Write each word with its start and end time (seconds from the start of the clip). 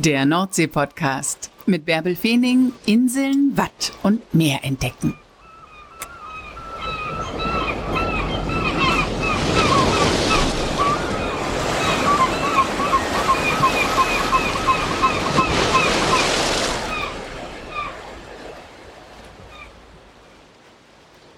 Der 0.00 0.26
Nordsee-Podcast 0.26 1.50
mit 1.66 1.84
Bärbel 1.84 2.14
Feening, 2.14 2.72
Inseln, 2.86 3.56
Watt 3.56 3.92
und 4.04 4.32
Meer 4.32 4.60
entdecken. 4.62 5.16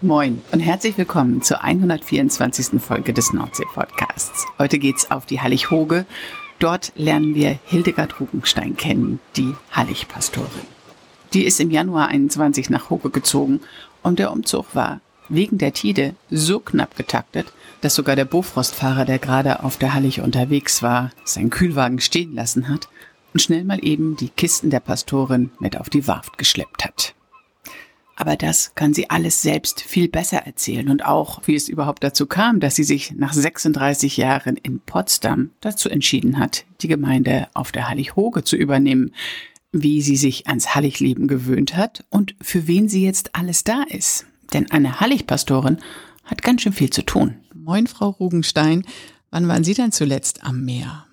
Moin 0.03 0.43
und 0.53 0.61
herzlich 0.61 0.99
willkommen 0.99 1.41
zur 1.41 1.65
124. 1.65 2.79
Folge 2.79 3.15
des 3.15 3.33
Nordsee-Podcasts. 3.33 4.45
Heute 4.59 4.79
geht's 4.79 5.11
auf 5.11 5.25
die 5.25 5.41
Hallig-Hoge. 5.41 6.05
Dort 6.61 6.93
lernen 6.95 7.35
wir 7.35 7.59
Hildegard 7.65 8.21
Rugenstein 8.21 8.77
kennen, 8.77 9.19
die 9.35 9.55
Hallig-Pastorin. 9.73 10.67
Die 11.33 11.47
ist 11.47 11.59
im 11.59 11.71
Januar 11.71 12.09
21 12.09 12.69
nach 12.69 12.91
Hoge 12.91 13.09
gezogen 13.09 13.61
und 14.03 14.19
der 14.19 14.31
Umzug 14.31 14.75
war 14.75 15.01
wegen 15.31 15.57
der 15.57 15.73
Tide 15.73 16.15
so 16.29 16.61
knapp 16.61 16.97
getaktet, 16.97 17.51
dass 17.81 17.95
sogar 17.95 18.15
der 18.15 18.27
Bofrostfahrer, 18.27 19.07
der 19.07 19.19
gerade 19.19 19.65
auf 19.65 19.79
der 19.79 19.95
Hallig 19.95 20.21
unterwegs 20.21 20.83
war, 20.83 21.13
seinen 21.25 21.49
Kühlwagen 21.49 22.01
stehen 22.01 22.35
lassen 22.35 22.69
hat 22.69 22.89
und 23.33 23.41
schnell 23.41 23.65
mal 23.65 23.83
eben 23.83 24.17
die 24.17 24.29
Kisten 24.29 24.69
der 24.69 24.81
Pastorin 24.81 25.53
mit 25.61 25.79
auf 25.79 25.89
die 25.89 26.07
Warft 26.07 26.37
geschleppt 26.37 26.85
hat. 26.85 27.15
Aber 28.21 28.37
das 28.37 28.75
kann 28.75 28.93
sie 28.93 29.09
alles 29.09 29.41
selbst 29.41 29.81
viel 29.81 30.07
besser 30.07 30.41
erzählen 30.41 30.91
und 30.91 31.07
auch, 31.07 31.41
wie 31.47 31.55
es 31.55 31.71
überhaupt 31.71 32.05
dazu 32.05 32.27
kam, 32.27 32.61
dass 32.61 32.75
sie 32.75 32.85
sich 32.85 33.13
nach 33.13 33.33
36 33.33 34.19
Jahren 34.19 34.59
in 34.59 34.79
Potsdam 34.79 35.53
dazu 35.63 35.89
entschieden 35.89 36.39
hat, 36.39 36.67
die 36.83 36.89
Gemeinde 36.89 37.49
auf 37.55 37.73
der 37.73 37.89
Hallig-Hoge 37.89 38.45
zu 38.45 38.57
übernehmen, 38.57 39.15
wie 39.73 40.03
sie 40.03 40.17
sich 40.17 40.49
ans 40.49 40.75
Halligleben 40.75 41.29
gewöhnt 41.29 41.79
hat 41.79 42.05
und 42.11 42.35
für 42.43 42.67
wen 42.67 42.91
sie 42.91 43.03
jetzt 43.03 43.35
alles 43.35 43.65
da 43.65 43.85
ist. 43.89 44.27
Denn 44.53 44.71
eine 44.71 45.01
Hallig-Pastorin 45.01 45.79
hat 46.27 46.43
ganz 46.43 46.61
schön 46.61 46.75
viel 46.75 46.91
zu 46.91 47.01
tun. 47.07 47.37
Moin, 47.55 47.87
Frau 47.87 48.11
Rugenstein. 48.11 48.85
Wann 49.31 49.49
waren 49.49 49.65
Sie 49.65 49.73
denn 49.73 49.93
zuletzt 49.93 50.45
am 50.45 50.67
Meer? 50.67 51.07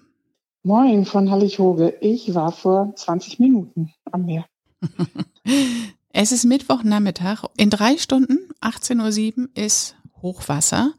Moin 0.63 1.05
von 1.05 1.31
Hallig-Hoge. 1.31 1.95
Ich 2.01 2.35
war 2.35 2.51
vor 2.51 2.91
20 2.97 3.39
Minuten 3.39 3.93
am 4.11 4.25
Meer. 4.25 4.45
Es 6.19 6.31
ist 6.31 6.45
Mittwochnachmittag. 6.45 7.43
In 7.57 7.69
drei 7.69 7.95
Stunden, 7.97 8.49
18.07 8.59 9.37
Uhr, 9.37 9.49
ist 9.53 9.95
Hochwasser. 10.23 10.93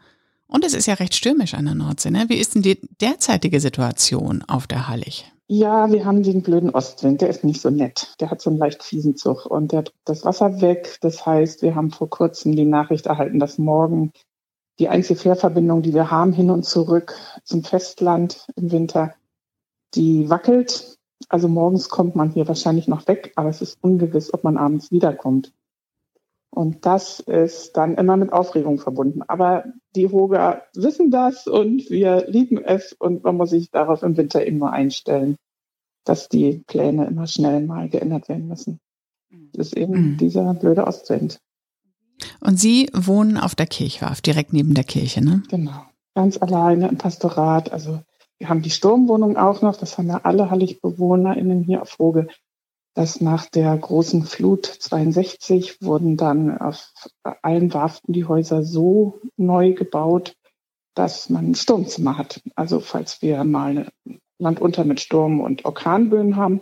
Und 0.47 0.64
es 0.64 0.74
ist 0.74 0.86
ja 0.86 0.94
recht 0.94 1.12
stürmisch 1.12 1.55
an 1.55 1.64
der 1.64 1.74
Nordsee. 1.74 2.12
Ne? 2.12 2.27
Wie 2.28 2.36
ist 2.36 2.55
denn 2.55 2.62
die 2.62 2.78
derzeitige 3.00 3.58
Situation 3.58 4.44
auf 4.46 4.69
der 4.69 4.86
Hallig? 4.86 5.24
Ja, 5.48 5.91
wir 5.91 6.05
haben 6.05 6.22
den 6.22 6.42
blöden 6.42 6.70
Ostwind. 6.70 7.20
Der 7.20 7.30
ist 7.30 7.42
nicht 7.42 7.61
so 7.61 7.69
nett. 7.69 8.14
Der 8.20 8.30
hat 8.30 8.41
so 8.41 8.48
einen 8.48 8.61
leicht 8.61 8.84
fiesen 8.84 9.16
Zug 9.16 9.44
und 9.46 9.72
der 9.72 9.83
drückt 9.83 9.98
das 10.05 10.24
Wasser 10.24 10.61
weg. 10.61 10.98
Das 11.00 11.27
heißt, 11.27 11.62
wir 11.62 11.74
haben 11.74 11.91
vor 11.91 12.08
kurzem 12.08 12.55
die 12.55 12.64
Nachricht 12.64 13.06
erhalten, 13.06 13.41
dass 13.41 13.58
morgen 13.58 14.12
die 14.78 14.89
einzige 14.89 15.19
Fährverbindung, 15.19 15.83
die 15.83 15.94
wir 15.94 16.12
haben, 16.12 16.33
hin 16.33 16.48
und 16.48 16.62
zurück 16.62 17.16
zum 17.42 17.64
Festland 17.64 18.46
im 18.55 18.70
Winter, 18.70 19.16
die 19.96 20.30
wackelt. 20.30 20.98
Also 21.28 21.48
morgens 21.48 21.88
kommt 21.88 22.16
man 22.16 22.30
hier 22.30 22.47
wahrscheinlich 22.48 22.88
noch 22.88 23.06
weg, 23.08 23.33
aber 23.36 23.48
es 23.48 23.61
ist 23.61 23.78
ungewiss, 23.83 24.33
ob 24.33 24.44
man 24.44 24.56
abends 24.56 24.91
wiederkommt. 24.91 25.52
Und 26.50 26.86
das 26.86 27.20
ist 27.20 27.77
dann 27.77 27.97
immer 27.97 28.16
mit 28.16 28.33
Aufregung 28.33 28.78
verbunden. 28.78 29.22
Aber 29.22 29.64
die 29.94 30.08
Hoger 30.08 30.62
wissen 30.74 31.11
das 31.11 31.46
und 31.46 31.91
wir 31.91 32.27
lieben 32.28 32.58
es 32.58 32.92
und 32.92 33.24
man 33.24 33.36
muss 33.36 33.50
sich 33.50 33.70
darauf 33.70 34.02
im 34.02 34.17
Winter 34.17 34.48
nur 34.51 34.73
einstellen, 34.73 35.36
dass 36.05 36.28
die 36.28 36.64
Pläne 36.67 37.07
immer 37.07 37.27
schnell 37.27 37.61
mal 37.64 37.89
geändert 37.89 38.28
werden 38.28 38.48
müssen. 38.48 38.80
Das 39.52 39.68
ist 39.68 39.77
eben 39.77 40.12
mhm. 40.12 40.17
dieser 40.17 40.55
blöde 40.55 40.86
Ostwind. 40.86 41.39
Und 42.40 42.58
Sie 42.58 42.89
wohnen 42.95 43.36
auf 43.36 43.55
der 43.55 43.67
Kirchwarf, 43.67 44.20
direkt 44.20 44.52
neben 44.52 44.74
der 44.74 44.84
Kirche, 44.84 45.23
ne? 45.23 45.42
Genau. 45.51 45.84
Ganz 46.14 46.39
alleine 46.39 46.89
im 46.89 46.98
Pastorat. 46.98 47.73
Also 47.73 48.01
wir 48.39 48.49
haben 48.49 48.63
die 48.63 48.71
Sturmwohnung 48.71 49.37
auch 49.37 49.63
noch, 49.63 49.77
das 49.77 49.99
haben 49.99 50.09
ja 50.09 50.21
alle 50.23 50.51
HalligbewohnerInnen 50.51 51.63
hier 51.63 51.83
auf 51.83 51.99
Roge. 51.99 52.29
dass 52.95 53.21
nach 53.21 53.47
der 53.47 53.77
großen 53.77 54.25
Flut 54.25 54.67
62 54.67 55.81
wurden 55.83 56.17
dann 56.17 56.59
auf 56.59 56.93
allen 57.23 57.73
Warften 57.73 58.13
die 58.13 58.25
Häuser 58.25 58.65
so 58.65 59.21
neu 59.37 59.73
gebaut, 59.73 60.35
dass 60.97 61.31
man 61.31 61.51
ein 61.51 61.55
Sturmzimmer 61.55 62.19
hat. 62.19 62.43
Also 62.57 62.81
falls 62.81 63.23
wir 63.23 63.45
mal 63.45 63.89
Land 64.39 64.61
unter 64.61 64.85
mit 64.85 64.99
Sturm 65.01 65.41
und 65.41 65.65
Orkanböen 65.65 66.35
haben, 66.35 66.61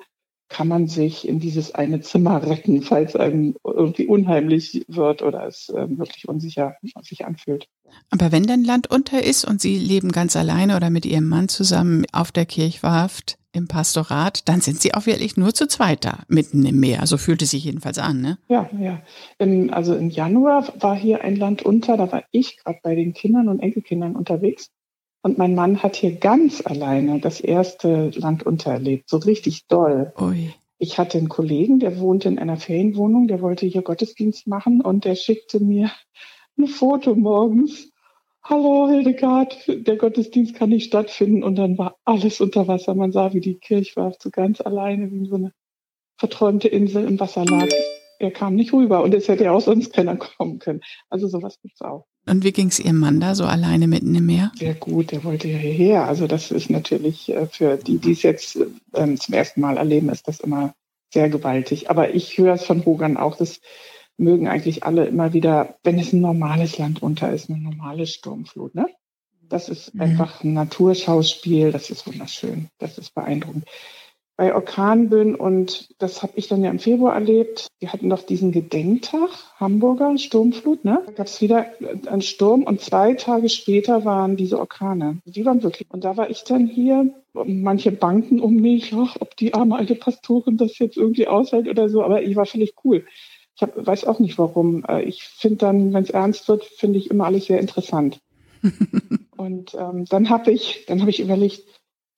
kann 0.48 0.68
man 0.68 0.86
sich 0.86 1.26
in 1.26 1.40
dieses 1.40 1.74
eine 1.74 2.00
Zimmer 2.00 2.42
retten, 2.46 2.82
falls 2.82 3.16
einem 3.16 3.56
irgendwie 3.64 4.06
unheimlich 4.06 4.84
wird 4.88 5.22
oder 5.22 5.46
es 5.46 5.68
äh, 5.70 5.86
wirklich 5.98 6.28
unsicher 6.28 6.76
sich 7.02 7.24
anfühlt. 7.24 7.68
Aber 8.10 8.32
wenn 8.32 8.44
dann 8.44 8.64
Land 8.64 8.90
unter 8.90 9.22
ist 9.22 9.44
und 9.44 9.60
Sie 9.60 9.76
leben 9.76 10.12
ganz 10.12 10.36
alleine 10.36 10.76
oder 10.76 10.90
mit 10.90 11.06
Ihrem 11.06 11.28
Mann 11.28 11.48
zusammen 11.48 12.04
auf 12.12 12.32
der 12.32 12.46
Kirchwarft 12.46 13.38
im 13.52 13.68
Pastorat, 13.68 14.48
dann 14.48 14.60
sind 14.60 14.80
Sie 14.80 14.94
auch 14.94 15.06
wirklich 15.06 15.36
nur 15.36 15.54
zu 15.54 15.66
zweit 15.66 16.04
da, 16.04 16.20
mitten 16.28 16.64
im 16.66 16.78
Meer. 16.78 17.06
So 17.06 17.16
fühlt 17.16 17.42
es 17.42 17.50
sich 17.50 17.64
jedenfalls 17.64 17.98
an, 17.98 18.20
ne? 18.20 18.38
Ja, 18.48 18.68
ja. 18.78 19.02
In, 19.38 19.72
also 19.72 19.94
im 19.94 20.10
Januar 20.10 20.72
war 20.78 20.94
hier 20.94 21.22
ein 21.22 21.36
Land 21.36 21.62
unter, 21.62 21.96
da 21.96 22.12
war 22.12 22.24
ich 22.32 22.58
gerade 22.58 22.78
bei 22.82 22.94
den 22.94 23.14
Kindern 23.14 23.48
und 23.48 23.60
Enkelkindern 23.60 24.14
unterwegs. 24.14 24.70
Und 25.26 25.38
mein 25.38 25.56
Mann 25.56 25.82
hat 25.82 25.96
hier 25.96 26.14
ganz 26.14 26.64
alleine 26.64 27.18
das 27.18 27.40
erste 27.40 28.10
Land 28.10 28.46
untererlebt, 28.46 29.10
so 29.10 29.16
richtig 29.16 29.66
doll. 29.66 30.12
Ui. 30.20 30.54
Ich 30.78 31.00
hatte 31.00 31.18
einen 31.18 31.28
Kollegen, 31.28 31.80
der 31.80 31.98
wohnte 31.98 32.28
in 32.28 32.38
einer 32.38 32.58
Ferienwohnung, 32.58 33.26
der 33.26 33.40
wollte 33.40 33.66
hier 33.66 33.82
Gottesdienst 33.82 34.46
machen 34.46 34.80
und 34.80 35.04
der 35.04 35.16
schickte 35.16 35.58
mir 35.58 35.90
ein 36.56 36.68
Foto 36.68 37.16
morgens. 37.16 37.90
Hallo 38.44 38.88
Hildegard, 38.88 39.64
der 39.66 39.96
Gottesdienst 39.96 40.54
kann 40.54 40.68
nicht 40.68 40.86
stattfinden 40.86 41.42
und 41.42 41.56
dann 41.56 41.76
war 41.76 41.96
alles 42.04 42.40
unter 42.40 42.68
Wasser. 42.68 42.94
Man 42.94 43.10
sah, 43.10 43.34
wie 43.34 43.40
die 43.40 43.58
Kirche 43.58 43.96
war 43.96 44.14
so 44.16 44.30
ganz 44.30 44.60
alleine, 44.60 45.10
wie 45.10 45.26
so 45.26 45.34
eine 45.34 45.52
verträumte 46.18 46.68
Insel 46.68 47.04
im 47.04 47.18
Wasser 47.18 47.44
lag. 47.44 47.66
Er 48.20 48.30
kam 48.30 48.54
nicht 48.54 48.72
rüber 48.72 49.02
und 49.02 49.12
es 49.12 49.26
hätte 49.26 49.42
ja 49.42 49.50
auch 49.50 49.60
sonst 49.60 49.92
keiner 49.92 50.14
kommen 50.38 50.60
können. 50.60 50.82
Also 51.10 51.26
sowas 51.26 51.58
gibt's 51.60 51.80
auch. 51.80 52.06
Und 52.28 52.42
wie 52.42 52.52
ging 52.52 52.68
es 52.68 52.80
Ihrem 52.80 52.98
Mann 52.98 53.20
da 53.20 53.34
so 53.34 53.44
alleine 53.44 53.86
mitten 53.86 54.14
im 54.14 54.26
Meer? 54.26 54.52
Sehr 54.56 54.74
gut, 54.74 55.12
der 55.12 55.22
wollte 55.22 55.48
ja 55.48 55.58
hierher. 55.58 56.06
Also 56.06 56.26
das 56.26 56.50
ist 56.50 56.70
natürlich 56.70 57.28
äh, 57.28 57.46
für 57.46 57.76
die, 57.76 57.98
die 57.98 58.12
es 58.12 58.22
jetzt 58.22 58.58
ähm, 58.94 59.18
zum 59.18 59.34
ersten 59.34 59.60
Mal 59.60 59.76
erleben, 59.76 60.08
ist 60.08 60.26
das 60.26 60.40
immer 60.40 60.74
sehr 61.12 61.28
gewaltig. 61.28 61.88
Aber 61.88 62.14
ich 62.14 62.36
höre 62.36 62.54
es 62.54 62.64
von 62.64 62.84
Hogan 62.84 63.16
auch, 63.16 63.36
das 63.36 63.60
mögen 64.18 64.48
eigentlich 64.48 64.82
alle 64.82 65.06
immer 65.06 65.32
wieder, 65.32 65.76
wenn 65.84 65.98
es 65.98 66.12
ein 66.12 66.20
normales 66.20 66.78
Land 66.78 67.02
unter 67.02 67.32
ist, 67.32 67.48
eine 67.48 67.58
normale 67.58 68.06
Sturmflut. 68.06 68.74
Ne? 68.74 68.86
Das 69.48 69.68
ist 69.68 69.94
mhm. 69.94 70.00
einfach 70.00 70.42
ein 70.42 70.52
Naturschauspiel, 70.52 71.70
das 71.70 71.90
ist 71.90 72.06
wunderschön, 72.06 72.68
das 72.78 72.98
ist 72.98 73.14
beeindruckend 73.14 73.66
bei 74.36 74.54
Orkanböen 74.54 75.34
und 75.34 75.88
das 75.98 76.22
habe 76.22 76.34
ich 76.36 76.46
dann 76.46 76.62
ja 76.62 76.70
im 76.70 76.78
Februar 76.78 77.14
erlebt. 77.14 77.68
Wir 77.78 77.92
hatten 77.92 78.10
doch 78.10 78.22
diesen 78.22 78.52
Gedenktag, 78.52 79.30
Hamburger 79.58 80.18
Sturmflut, 80.18 80.84
ne? 80.84 81.02
Da 81.06 81.12
gab 81.12 81.26
es 81.26 81.40
wieder 81.40 81.66
einen 82.06 82.20
Sturm 82.20 82.62
und 82.64 82.82
zwei 82.82 83.14
Tage 83.14 83.48
später 83.48 84.04
waren 84.04 84.36
diese 84.36 84.58
Orkane. 84.58 85.20
Die 85.24 85.46
waren 85.46 85.62
wirklich. 85.62 85.90
Und 85.90 86.04
da 86.04 86.18
war 86.18 86.28
ich 86.28 86.44
dann 86.44 86.66
hier, 86.66 87.14
manche 87.32 87.92
banken 87.92 88.40
um 88.40 88.56
mich, 88.56 88.92
ach, 88.94 89.16
ob 89.20 89.36
die 89.36 89.54
arme 89.54 89.76
alte 89.76 89.94
Pastorin 89.94 90.58
das 90.58 90.78
jetzt 90.78 90.98
irgendwie 90.98 91.28
aushält 91.28 91.66
oder 91.66 91.88
so, 91.88 92.02
aber 92.02 92.22
ich 92.22 92.36
war 92.36 92.44
völlig 92.44 92.74
cool. 92.84 93.06
Ich 93.54 93.62
hab, 93.62 93.86
weiß 93.86 94.04
auch 94.04 94.18
nicht 94.18 94.36
warum. 94.36 94.84
Äh, 94.86 95.02
ich 95.04 95.24
finde 95.24 95.56
dann, 95.56 95.94
wenn 95.94 96.02
es 96.02 96.10
ernst 96.10 96.46
wird, 96.48 96.64
finde 96.64 96.98
ich 96.98 97.10
immer 97.10 97.24
alles 97.24 97.46
sehr 97.46 97.58
interessant. 97.58 98.20
und 99.36 99.74
ähm, 99.74 100.04
dann 100.04 100.28
habe 100.28 100.50
ich, 100.50 100.84
dann 100.86 101.00
habe 101.00 101.10
ich 101.10 101.20
überlegt, 101.20 101.62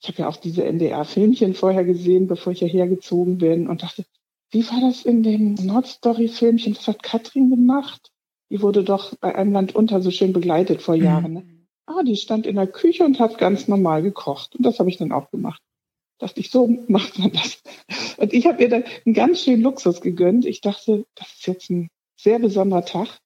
ich 0.00 0.08
habe 0.08 0.22
ja 0.22 0.28
auch 0.28 0.36
diese 0.36 0.64
NDR-Filmchen 0.64 1.54
vorher 1.54 1.84
gesehen, 1.84 2.26
bevor 2.28 2.52
ich 2.52 2.60
hierher 2.60 2.86
gezogen 2.86 3.38
bin 3.38 3.68
und 3.68 3.82
dachte, 3.82 4.04
wie 4.50 4.66
war 4.68 4.80
das 4.80 5.04
in 5.04 5.22
dem 5.22 5.54
Nordstory-Filmchen? 5.54 6.74
Das 6.74 6.86
hat 6.86 7.02
Katrin 7.02 7.50
gemacht. 7.50 8.12
Die 8.50 8.62
wurde 8.62 8.84
doch 8.84 9.14
bei 9.16 9.34
einem 9.34 9.52
Land 9.52 9.74
unter 9.74 10.00
so 10.00 10.10
schön 10.10 10.32
begleitet 10.32 10.80
vor 10.80 10.96
mhm. 10.96 11.04
Jahren. 11.04 11.32
Ne? 11.32 11.44
Ah, 11.86 12.02
die 12.02 12.16
stand 12.16 12.46
in 12.46 12.56
der 12.56 12.66
Küche 12.66 13.04
und 13.04 13.18
hat 13.18 13.38
ganz 13.38 13.68
normal 13.68 14.02
gekocht. 14.02 14.54
Und 14.56 14.64
das 14.64 14.78
habe 14.78 14.88
ich 14.88 14.96
dann 14.96 15.12
auch 15.12 15.30
gemacht. 15.30 15.62
Dachte 16.18 16.40
ich, 16.40 16.50
so 16.50 16.66
macht 16.88 17.18
man 17.18 17.32
das. 17.32 17.62
Und 18.16 18.32
ich 18.32 18.46
habe 18.46 18.62
ihr 18.62 18.68
dann 18.68 18.84
einen 19.04 19.14
ganz 19.14 19.42
schönen 19.42 19.62
Luxus 19.62 20.00
gegönnt. 20.00 20.46
Ich 20.46 20.60
dachte, 20.60 21.06
das 21.14 21.28
ist 21.34 21.46
jetzt 21.46 21.70
ein 21.70 21.88
sehr 22.16 22.38
besonderer 22.38 22.84
Tag. 22.84 23.20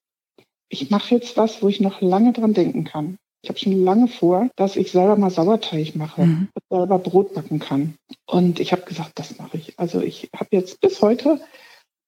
Ich 0.69 0.89
mache 0.89 1.15
jetzt 1.15 1.37
was, 1.37 1.61
wo 1.61 1.69
ich 1.69 1.79
noch 1.79 2.01
lange 2.01 2.33
dran 2.33 2.53
denken 2.53 2.83
kann. 2.83 3.17
Ich 3.43 3.49
habe 3.49 3.59
schon 3.59 3.83
lange 3.83 4.07
vor, 4.07 4.49
dass 4.55 4.77
ich 4.77 4.91
selber 4.91 5.17
mal 5.17 5.29
Sauerteig 5.29 5.95
mache 5.95 6.25
mhm. 6.25 6.47
und 6.53 6.77
selber 6.77 6.97
Brot 6.97 7.33
backen 7.33 7.59
kann. 7.59 7.95
Und 8.25 8.59
ich 8.59 8.71
habe 8.71 8.83
gesagt, 8.83 9.11
das 9.15 9.37
mache 9.37 9.57
ich. 9.57 9.77
Also 9.77 10.01
ich 10.01 10.29
habe 10.33 10.49
jetzt 10.51 10.79
bis 10.79 11.01
heute 11.01 11.41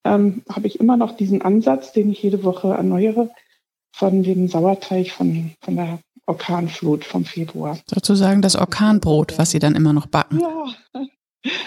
ähm, 0.05 0.43
habe 0.49 0.67
ich 0.67 0.79
immer 0.79 0.95
noch 0.95 1.17
diesen 1.17 1.41
Ansatz, 1.41 1.91
den 1.91 2.09
ich 2.09 2.23
jede 2.23 2.43
Woche 2.43 2.69
erneuere, 2.69 3.31
von 3.93 4.23
dem 4.23 4.47
Sauerteig 4.47 5.11
von, 5.11 5.51
von 5.61 5.75
der 5.75 5.99
Orkanflut 6.25 7.03
vom 7.03 7.25
Februar. 7.25 7.77
Sozusagen 7.85 8.41
das 8.41 8.55
Orkanbrot, 8.55 9.37
was 9.37 9.51
Sie 9.51 9.59
dann 9.59 9.75
immer 9.75 9.93
noch 9.93 10.07
backen. 10.07 10.39
Ja, 10.39 10.75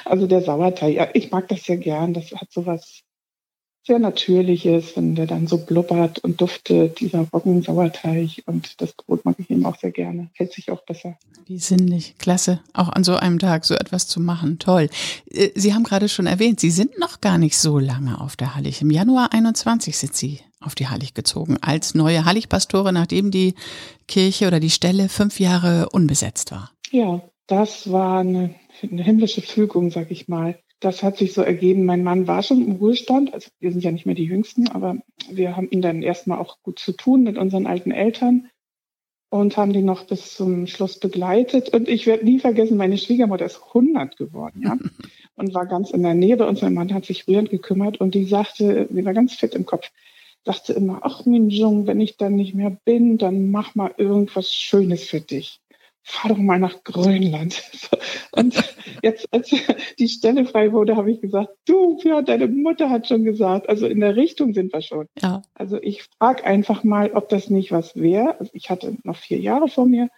Also 0.04 0.26
der 0.26 0.42
Sauerteig, 0.42 0.94
ja, 0.94 1.08
ich 1.14 1.30
mag 1.30 1.48
das 1.48 1.64
sehr 1.64 1.76
gern. 1.76 2.14
Das 2.14 2.32
hat 2.32 2.50
sowas 2.50 3.02
sehr 3.88 3.98
Natürliches, 3.98 4.96
wenn 4.96 5.16
der 5.16 5.26
dann 5.26 5.46
so 5.46 5.58
blubbert 5.58 6.18
und 6.20 6.40
duftet, 6.40 7.00
dieser 7.00 7.22
Roggensauerteig. 7.32 8.42
Und 8.46 8.80
das 8.80 8.92
Brot 8.92 9.24
mag 9.24 9.34
ich 9.38 9.50
eben 9.50 9.66
auch 9.66 9.76
sehr 9.76 9.90
gerne. 9.90 10.28
Hält 10.34 10.52
sich 10.52 10.70
auch 10.70 10.82
besser. 10.82 11.18
Wie 11.46 11.58
sinnlich. 11.58 12.14
Klasse. 12.18 12.60
Auch 12.74 12.90
an 12.90 13.02
so 13.02 13.16
einem 13.16 13.38
Tag 13.38 13.64
so 13.64 13.74
etwas 13.74 14.06
zu 14.06 14.20
machen. 14.20 14.58
Toll. 14.58 14.90
Äh, 15.30 15.48
Sie 15.54 15.74
haben 15.74 15.84
gerade 15.84 16.08
schon 16.08 16.26
erwähnt, 16.26 16.60
Sie 16.60 16.70
sind 16.70 16.98
noch 16.98 17.20
gar 17.20 17.38
nicht 17.38 17.56
so 17.58 17.78
lange 17.78 18.20
auf 18.20 18.36
der 18.36 18.54
Hallig. 18.54 18.82
Im 18.82 18.90
Januar 18.90 19.32
21 19.32 19.96
sind 19.96 20.14
Sie 20.14 20.40
auf 20.60 20.74
die 20.74 20.88
Hallig 20.88 21.14
gezogen 21.14 21.56
als 21.62 21.94
neue 21.94 22.24
Halligpastore, 22.24 22.92
nachdem 22.92 23.30
die 23.30 23.54
Kirche 24.06 24.46
oder 24.46 24.60
die 24.60 24.70
Stelle 24.70 25.08
fünf 25.08 25.40
Jahre 25.40 25.88
unbesetzt 25.90 26.52
war. 26.52 26.72
Ja, 26.90 27.22
das 27.46 27.90
war 27.90 28.20
eine, 28.20 28.54
eine 28.82 29.02
himmlische 29.02 29.40
Fügung, 29.40 29.90
sag 29.90 30.10
ich 30.10 30.28
mal 30.28 30.58
das 30.80 31.02
hat 31.02 31.16
sich 31.16 31.32
so 31.32 31.42
ergeben. 31.42 31.84
Mein 31.84 32.04
Mann 32.04 32.26
war 32.26 32.42
schon 32.42 32.64
im 32.64 32.76
Ruhestand, 32.76 33.34
also 33.34 33.50
wir 33.58 33.72
sind 33.72 33.82
ja 33.82 33.90
nicht 33.90 34.06
mehr 34.06 34.14
die 34.14 34.24
Jüngsten, 34.24 34.68
aber 34.68 34.98
wir 35.30 35.56
haben 35.56 35.70
ihn 35.70 35.82
dann 35.82 36.02
erstmal 36.02 36.38
auch 36.38 36.62
gut 36.62 36.78
zu 36.78 36.92
tun 36.92 37.24
mit 37.24 37.36
unseren 37.36 37.66
alten 37.66 37.90
Eltern 37.90 38.48
und 39.30 39.56
haben 39.56 39.72
die 39.72 39.82
noch 39.82 40.06
bis 40.06 40.34
zum 40.34 40.66
Schluss 40.66 40.98
begleitet. 40.98 41.70
Und 41.70 41.88
ich 41.88 42.06
werde 42.06 42.24
nie 42.24 42.38
vergessen, 42.38 42.76
meine 42.76 42.96
Schwiegermutter 42.96 43.44
ist 43.44 43.60
100 43.68 44.16
geworden, 44.16 44.62
ja, 44.62 44.78
und 45.36 45.54
war 45.54 45.66
ganz 45.66 45.90
in 45.90 46.02
der 46.02 46.14
Nähe 46.14 46.36
bei 46.36 46.46
uns. 46.46 46.62
Mein 46.62 46.74
Mann 46.74 46.94
hat 46.94 47.04
sich 47.04 47.26
rührend 47.26 47.50
gekümmert 47.50 48.00
und 48.00 48.14
die 48.14 48.24
sagte, 48.24 48.88
sie 48.90 49.04
war 49.04 49.14
ganz 49.14 49.34
fit 49.34 49.54
im 49.54 49.66
Kopf, 49.66 49.90
dachte 50.44 50.72
immer, 50.72 51.00
ach 51.02 51.26
Minjung, 51.26 51.86
wenn 51.86 52.00
ich 52.00 52.16
dann 52.16 52.36
nicht 52.36 52.54
mehr 52.54 52.76
bin, 52.84 53.18
dann 53.18 53.50
mach 53.50 53.74
mal 53.74 53.92
irgendwas 53.96 54.52
Schönes 54.52 55.04
für 55.04 55.20
dich 55.20 55.60
fahr 56.08 56.30
doch 56.30 56.38
mal 56.38 56.58
nach 56.58 56.82
Grönland. 56.84 57.62
Und 58.32 58.56
jetzt, 59.02 59.26
als 59.30 59.50
die 59.98 60.08
Stelle 60.08 60.46
frei 60.46 60.72
wurde, 60.72 60.96
habe 60.96 61.10
ich 61.10 61.20
gesagt, 61.20 61.50
du, 61.66 61.98
ja, 62.02 62.22
deine 62.22 62.48
Mutter 62.48 62.88
hat 62.88 63.06
schon 63.06 63.24
gesagt, 63.24 63.68
also 63.68 63.86
in 63.86 64.00
der 64.00 64.16
Richtung 64.16 64.54
sind 64.54 64.72
wir 64.72 64.80
schon. 64.80 65.06
Ja. 65.20 65.42
Also 65.54 65.80
ich 65.82 66.04
frage 66.18 66.44
einfach 66.44 66.82
mal, 66.82 67.12
ob 67.12 67.28
das 67.28 67.50
nicht 67.50 67.72
was 67.72 67.94
wäre. 67.94 68.40
Also 68.40 68.50
ich 68.54 68.70
hatte 68.70 68.96
noch 69.04 69.16
vier 69.16 69.38
Jahre 69.38 69.68
vor 69.68 69.86
mir 69.86 70.08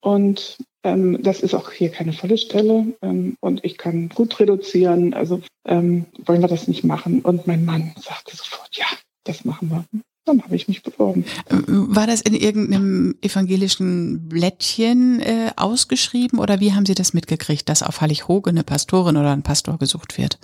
und 0.00 0.56
ähm, 0.82 1.22
das 1.22 1.40
ist 1.40 1.54
auch 1.54 1.70
hier 1.70 1.90
keine 1.90 2.14
volle 2.14 2.38
Stelle 2.38 2.94
ähm, 3.02 3.36
und 3.40 3.62
ich 3.62 3.76
kann 3.76 4.08
gut 4.08 4.40
reduzieren. 4.40 5.12
Also 5.12 5.42
ähm, 5.66 6.06
wollen 6.24 6.40
wir 6.40 6.48
das 6.48 6.66
nicht 6.66 6.82
machen? 6.82 7.20
Und 7.20 7.46
mein 7.46 7.66
Mann 7.66 7.92
sagte 7.98 8.34
sofort, 8.34 8.70
ja, 8.72 8.86
das 9.24 9.44
machen 9.44 9.68
wir. 9.68 9.84
Dann 10.30 10.44
habe 10.44 10.54
ich 10.54 10.68
mich 10.68 10.82
beworben. 10.82 11.24
War 11.48 12.06
das 12.06 12.20
in 12.20 12.34
irgendeinem 12.34 13.16
evangelischen 13.20 14.28
Blättchen 14.28 15.20
äh, 15.20 15.50
ausgeschrieben 15.56 16.38
oder 16.38 16.60
wie 16.60 16.72
haben 16.72 16.86
Sie 16.86 16.94
das 16.94 17.14
mitgekriegt, 17.14 17.68
dass 17.68 17.82
auf 17.82 18.00
Hallig-Hoge 18.00 18.50
eine 18.50 18.62
Pastorin 18.62 19.16
oder 19.16 19.32
ein 19.32 19.42
Pastor 19.42 19.78
gesucht 19.78 20.18
wird? 20.18 20.38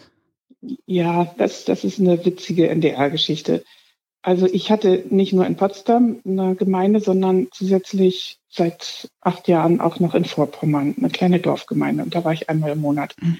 Ja, 0.86 1.32
das, 1.38 1.64
das 1.64 1.84
ist 1.84 2.00
eine 2.00 2.24
witzige 2.24 2.68
NDR-Geschichte. 2.68 3.62
Also 4.22 4.46
ich 4.46 4.72
hatte 4.72 5.04
nicht 5.08 5.32
nur 5.32 5.46
in 5.46 5.54
Potsdam 5.54 6.16
eine 6.26 6.56
Gemeinde, 6.56 6.98
sondern 6.98 7.46
zusätzlich 7.52 8.38
seit 8.48 9.08
acht 9.20 9.46
Jahren 9.46 9.80
auch 9.80 10.00
noch 10.00 10.14
in 10.14 10.24
Vorpommern, 10.24 10.96
eine 10.98 11.10
kleine 11.10 11.38
Dorfgemeinde. 11.38 12.02
Und 12.02 12.14
da 12.16 12.24
war 12.24 12.32
ich 12.32 12.50
einmal 12.50 12.72
im 12.72 12.80
Monat. 12.80 13.14
Mhm 13.20 13.38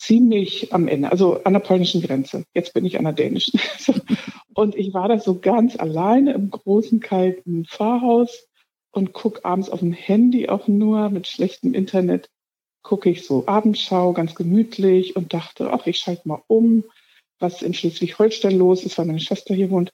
ziemlich 0.00 0.72
am 0.72 0.88
Ende, 0.88 1.12
also 1.12 1.44
an 1.44 1.52
der 1.52 1.60
polnischen 1.60 2.00
Grenze. 2.00 2.44
Jetzt 2.54 2.72
bin 2.72 2.84
ich 2.84 2.98
an 2.98 3.04
der 3.04 3.12
dänischen. 3.12 3.60
und 4.60 4.76
ich 4.76 4.92
war 4.92 5.08
da 5.08 5.18
so 5.18 5.40
ganz 5.40 5.74
alleine 5.76 6.34
im 6.34 6.50
großen 6.50 7.00
kalten 7.00 7.64
Pfarrhaus 7.64 8.46
und 8.92 9.14
guck 9.14 9.44
abends 9.44 9.70
auf 9.70 9.80
dem 9.80 9.94
Handy 9.94 10.50
auch 10.50 10.68
nur 10.68 11.08
mit 11.08 11.26
schlechtem 11.26 11.72
Internet, 11.72 12.28
gucke 12.82 13.08
ich 13.08 13.24
so 13.24 13.46
Abendschau, 13.46 14.12
ganz 14.12 14.34
gemütlich 14.34 15.16
und 15.16 15.32
dachte, 15.32 15.72
ach, 15.72 15.86
ich 15.86 15.96
schalte 15.96 16.28
mal 16.28 16.42
um, 16.46 16.84
was 17.38 17.62
in 17.62 17.72
Schleswig-Holstein 17.72 18.56
los 18.58 18.84
ist, 18.84 18.98
weil 18.98 19.06
meine 19.06 19.20
Schwester 19.20 19.54
hier 19.54 19.70
wohnt. 19.70 19.92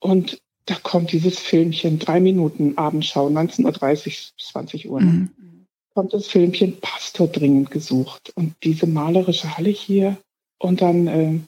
Und 0.00 0.38
da 0.66 0.74
kommt 0.74 1.12
dieses 1.12 1.38
Filmchen, 1.38 2.00
drei 2.00 2.18
Minuten 2.18 2.76
Abendschau, 2.76 3.28
19.30 3.28 4.32
Uhr, 4.32 4.38
20 4.38 4.90
Uhr. 4.90 5.00
Mhm 5.00 5.30
kommt 5.94 6.12
das 6.12 6.26
Filmchen 6.26 6.80
Pastor 6.80 7.28
dringend 7.28 7.70
gesucht. 7.70 8.32
Und 8.34 8.54
diese 8.64 8.86
malerische 8.88 9.56
Halle 9.56 9.70
hier 9.70 10.16
und 10.58 10.82
dann 10.82 11.06
äh, 11.06 11.38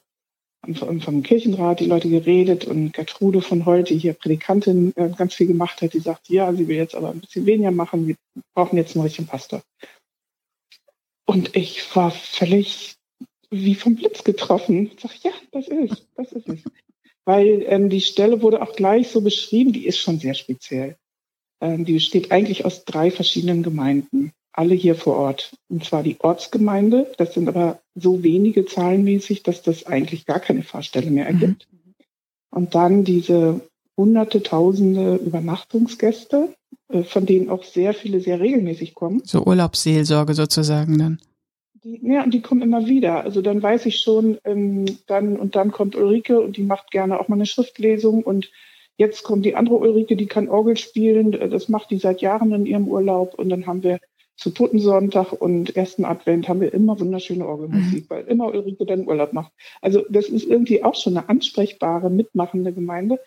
vom, 0.74 1.22
Kirchenrat 1.22 1.80
die 1.80 1.86
Leute 1.86 2.08
geredet 2.08 2.64
und 2.64 2.92
Gertrude 2.92 3.40
von 3.40 3.66
heute, 3.66 3.94
hier 3.94 4.14
Predikantin, 4.14 4.92
äh, 4.96 5.10
ganz 5.10 5.34
viel 5.34 5.46
gemacht 5.46 5.80
hat, 5.82 5.92
die 5.92 6.00
sagt, 6.00 6.28
ja, 6.28 6.52
sie 6.52 6.66
will 6.68 6.76
jetzt 6.76 6.94
aber 6.94 7.10
ein 7.10 7.20
bisschen 7.20 7.46
weniger 7.46 7.70
machen, 7.70 8.08
wir 8.08 8.16
brauchen 8.54 8.76
jetzt 8.76 8.96
einen 8.96 9.04
richtigen 9.04 9.28
Pastor. 9.28 9.62
Und 11.26 11.56
ich 11.56 11.94
war 11.94 12.10
völlig 12.10 12.96
wie 13.50 13.74
vom 13.74 13.96
Blitz 13.96 14.24
getroffen. 14.24 14.90
Ich 14.94 15.00
sag, 15.00 15.22
ja, 15.22 15.32
das 15.52 15.68
ist, 15.68 16.06
das 16.16 16.32
ist 16.32 16.48
es. 16.48 16.60
Weil 17.24 17.64
ähm, 17.66 17.90
die 17.90 18.00
Stelle 18.00 18.42
wurde 18.42 18.62
auch 18.62 18.74
gleich 18.74 19.08
so 19.08 19.20
beschrieben, 19.20 19.72
die 19.72 19.86
ist 19.86 19.98
schon 19.98 20.18
sehr 20.18 20.34
speziell. 20.34 20.96
Ähm, 21.60 21.84
die 21.84 21.94
besteht 21.94 22.30
eigentlich 22.30 22.64
aus 22.64 22.84
drei 22.84 23.10
verschiedenen 23.10 23.62
Gemeinden, 23.62 24.32
alle 24.56 24.74
hier 24.74 24.94
vor 24.94 25.16
Ort. 25.16 25.56
Und 25.68 25.84
zwar 25.84 26.02
die 26.02 26.16
Ortsgemeinde, 26.18 27.12
das 27.18 27.34
sind 27.34 27.48
aber 27.48 27.78
so 27.94 28.22
wenige 28.22 28.64
zahlenmäßig, 28.64 29.42
dass 29.42 29.62
das 29.62 29.86
eigentlich 29.86 30.26
gar 30.26 30.40
keine 30.40 30.62
Fahrstelle 30.62 31.10
mehr 31.10 31.30
mhm. 31.30 31.40
ergibt. 31.40 31.68
Mhm. 31.70 31.94
Und 32.50 32.74
dann 32.74 33.04
diese 33.04 33.60
hunderte, 33.96 34.42
tausende 34.42 35.16
Übernachtungsgäste, 35.16 36.54
äh, 36.88 37.02
von 37.02 37.26
denen 37.26 37.50
auch 37.50 37.64
sehr 37.64 37.94
viele 37.94 38.20
sehr 38.20 38.40
regelmäßig 38.40 38.94
kommen. 38.94 39.22
So 39.24 39.44
Urlaubsseelsorge 39.44 40.34
sozusagen 40.34 40.98
dann. 40.98 41.20
Die, 41.84 42.00
ja, 42.02 42.24
und 42.24 42.32
die 42.32 42.42
kommen 42.42 42.62
immer 42.62 42.86
wieder. 42.86 43.24
Also 43.24 43.42
dann 43.42 43.62
weiß 43.62 43.86
ich 43.86 44.00
schon, 44.00 44.38
ähm, 44.44 44.86
dann 45.06 45.36
und 45.36 45.54
dann 45.54 45.70
kommt 45.70 45.96
Ulrike 45.96 46.40
und 46.40 46.56
die 46.56 46.62
macht 46.62 46.90
gerne 46.90 47.20
auch 47.20 47.28
mal 47.28 47.36
eine 47.36 47.46
Schriftlesung 47.46 48.22
und 48.22 48.50
Jetzt 48.98 49.24
kommt 49.24 49.44
die 49.44 49.54
andere 49.54 49.76
Ulrike, 49.76 50.16
die 50.16 50.26
kann 50.26 50.48
Orgel 50.48 50.76
spielen. 50.78 51.32
Das 51.32 51.68
macht 51.68 51.90
die 51.90 51.98
seit 51.98 52.22
Jahren 52.22 52.52
in 52.52 52.64
ihrem 52.64 52.88
Urlaub. 52.88 53.34
Und 53.34 53.50
dann 53.50 53.66
haben 53.66 53.82
wir 53.82 54.00
zu 54.36 54.50
Totensonntag 54.50 55.32
und 55.32 55.76
ersten 55.76 56.04
Advent 56.04 56.48
haben 56.48 56.60
wir 56.60 56.72
immer 56.74 57.00
wunderschöne 57.00 57.46
Orgelmusik, 57.46 58.04
mhm. 58.04 58.10
weil 58.10 58.24
immer 58.26 58.46
Ulrike 58.46 58.84
dann 58.84 59.06
Urlaub 59.06 59.32
macht. 59.32 59.52
Also 59.80 60.04
das 60.10 60.26
ist 60.26 60.44
irgendwie 60.44 60.84
auch 60.84 60.94
schon 60.94 61.16
eine 61.16 61.28
ansprechbare, 61.28 62.10
mitmachende 62.10 62.72
Gemeinde. 62.72 63.18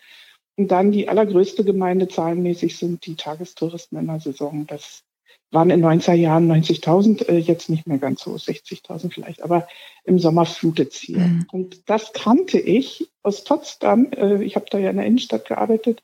Und 0.56 0.68
dann 0.68 0.92
die 0.92 1.08
allergrößte 1.08 1.64
Gemeinde 1.64 2.08
zahlenmäßig 2.08 2.76
sind 2.76 3.06
die 3.06 3.16
Tagestouristen 3.16 3.98
in 3.98 4.06
der 4.06 4.20
Saison. 4.20 4.66
Das 4.66 5.02
waren 5.50 5.70
in 5.70 5.84
90er 5.84 6.14
Jahren 6.14 6.50
90.000, 6.50 7.28
äh, 7.28 7.38
jetzt 7.38 7.70
nicht 7.70 7.86
mehr 7.86 7.98
ganz 7.98 8.22
so, 8.22 8.34
60.000 8.34 9.12
vielleicht, 9.12 9.42
aber 9.42 9.66
im 10.04 10.18
Sommer 10.18 10.46
flutet 10.46 10.92
hier. 10.92 11.18
Mhm. 11.18 11.46
Und 11.50 11.88
das 11.88 12.12
kannte 12.12 12.58
ich 12.60 13.10
aus 13.22 13.42
Potsdam. 13.42 14.12
Äh, 14.12 14.44
ich 14.44 14.54
habe 14.54 14.66
da 14.70 14.78
ja 14.78 14.90
in 14.90 14.96
der 14.96 15.06
Innenstadt 15.06 15.48
gearbeitet, 15.48 16.02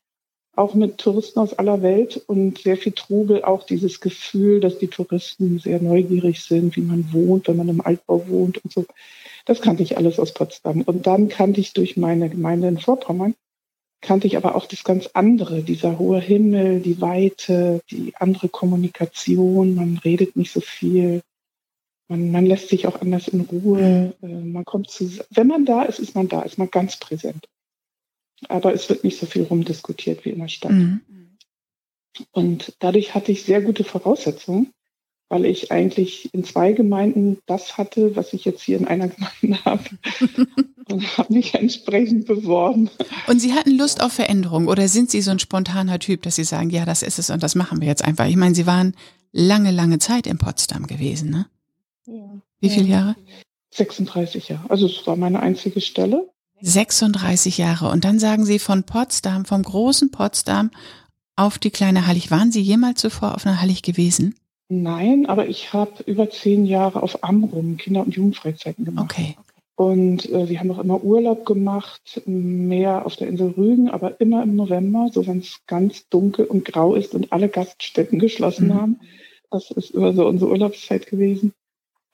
auch 0.57 0.75
mit 0.75 0.99
Touristen 0.99 1.39
aus 1.39 1.55
aller 1.55 1.83
Welt 1.83 2.23
und 2.27 2.59
sehr 2.59 2.77
viel 2.77 2.93
Trubel, 2.93 3.45
auch 3.45 3.65
dieses 3.65 4.01
Gefühl, 4.01 4.61
dass 4.61 4.79
die 4.79 4.89
Touristen 4.89 5.59
sehr 5.59 5.81
neugierig 5.81 6.43
sind, 6.43 6.77
wie 6.77 6.83
man 6.83 7.13
wohnt, 7.13 7.49
wenn 7.49 7.57
man 7.57 7.69
im 7.69 7.81
Altbau 7.81 8.27
wohnt 8.29 8.65
und 8.65 8.73
so. 8.73 8.87
Das 9.45 9.61
kannte 9.61 9.83
ich 9.83 9.97
alles 9.97 10.19
aus 10.19 10.35
Potsdam. 10.35 10.83
Und 10.83 11.07
dann 11.07 11.29
kannte 11.29 11.61
ich 11.61 11.73
durch 11.73 11.97
meine 11.97 12.29
Gemeinde 12.29 12.69
in 12.69 12.79
Vorpommern 12.79 13.35
kannte 14.01 14.27
ich 14.27 14.37
aber 14.37 14.55
auch 14.55 14.67
das 14.67 14.85
ganz 14.85 15.09
andere, 15.15 15.63
dieser 15.63 15.99
hohe 15.99 16.21
Himmel, 16.21 16.81
die 16.81 17.01
Weite, 17.01 17.81
die 17.91 18.15
andere 18.17 18.49
Kommunikation, 18.49 19.75
man 19.75 19.99
redet 19.99 20.37
nicht 20.37 20.53
so 20.53 20.61
viel, 20.61 21.23
man, 22.09 22.31
man 22.31 22.47
lässt 22.47 22.69
sich 22.69 22.87
auch 22.87 23.01
anders 23.01 23.29
in 23.29 23.41
Ruhe, 23.43 24.15
äh, 24.23 24.27
man 24.27 24.65
kommt 24.65 24.91
zu, 24.91 25.11
wenn 25.31 25.49
man 25.49 25.65
da 25.65 25.83
ist, 25.83 25.99
ist 25.99 26.15
man 26.15 26.29
da, 26.29 26.43
ist 26.43 26.59
man 26.59 26.71
ganz 26.71 26.97
präsent. 26.97 27.49
Aber 28.49 28.73
es 28.73 28.89
wird 28.89 29.05
nicht 29.05 29.19
so 29.19 29.27
viel 29.27 29.45
rumdiskutiert 29.45 30.25
wie 30.25 30.31
in 30.31 30.41
der 30.41 30.49
Stadt. 30.49 30.73
Mhm. 30.73 31.01
Und 32.33 32.75
dadurch 32.79 33.15
hatte 33.15 33.33
ich 33.33 33.45
sehr 33.45 33.61
gute 33.61 33.85
Voraussetzungen, 33.85 34.73
weil 35.29 35.45
ich 35.45 35.73
eigentlich 35.73 36.33
in 36.33 36.45
zwei 36.45 36.73
Gemeinden 36.73 37.39
das 37.47 37.77
hatte, 37.77 38.15
was 38.15 38.33
ich 38.33 38.45
jetzt 38.45 38.63
hier 38.63 38.79
in 38.79 38.87
einer 38.87 39.09
Gemeinde 39.43 39.65
habe. 39.65 39.85
und 40.89 41.19
habe 41.19 41.33
mich 41.33 41.55
entsprechend 41.55 42.27
beworben. 42.27 42.91
Und 43.27 43.41
Sie 43.41 43.55
hatten 43.55 43.77
Lust 43.77 44.03
auf 44.03 44.13
Veränderung 44.13 44.69
oder 44.69 44.89
sind 44.89 45.11
Sie 45.11 45.21
so 45.21 45.31
ein 45.31 45.39
spontaner 45.39 45.99
Typ, 45.99 46.23
dass 46.23 46.37
Sie 46.37 46.45
sagen, 46.45 46.71
ja, 46.71 46.85
das 46.85 47.03
ist 47.03 47.19
es 47.19 47.31
und 47.31 47.43
das 47.43 47.55
machen 47.55 47.81
wir 47.81 47.89
jetzt 47.89 48.05
einfach? 48.05 48.27
Ich 48.27 48.37
meine, 48.37 48.55
Sie 48.55 48.67
waren 48.67 48.95
lange, 49.33 49.71
lange 49.71 49.99
Zeit 49.99 50.27
in 50.27 50.39
Potsdam 50.39 50.87
gewesen, 50.87 51.31
ne? 51.31 51.47
Ja. 52.07 52.41
Wie 52.61 52.71
viele 52.71 52.87
Jahre? 52.87 53.17
36 53.75 54.49
Jahre. 54.49 54.71
Also 54.71 54.87
es 54.87 55.07
war 55.07 55.17
meine 55.17 55.41
einzige 55.41 55.81
Stelle. 55.81 56.31
36 56.61 57.59
Jahre. 57.59 57.91
Und 57.91 58.05
dann 58.05 58.19
sagen 58.19 58.45
Sie 58.45 58.59
von 58.59 58.85
Potsdam, 58.85 59.45
vom 59.45 59.63
großen 59.63 60.11
Potsdam 60.11 60.71
auf 61.37 61.59
die 61.59 61.71
kleine 61.71 62.07
Hallig. 62.07 62.31
Waren 62.31 62.51
Sie 62.51 62.61
jemals 62.61 63.01
zuvor 63.01 63.35
auf 63.35 63.47
einer 63.47 63.61
Hallig 63.61 63.83
gewesen? 63.83 64.35
Nein, 64.69 65.27
aber 65.27 65.49
ich 65.49 65.73
habe 65.73 66.03
über 66.07 66.29
zehn 66.31 66.67
Jahre 66.67 67.03
auf 67.03 67.23
Amrum 67.23 67.77
Kinder- 67.77 68.03
und 68.03 68.17
Jugendfreizeiten 68.17 68.85
gemacht. 68.85 69.13
Okay. 69.13 69.37
Und 69.77 70.29
äh, 70.31 70.49
wir 70.49 70.59
haben 70.59 70.71
auch 70.71 70.79
immer 70.79 71.05
Urlaub 71.05 71.45
gemacht, 71.45 72.23
mehr 72.25 73.05
auf 73.05 73.17
der 73.17 73.29
Insel 73.29 73.51
Rügen, 73.51 73.91
aber 73.91 74.21
immer 74.21 74.43
im 74.43 74.57
November, 74.57 75.11
so 75.13 75.27
wenn 75.27 75.41
es 75.41 75.61
ganz 75.67 76.09
dunkel 76.09 76.47
und 76.47 76.65
grau 76.65 76.95
ist 76.95 77.15
und 77.15 77.31
alle 77.31 77.51
Gaststätten 77.51 78.19
geschlossen 78.19 78.69
mhm. 78.69 78.75
haben. 78.75 79.01
Das 79.51 79.71
ist 79.71 79.91
immer 79.91 80.15
so 80.15 80.27
unsere 80.27 80.51
Urlaubszeit 80.51 81.07
gewesen. 81.07 81.53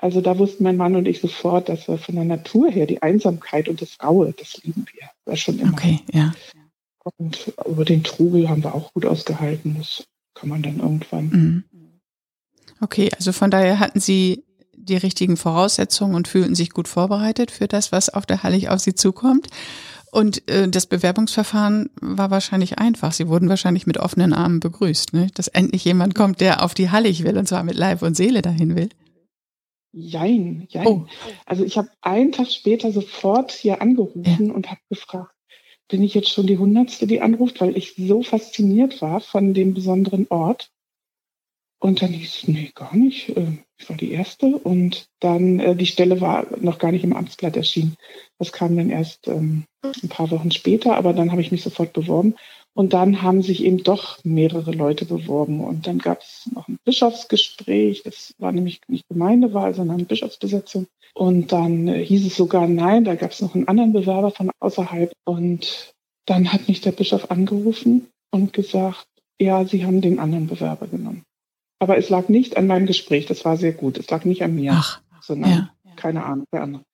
Also 0.02 0.20
da 0.20 0.36
wussten 0.36 0.64
mein 0.64 0.76
Mann 0.76 0.96
und 0.96 1.06
ich 1.06 1.20
sofort, 1.20 1.68
dass 1.68 1.86
wir 1.86 1.96
von 1.96 2.16
der 2.16 2.24
Natur 2.24 2.68
her 2.68 2.86
die 2.86 3.00
Einsamkeit 3.02 3.68
und 3.68 3.80
das 3.80 3.98
Raue, 4.02 4.34
das 4.36 4.60
lieben 4.64 4.84
wir. 4.92 5.08
Das 5.24 5.38
schon 5.38 5.60
immer. 5.60 5.74
Okay, 5.74 6.00
ja. 6.12 6.34
Und 7.18 7.52
über 7.64 7.84
den 7.84 8.02
Trubel 8.02 8.48
haben 8.48 8.64
wir 8.64 8.74
auch 8.74 8.92
gut 8.94 9.06
ausgehalten. 9.06 9.76
Das 9.78 10.02
kann 10.34 10.48
man 10.48 10.60
dann 10.60 10.80
irgendwann. 10.80 11.24
Mhm. 11.26 11.64
Okay, 12.80 13.10
also 13.16 13.30
von 13.30 13.52
daher 13.52 13.78
hatten 13.78 14.00
Sie 14.00 14.42
die 14.74 14.96
richtigen 14.96 15.36
Voraussetzungen 15.36 16.16
und 16.16 16.26
fühlten 16.26 16.56
sich 16.56 16.70
gut 16.70 16.88
vorbereitet 16.88 17.52
für 17.52 17.68
das, 17.68 17.92
was 17.92 18.08
auf 18.08 18.26
der 18.26 18.42
Hallig 18.42 18.70
auf 18.70 18.80
Sie 18.80 18.96
zukommt. 18.96 19.46
Und 20.10 20.50
äh, 20.50 20.68
das 20.68 20.86
Bewerbungsverfahren 20.86 21.90
war 22.00 22.32
wahrscheinlich 22.32 22.80
einfach. 22.80 23.12
Sie 23.12 23.28
wurden 23.28 23.48
wahrscheinlich 23.48 23.86
mit 23.86 23.98
offenen 23.98 24.32
Armen 24.32 24.58
begrüßt, 24.58 25.12
ne? 25.12 25.28
dass 25.34 25.46
endlich 25.46 25.84
jemand 25.84 26.16
kommt, 26.16 26.40
der 26.40 26.64
auf 26.64 26.74
die 26.74 26.90
Hallig 26.90 27.22
will 27.22 27.38
und 27.38 27.46
zwar 27.46 27.62
mit 27.62 27.76
Leib 27.76 28.02
und 28.02 28.16
Seele 28.16 28.42
dahin 28.42 28.74
will. 28.74 28.88
Jein, 29.92 30.66
jein. 30.70 30.86
Oh. 30.86 31.06
Also 31.44 31.64
ich 31.64 31.76
habe 31.76 31.90
einen 32.00 32.32
Tag 32.32 32.50
später 32.50 32.92
sofort 32.92 33.52
hier 33.52 33.82
angerufen 33.82 34.46
ja. 34.46 34.52
und 34.52 34.70
habe 34.70 34.80
gefragt, 34.88 35.34
bin 35.88 36.02
ich 36.02 36.14
jetzt 36.14 36.30
schon 36.30 36.46
die 36.46 36.56
Hundertste, 36.56 37.06
die 37.06 37.20
anruft, 37.20 37.60
weil 37.60 37.76
ich 37.76 37.94
so 37.96 38.22
fasziniert 38.22 39.02
war 39.02 39.20
von 39.20 39.52
dem 39.52 39.74
besonderen 39.74 40.26
Ort. 40.30 40.70
Und 41.78 42.00
dann 42.00 42.12
hieß 42.12 42.42
es, 42.42 42.48
nee, 42.48 42.70
gar 42.74 42.96
nicht. 42.96 43.36
Ähm, 43.36 43.64
ich 43.76 43.90
war 43.90 43.96
die 43.96 44.12
Erste. 44.12 44.46
Und 44.46 45.08
dann, 45.20 45.58
äh, 45.58 45.76
die 45.76 45.86
Stelle 45.86 46.20
war 46.20 46.46
noch 46.60 46.78
gar 46.78 46.92
nicht 46.92 47.04
im 47.04 47.14
Amtsblatt 47.14 47.56
erschienen. 47.56 47.96
Das 48.38 48.52
kam 48.52 48.76
dann 48.76 48.88
erst 48.88 49.28
ähm, 49.28 49.64
ein 49.82 50.08
paar 50.08 50.30
Wochen 50.30 50.52
später, 50.52 50.96
aber 50.96 51.12
dann 51.12 51.32
habe 51.32 51.42
ich 51.42 51.50
mich 51.50 51.62
sofort 51.62 51.92
beworben. 51.92 52.36
Und 52.74 52.94
dann 52.94 53.20
haben 53.22 53.42
sich 53.42 53.64
eben 53.64 53.82
doch 53.82 54.18
mehrere 54.24 54.72
Leute 54.72 55.04
beworben. 55.04 55.60
Und 55.60 55.86
dann 55.86 55.98
gab 55.98 56.22
es 56.22 56.48
noch 56.54 56.68
ein 56.68 56.78
Bischofsgespräch. 56.84 58.02
Das 58.02 58.34
war 58.38 58.52
nämlich 58.52 58.80
nicht 58.88 59.06
Gemeindewahl, 59.08 59.74
sondern 59.74 60.06
Bischofsbesetzung. 60.06 60.86
Und 61.14 61.52
dann 61.52 61.88
äh, 61.88 62.04
hieß 62.04 62.26
es 62.26 62.36
sogar 62.36 62.66
nein, 62.66 63.04
da 63.04 63.14
gab 63.14 63.32
es 63.32 63.42
noch 63.42 63.54
einen 63.54 63.68
anderen 63.68 63.92
Bewerber 63.92 64.30
von 64.30 64.50
außerhalb. 64.60 65.12
Und 65.24 65.92
dann 66.26 66.52
hat 66.52 66.68
mich 66.68 66.80
der 66.80 66.92
Bischof 66.92 67.30
angerufen 67.30 68.08
und 68.30 68.52
gesagt, 68.52 69.06
ja, 69.38 69.64
Sie 69.64 69.84
haben 69.84 70.00
den 70.00 70.18
anderen 70.18 70.46
Bewerber 70.46 70.86
genommen. 70.86 71.24
Aber 71.78 71.98
es 71.98 72.08
lag 72.08 72.28
nicht 72.28 72.56
an 72.56 72.68
meinem 72.68 72.86
Gespräch, 72.86 73.26
das 73.26 73.44
war 73.44 73.56
sehr 73.56 73.72
gut. 73.72 73.98
Es 73.98 74.08
lag 74.08 74.24
nicht 74.24 74.42
an 74.42 74.54
mir, 74.54 74.72
Ach, 74.74 75.02
sondern 75.20 75.50
ja. 75.50 75.70
keine 75.96 76.24
Ahnung, 76.24 76.46
wer 76.52 76.62
andere. 76.62 76.84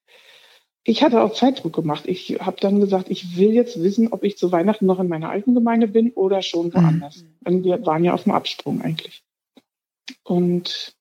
Ich 0.88 1.02
hatte 1.02 1.21
auch 1.21 1.35
Zeitdruck 1.35 1.75
gemacht. 1.75 2.04
Ich 2.07 2.38
habe 2.40 2.57
dann 2.61 2.80
gesagt, 2.80 3.11
ich 3.11 3.37
will 3.37 3.52
jetzt 3.52 3.83
wissen, 3.83 4.11
ob 4.11 4.25
ich 4.25 4.38
zu 4.38 4.52
Weihnachten 4.52 4.87
noch 4.87 4.99
in 4.99 5.09
meiner 5.09 5.28
alten 5.28 5.52
Gemeinde 5.52 5.87
bin 5.87 6.12
oder 6.12 6.40
schon 6.40 6.73
woanders. 6.73 7.26
Mhm. 7.45 7.62
wir 7.62 7.85
waren 7.85 8.04
ja 8.04 8.14
auf 8.14 8.23
dem 8.23 8.33
Absprung 8.33 8.80
eigentlich. 8.80 9.23
Und 10.23 10.97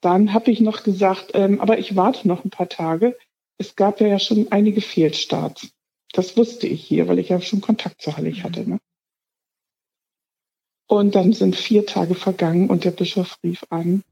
dann 0.00 0.32
habe 0.32 0.50
ich 0.50 0.60
noch 0.60 0.82
gesagt, 0.82 1.30
ähm, 1.34 1.60
aber 1.60 1.78
ich 1.78 1.94
warte 1.94 2.26
noch 2.26 2.44
ein 2.44 2.50
paar 2.50 2.68
Tage. 2.68 3.16
Es 3.56 3.76
gab 3.76 4.00
ja, 4.00 4.18
schon 4.18 4.50
einige 4.50 4.80
Fehlstarts. 4.80 5.70
Das 6.12 6.36
wusste 6.36 6.66
ich 6.66 6.82
hier, 6.82 7.06
weil 7.06 7.20
ich 7.20 7.28
ja 7.28 7.40
schon 7.40 7.60
Kontakt 7.60 8.02
zu 8.02 8.16
Hallig 8.16 8.42
hatte. 8.42 8.68
Ne? 8.68 8.80
Und 10.88 11.14
dann 11.14 11.34
sind 11.34 11.54
vier 11.54 11.86
Tage 11.86 12.16
vergangen 12.16 12.68
und 12.68 12.82
der 12.82 12.90
Bischof 12.90 13.38
rief 13.44 13.64
an, 13.70 14.02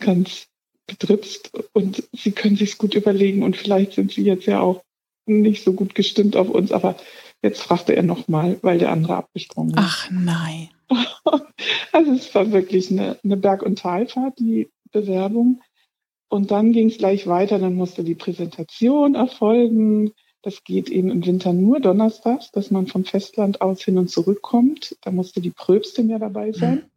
ganz 0.00 0.48
betrittst 0.88 1.52
und 1.72 2.02
Sie 2.12 2.32
können 2.32 2.56
sich's 2.56 2.78
gut 2.78 2.94
überlegen 2.94 3.44
und 3.44 3.56
vielleicht 3.56 3.92
sind 3.92 4.10
Sie 4.10 4.24
jetzt 4.24 4.46
ja 4.46 4.60
auch 4.60 4.82
nicht 5.26 5.62
so 5.62 5.72
gut 5.72 5.94
gestimmt 5.94 6.34
auf 6.34 6.48
uns, 6.48 6.72
aber 6.72 6.96
jetzt 7.42 7.62
fragte 7.62 7.94
er 7.94 8.02
nochmal, 8.02 8.58
weil 8.62 8.78
der 8.78 8.90
andere 8.90 9.16
abgesprungen 9.16 9.74
ist. 9.74 9.78
Ach 9.78 10.10
nein. 10.10 10.70
Also 11.92 12.12
es 12.12 12.32
war 12.34 12.52
wirklich 12.52 12.90
eine, 12.90 13.18
eine 13.24 13.36
Berg- 13.36 13.62
und 13.62 13.80
Talfahrt, 13.80 14.38
die 14.38 14.70
Bewerbung. 14.92 15.60
Und 16.28 16.50
dann 16.50 16.72
ging 16.72 16.88
es 16.88 16.98
gleich 16.98 17.26
weiter, 17.26 17.58
dann 17.58 17.74
musste 17.74 18.04
die 18.04 18.14
Präsentation 18.14 19.14
erfolgen. 19.14 20.12
Das 20.42 20.62
geht 20.62 20.88
eben 20.90 21.10
im 21.10 21.26
Winter 21.26 21.52
nur 21.52 21.80
donnerstags, 21.80 22.52
dass 22.52 22.70
man 22.70 22.86
vom 22.86 23.04
Festland 23.04 23.60
aus 23.60 23.82
hin 23.82 23.98
und 23.98 24.08
zurück 24.08 24.42
kommt. 24.42 24.96
Da 25.02 25.10
musste 25.10 25.40
die 25.40 25.50
Pröbstin 25.50 26.08
ja 26.10 26.18
dabei 26.18 26.52
sein. 26.52 26.90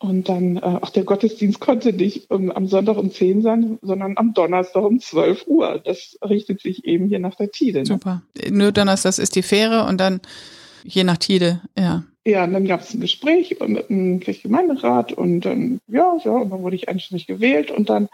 Und 0.00 0.28
dann, 0.28 0.58
äh, 0.58 0.60
auch 0.60 0.90
der 0.90 1.02
Gottesdienst 1.02 1.58
konnte 1.58 1.92
nicht 1.92 2.30
um, 2.30 2.52
am 2.52 2.68
Sonntag 2.68 2.96
um 2.98 3.10
10 3.10 3.42
sein, 3.42 3.78
sondern 3.82 4.16
am 4.16 4.32
Donnerstag 4.32 4.84
um 4.84 5.00
12 5.00 5.46
Uhr. 5.48 5.80
Das 5.84 6.16
richtet 6.22 6.60
sich 6.60 6.84
eben 6.84 7.08
hier 7.08 7.18
nach 7.18 7.34
der 7.34 7.50
Tide. 7.50 7.80
Ne? 7.80 7.86
Super. 7.86 8.22
Nur 8.48 8.70
Donnerstags 8.70 9.18
ist 9.18 9.34
die 9.34 9.42
Fähre 9.42 9.86
und 9.86 9.98
dann 9.98 10.20
je 10.84 11.02
nach 11.02 11.16
Tide, 11.16 11.62
ja. 11.76 12.04
Ja, 12.24 12.44
und 12.44 12.52
dann 12.52 12.66
gab 12.66 12.82
es 12.82 12.94
ein 12.94 13.00
Gespräch 13.00 13.56
mit 13.66 13.88
dem 13.88 14.20
Kirchgemeinderat 14.20 15.12
und 15.12 15.40
dann, 15.40 15.80
ja, 15.88 16.16
ja, 16.24 16.32
und 16.32 16.50
dann 16.50 16.62
wurde 16.62 16.76
ich 16.76 16.88
einstimmig 16.88 17.26
gewählt 17.26 17.70
und 17.70 17.88
dann 17.88 18.08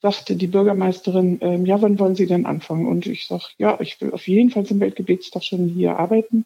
sagte 0.00 0.34
die 0.34 0.46
Bürgermeisterin, 0.46 1.38
ähm, 1.42 1.66
ja, 1.66 1.80
wann 1.82 1.98
wollen 1.98 2.16
Sie 2.16 2.26
denn 2.26 2.46
anfangen? 2.46 2.86
Und 2.86 3.06
ich 3.06 3.26
sage, 3.26 3.44
ja, 3.58 3.78
ich 3.80 4.00
will 4.00 4.12
auf 4.12 4.26
jeden 4.26 4.50
Fall 4.50 4.64
zum 4.64 4.80
Weltgebetstag 4.80 5.44
schon 5.44 5.68
hier 5.68 5.98
arbeiten, 5.98 6.44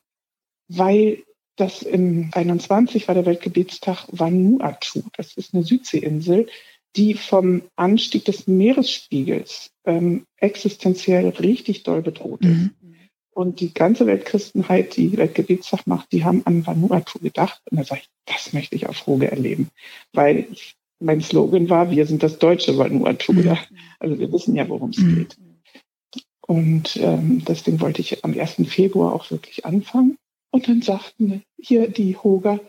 weil 0.69 1.23
das 1.57 1.83
im 1.83 2.31
21 2.33 3.07
war 3.09 3.15
der 3.15 3.27
Weltgebetstag 3.27 4.07
Vanuatu. 4.11 5.03
Das 5.17 5.35
ist 5.35 5.55
eine 5.55 5.63
Südseeinsel, 5.63 6.49
die 6.97 7.15
vom 7.15 7.63
Anstieg 7.77 8.25
des 8.25 8.47
Meeresspiegels 8.47 9.71
ähm, 9.85 10.27
existenziell 10.37 11.29
richtig 11.29 11.83
doll 11.83 12.03
bedroht 12.03 12.45
ist. 12.45 12.51
Mhm. 12.51 12.71
Und 13.31 13.59
die 13.59 13.75
ganze 13.75 14.07
Weltchristenheit, 14.07 14.97
die 14.97 15.17
Weltgebetstag 15.17 15.87
macht, 15.87 16.13
die 16.13 16.25
haben 16.25 16.43
an 16.47 16.65
Vanuatu 16.67 17.19
gedacht. 17.19 17.61
Und 17.69 17.79
da 17.79 17.85
sage 17.85 18.03
ich, 18.03 18.09
das 18.27 18.53
möchte 18.53 18.77
ich 18.77 18.87
auf 18.87 19.07
Roge 19.09 19.31
erleben. 19.31 19.71
Weil 20.13 20.47
mein 21.01 21.21
Slogan 21.21 21.69
war, 21.69 21.91
wir 21.91 22.07
sind 22.07 22.23
das 22.23 22.39
deutsche 22.39 22.79
Vanuatu. 22.79 23.33
Mhm. 23.33 23.59
Also 23.99 24.19
wir 24.19 24.33
wissen 24.33 24.55
ja, 24.55 24.69
worum 24.69 24.91
es 24.91 24.99
mhm. 24.99 25.15
geht. 25.17 25.37
Und 26.47 26.97
ähm, 26.97 27.43
deswegen 27.45 27.81
wollte 27.81 28.03
ich 28.03 28.25
am 28.25 28.39
1. 28.39 28.69
Februar 28.69 29.15
auch 29.15 29.31
wirklich 29.31 29.65
anfangen. 29.65 30.17
Und 30.55 30.69
dann 30.69 30.83
sagten 30.83 31.43
hier 31.59 31.89
die 31.91 32.17
Hoger, 32.17 32.61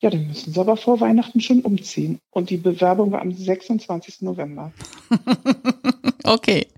ja, 0.00 0.10
dann 0.10 0.28
müssen 0.28 0.52
sie 0.52 0.60
aber 0.60 0.76
vor 0.76 1.00
Weihnachten 1.00 1.40
schon 1.40 1.60
umziehen. 1.62 2.20
Und 2.30 2.50
die 2.50 2.56
Bewerbung 2.56 3.10
war 3.10 3.20
am 3.20 3.32
26. 3.32 4.22
November. 4.22 4.72
okay. 6.24 6.68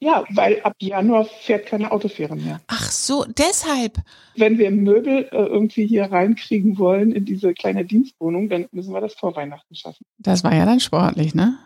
Ja, 0.00 0.24
weil 0.30 0.62
ab 0.62 0.74
Januar 0.80 1.26
fährt 1.26 1.66
keine 1.66 1.92
Autofähre 1.92 2.34
mehr. 2.34 2.60
Ach 2.66 2.90
so, 2.90 3.24
deshalb. 3.38 3.98
Wenn 4.34 4.58
wir 4.58 4.72
Möbel 4.72 5.28
äh, 5.30 5.36
irgendwie 5.36 5.86
hier 5.86 6.06
reinkriegen 6.06 6.76
wollen 6.78 7.12
in 7.12 7.24
diese 7.24 7.54
kleine 7.54 7.84
Dienstwohnung, 7.84 8.48
dann 8.48 8.66
müssen 8.72 8.92
wir 8.92 9.00
das 9.00 9.14
vor 9.14 9.36
Weihnachten 9.36 9.76
schaffen. 9.76 10.04
Das 10.18 10.42
war 10.42 10.56
ja 10.56 10.66
dann 10.66 10.80
sportlich, 10.80 11.36
ne? 11.36 11.56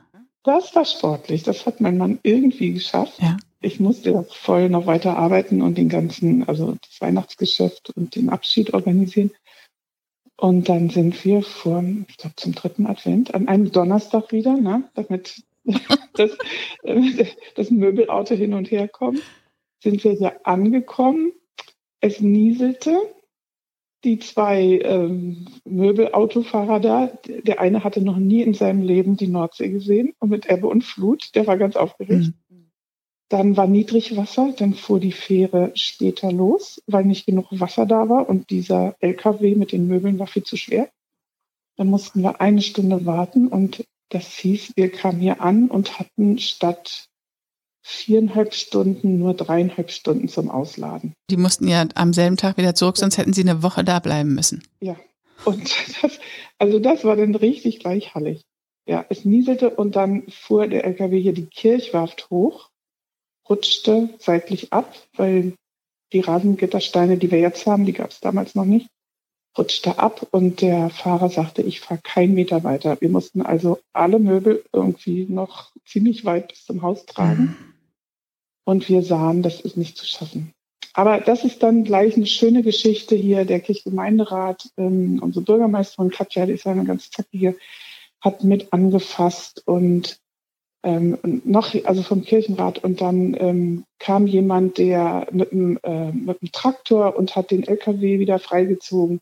Das 0.43 0.77
war 0.77 0.85
sportlich. 0.85 1.45
Das 1.45 1.65
hat 1.65 1.81
mein 1.81 1.97
Mann 1.97 2.19
irgendwie 2.25 2.75
geschafft. 2.75 3.15
Ja. 3.23 3.39
Ich 3.63 3.79
musste 3.79 4.27
voll 4.31 4.71
noch 4.71 4.87
weiter 4.87 5.17
arbeiten 5.17 5.61
und 5.61 5.77
den 5.77 5.91
ganzen, 5.91 6.49
also 6.49 6.77
das 6.81 7.01
Weihnachtsgeschäft 7.01 7.91
und 7.91 8.17
den 8.17 8.31
Abschied 8.31 8.73
organisieren. 8.73 9.33
Und 10.37 10.71
dann 10.71 10.89
sind 10.89 11.23
wir 11.27 11.43
vor, 11.43 11.85
ich 12.09 12.17
glaube, 12.17 12.37
zum 12.37 12.55
dritten 12.55 12.87
Advent, 12.87 13.35
an 13.35 13.49
einem 13.49 13.71
Donnerstag 13.71 14.33
wieder, 14.33 14.57
ne, 14.57 14.89
damit 14.95 15.43
das, 16.15 16.31
das 17.55 17.71
Möbelauto 17.71 18.35
hin 18.35 18.55
und 18.55 18.71
her 18.71 18.89
kommt, 18.89 19.21
sind 19.83 20.03
wir 20.03 20.13
hier 20.13 20.47
angekommen. 20.47 21.33
Es 22.01 22.21
nieselte. 22.21 22.97
Die 24.03 24.19
zwei 24.19 24.81
ähm, 24.83 25.47
Möbelautofahrer 25.67 26.81
da, 26.81 27.13
der 27.27 27.61
eine 27.61 27.85
hatte 27.85 28.01
noch 28.01 28.17
nie 28.17 28.41
in 28.41 28.55
seinem 28.55 28.81
Leben 28.81 29.19
die 29.19 29.29
Nordsee 29.29 29.69
gesehen 29.69 30.15
und 30.21 30.31
mit 30.31 30.49
Ebbe 30.49 30.69
und 30.69 30.85
Flut, 30.85 31.35
der 31.35 31.47
war 31.47 31.59
ganz 31.59 31.77
aufgeregt. 31.77 32.29
Mhm. 32.29 32.35
Dann 33.31 33.57
war 33.57 33.69
Niedrigwasser, 33.69 34.53
dann 34.59 34.75
fuhr 34.75 34.99
die 34.99 35.13
Fähre 35.13 35.71
später 35.75 36.33
los, 36.33 36.83
weil 36.89 37.05
nicht 37.05 37.27
genug 37.27 37.47
Wasser 37.51 37.87
da 37.87 38.09
war 38.09 38.29
und 38.29 38.51
dieser 38.51 38.97
LKW 38.99 39.55
mit 39.55 39.71
den 39.71 39.87
Möbeln 39.87 40.19
war 40.19 40.27
viel 40.27 40.43
zu 40.43 40.57
schwer. 40.57 40.91
Dann 41.77 41.87
mussten 41.87 42.23
wir 42.23 42.41
eine 42.41 42.61
Stunde 42.61 43.07
warten 43.07 43.47
und 43.47 43.85
das 44.09 44.35
hieß, 44.35 44.73
wir 44.75 44.91
kamen 44.91 45.21
hier 45.21 45.41
an 45.41 45.69
und 45.69 46.01
hatten 46.01 46.39
statt 46.39 47.07
viereinhalb 47.83 48.53
Stunden 48.53 49.21
nur 49.21 49.35
dreieinhalb 49.35 49.93
Stunden 49.93 50.29
zum 50.29 50.51
Ausladen. 50.51 51.15
Die 51.31 51.37
mussten 51.37 51.69
ja 51.69 51.87
am 51.95 52.13
selben 52.13 52.37
Tag 52.37 52.57
wieder 52.57 52.75
zurück, 52.75 52.97
sonst 52.97 53.17
hätten 53.17 53.33
sie 53.33 53.43
eine 53.43 53.63
Woche 53.63 53.85
da 53.85 54.01
bleiben 54.01 54.35
müssen. 54.35 54.65
Ja, 54.81 54.97
und 55.45 55.63
das, 56.03 56.19
also 56.59 56.81
das 56.81 57.05
war 57.05 57.15
dann 57.15 57.37
richtig 57.37 57.79
gleich 57.79 58.13
hallig. 58.13 58.43
Ja, 58.87 59.07
es 59.09 59.25
nieselte 59.25 59.71
und 59.71 59.95
dann 59.95 60.25
fuhr 60.29 60.67
der 60.67 60.85
LKW 60.85 61.21
hier 61.21 61.33
die 61.33 61.47
Kirchwarft 61.47 62.29
hoch, 62.29 62.70
rutschte 63.51 64.09
seitlich 64.19 64.73
ab, 64.73 64.95
weil 65.17 65.55
die 66.13 66.21
Rasengittersteine, 66.21 67.19
die 67.19 67.31
wir 67.31 67.41
jetzt 67.41 67.67
haben, 67.67 67.85
die 67.85 67.93
gab 67.93 68.11
es 68.11 68.21
damals 68.21 68.55
noch 68.55 68.65
nicht, 68.65 68.89
rutschte 69.59 69.99
ab 69.99 70.27
und 70.31 70.61
der 70.61 70.91
Fahrer 70.91 71.29
sagte, 71.29 71.63
ich 71.63 71.81
fahre 71.81 72.01
keinen 72.03 72.35
Meter 72.35 72.63
weiter. 72.65 73.01
Wir 73.01 73.09
mussten 73.09 73.43
also 73.43 73.81
alle 73.93 74.19
Möbel 74.19 74.65
irgendwie 74.73 75.27
noch 75.29 75.73
ziemlich 75.85 76.25
weit 76.25 76.49
bis 76.49 76.65
zum 76.65 76.83
Haus 76.83 77.05
tragen. 77.07 77.43
Mhm. 77.43 77.57
Und 78.65 78.89
wir 78.89 79.03
sahen, 79.03 79.43
das 79.43 79.61
ist 79.61 79.77
nicht 79.77 79.97
zu 79.97 80.07
schaffen. 80.07 80.53
Aber 80.93 81.21
das 81.21 81.45
ist 81.45 81.63
dann 81.63 81.85
gleich 81.85 82.17
eine 82.17 82.27
schöne 82.27 82.63
Geschichte 82.63 83.17
hier. 83.17 83.45
Der 83.45 83.61
Kirchgemeinderat, 83.61 84.71
ähm, 84.77 85.21
unsere 85.23 85.45
Bürgermeisterin 85.45 86.11
Katja, 86.11 86.47
die 86.47 86.53
ist 86.53 86.65
ja 86.65 86.73
eine 86.73 86.85
ganz 86.85 87.11
zackige, 87.11 87.57
hat 88.21 88.45
mit 88.45 88.73
angefasst 88.73 89.67
und 89.67 90.20
ähm, 90.83 91.19
noch, 91.45 91.75
also 91.85 92.03
vom 92.03 92.23
Kirchenrat. 92.23 92.83
Und 92.83 93.01
dann 93.01 93.37
ähm, 93.39 93.85
kam 93.99 94.27
jemand, 94.27 94.79
der 94.79 95.27
mit 95.33 95.53
einem, 95.53 95.79
äh, 95.83 96.13
mit 96.13 96.43
einem 96.43 96.53
Traktor 96.53 97.17
und 97.17 97.37
hat 97.37 97.51
den 97.51 97.67
LKW 97.67 98.19
wieder 98.19 98.39
freigezogen. 98.39 99.21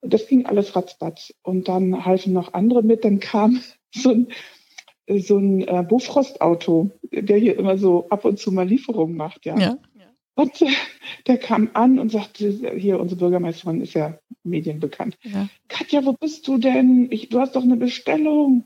Und 0.00 0.14
das 0.14 0.26
ging 0.26 0.46
alles 0.46 0.76
ratzbatz. 0.76 1.34
Und 1.42 1.68
dann 1.68 2.04
halfen 2.04 2.32
noch 2.32 2.54
andere 2.54 2.82
mit. 2.82 3.04
Dann 3.04 3.20
kam 3.20 3.60
so 3.94 4.10
ein, 4.10 4.28
so 5.20 5.38
ein 5.38 5.62
äh, 5.62 5.84
Bofrost-Auto, 5.88 6.90
der 7.10 7.38
hier 7.38 7.58
immer 7.58 7.78
so 7.78 8.08
ab 8.10 8.24
und 8.24 8.38
zu 8.38 8.52
mal 8.52 8.68
Lieferungen 8.68 9.16
macht, 9.16 9.46
ja. 9.46 9.58
ja. 9.58 9.78
Und 10.38 10.62
äh, 10.62 10.66
der 11.26 11.36
kam 11.36 11.70
an 11.74 11.98
und 11.98 12.12
sagte, 12.12 12.48
hier, 12.76 13.00
unsere 13.00 13.18
Bürgermeisterin 13.18 13.80
ist 13.80 13.94
ja 13.94 14.20
medienbekannt. 14.44 15.18
Ja. 15.24 15.48
Katja, 15.66 16.04
wo 16.04 16.12
bist 16.12 16.46
du 16.46 16.58
denn? 16.58 17.08
Ich, 17.10 17.28
du 17.28 17.40
hast 17.40 17.56
doch 17.56 17.64
eine 17.64 17.76
Bestellung. 17.76 18.64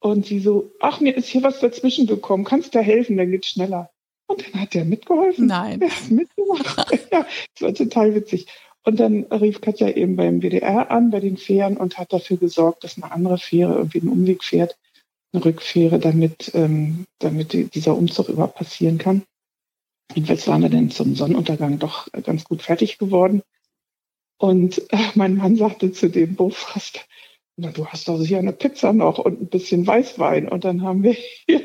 Und 0.00 0.26
sie 0.26 0.40
so, 0.40 0.72
ach, 0.80 1.00
mir 1.00 1.16
ist 1.16 1.28
hier 1.28 1.42
was 1.42 1.60
dazwischen 1.60 2.06
gekommen, 2.06 2.44
kannst 2.44 2.74
du 2.74 2.80
helfen, 2.80 3.16
dann 3.16 3.30
geht's 3.30 3.48
schneller. 3.48 3.90
Und 4.26 4.44
dann 4.46 4.60
hat 4.60 4.74
der 4.74 4.84
mitgeholfen. 4.84 5.46
Nein. 5.46 5.80
Der 5.80 5.90
hat 5.90 6.10
mitgemacht. 6.10 6.90
ja, 7.12 7.26
das 7.54 7.62
war 7.62 7.74
total 7.74 8.14
witzig. 8.14 8.46
Und 8.84 9.00
dann 9.00 9.24
rief 9.24 9.60
Katja 9.60 9.88
eben 9.88 10.16
beim 10.16 10.42
WDR 10.42 10.90
an, 10.90 11.10
bei 11.10 11.20
den 11.20 11.36
Fähren 11.36 11.76
und 11.76 11.98
hat 11.98 12.12
dafür 12.12 12.36
gesorgt, 12.36 12.84
dass 12.84 12.96
eine 12.96 13.10
andere 13.10 13.38
Fähre 13.38 13.74
irgendwie 13.74 14.00
einen 14.00 14.10
Umweg 14.10 14.44
fährt, 14.44 14.76
eine 15.32 15.44
Rückfähre, 15.44 15.98
damit, 15.98 16.52
ähm, 16.54 17.04
damit 17.18 17.52
die, 17.52 17.64
dieser 17.64 17.96
Umzug 17.96 18.28
überhaupt 18.28 18.54
passieren 18.54 18.98
kann. 18.98 19.24
Jedenfalls 20.14 20.46
waren 20.46 20.62
wir 20.62 20.70
dann 20.70 20.90
zum 20.90 21.16
Sonnenuntergang 21.16 21.80
doch 21.80 22.06
ganz 22.22 22.44
gut 22.44 22.62
fertig 22.62 22.98
geworden. 22.98 23.42
Und 24.38 24.78
äh, 24.92 24.98
mein 25.14 25.36
Mann 25.36 25.56
sagte 25.56 25.92
zu 25.92 26.08
dem 26.08 26.36
Bofast, 26.36 27.06
na, 27.56 27.70
du 27.70 27.86
hast 27.86 28.08
doch 28.08 28.22
hier 28.22 28.38
eine 28.38 28.52
Pizza 28.52 28.92
noch 28.92 29.18
und 29.18 29.40
ein 29.40 29.46
bisschen 29.46 29.86
Weißwein. 29.86 30.48
Und 30.48 30.64
dann 30.64 30.82
haben 30.82 31.02
wir 31.02 31.12
hier 31.46 31.62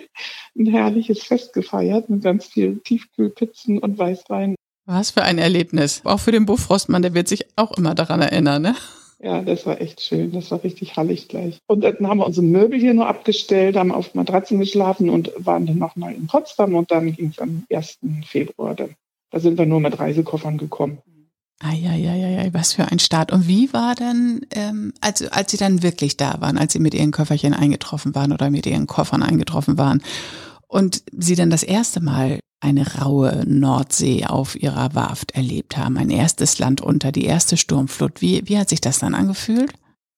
ein 0.58 0.66
herrliches 0.66 1.24
Fest 1.24 1.54
gefeiert 1.54 2.10
mit 2.10 2.24
ganz 2.24 2.46
viel 2.46 2.80
Tiefkühlpizzen 2.80 3.78
und 3.78 3.98
Weißwein. 3.98 4.56
Was 4.86 5.12
für 5.12 5.24
ein 5.24 5.38
Erlebnis. 5.38 6.02
Auch 6.06 6.20
für 6.20 6.32
den 6.32 6.46
Bofrostmann, 6.46 7.02
der 7.02 7.14
wird 7.14 7.28
sich 7.28 7.46
auch 7.56 7.78
immer 7.78 7.94
daran 7.94 8.22
erinnern, 8.22 8.62
ne? 8.62 8.76
Ja, 9.20 9.42
das 9.44 9.68
war 9.68 9.80
echt 9.80 10.02
schön. 10.02 10.32
Das 10.32 10.50
war 10.50 10.64
richtig 10.64 10.96
hallig 10.96 11.28
gleich. 11.28 11.60
Und 11.68 11.84
dann 11.84 12.08
haben 12.08 12.18
wir 12.18 12.26
unsere 12.26 12.46
Möbel 12.46 12.80
hier 12.80 12.94
nur 12.94 13.08
abgestellt, 13.08 13.76
haben 13.76 13.92
auf 13.92 14.16
Matratzen 14.16 14.60
geschlafen 14.60 15.10
und 15.10 15.32
waren 15.38 15.68
dann 15.68 15.78
nochmal 15.78 16.16
in 16.16 16.26
Potsdam 16.26 16.74
und 16.74 16.90
dann 16.90 17.14
ging 17.14 17.30
es 17.30 17.40
am 17.40 17.66
1. 17.72 18.00
Februar. 18.26 18.74
Dann, 18.74 18.96
da 19.30 19.40
sind 19.40 19.60
wir 19.60 19.68
nur 19.68 19.80
mit 19.80 20.00
Reisekoffern 20.00 20.58
gekommen. 20.58 21.00
Eieieiei, 21.64 22.50
was 22.54 22.74
für 22.74 22.92
ein 22.92 23.00
Start. 23.00 23.32
Und 23.32 23.48
wie 23.48 23.72
war 23.74 23.96
denn, 23.96 24.46
ähm, 24.52 24.94
als, 25.02 25.22
als 25.32 25.52
Sie 25.52 25.58
dann 25.58 25.84
wirklich 25.84 26.18
da 26.18 26.38
waren, 26.40 26.58
als 26.58 26.74
Sie 26.74 26.80
mit 26.80 26.94
Ihren 26.94 27.12
Köfferchen 27.12 27.54
eingetroffen 27.54 28.16
waren 28.16 28.32
oder 28.34 28.50
mit 28.50 28.66
Ihren 28.66 28.88
Koffern 28.88 29.24
eingetroffen 29.24 29.78
waren 29.78 30.02
und 30.68 31.04
Sie 31.12 31.36
dann 31.36 31.50
das 31.50 31.64
erste 31.64 32.02
Mal 32.02 32.40
eine 32.62 32.96
raue 32.96 33.44
Nordsee 33.48 34.26
auf 34.26 34.56
Ihrer 34.56 34.94
Warft 34.94 35.32
erlebt 35.32 35.78
haben, 35.78 35.98
ein 35.98 36.10
erstes 36.10 36.60
Land 36.60 36.82
unter, 36.82 37.12
die 37.12 37.26
erste 37.26 37.58
Sturmflut. 37.58 38.22
Wie, 38.22 38.48
wie 38.48 38.58
hat 38.58 38.70
sich 38.70 38.82
das 38.82 39.00
dann 39.00 39.16
angefühlt? 39.16 39.74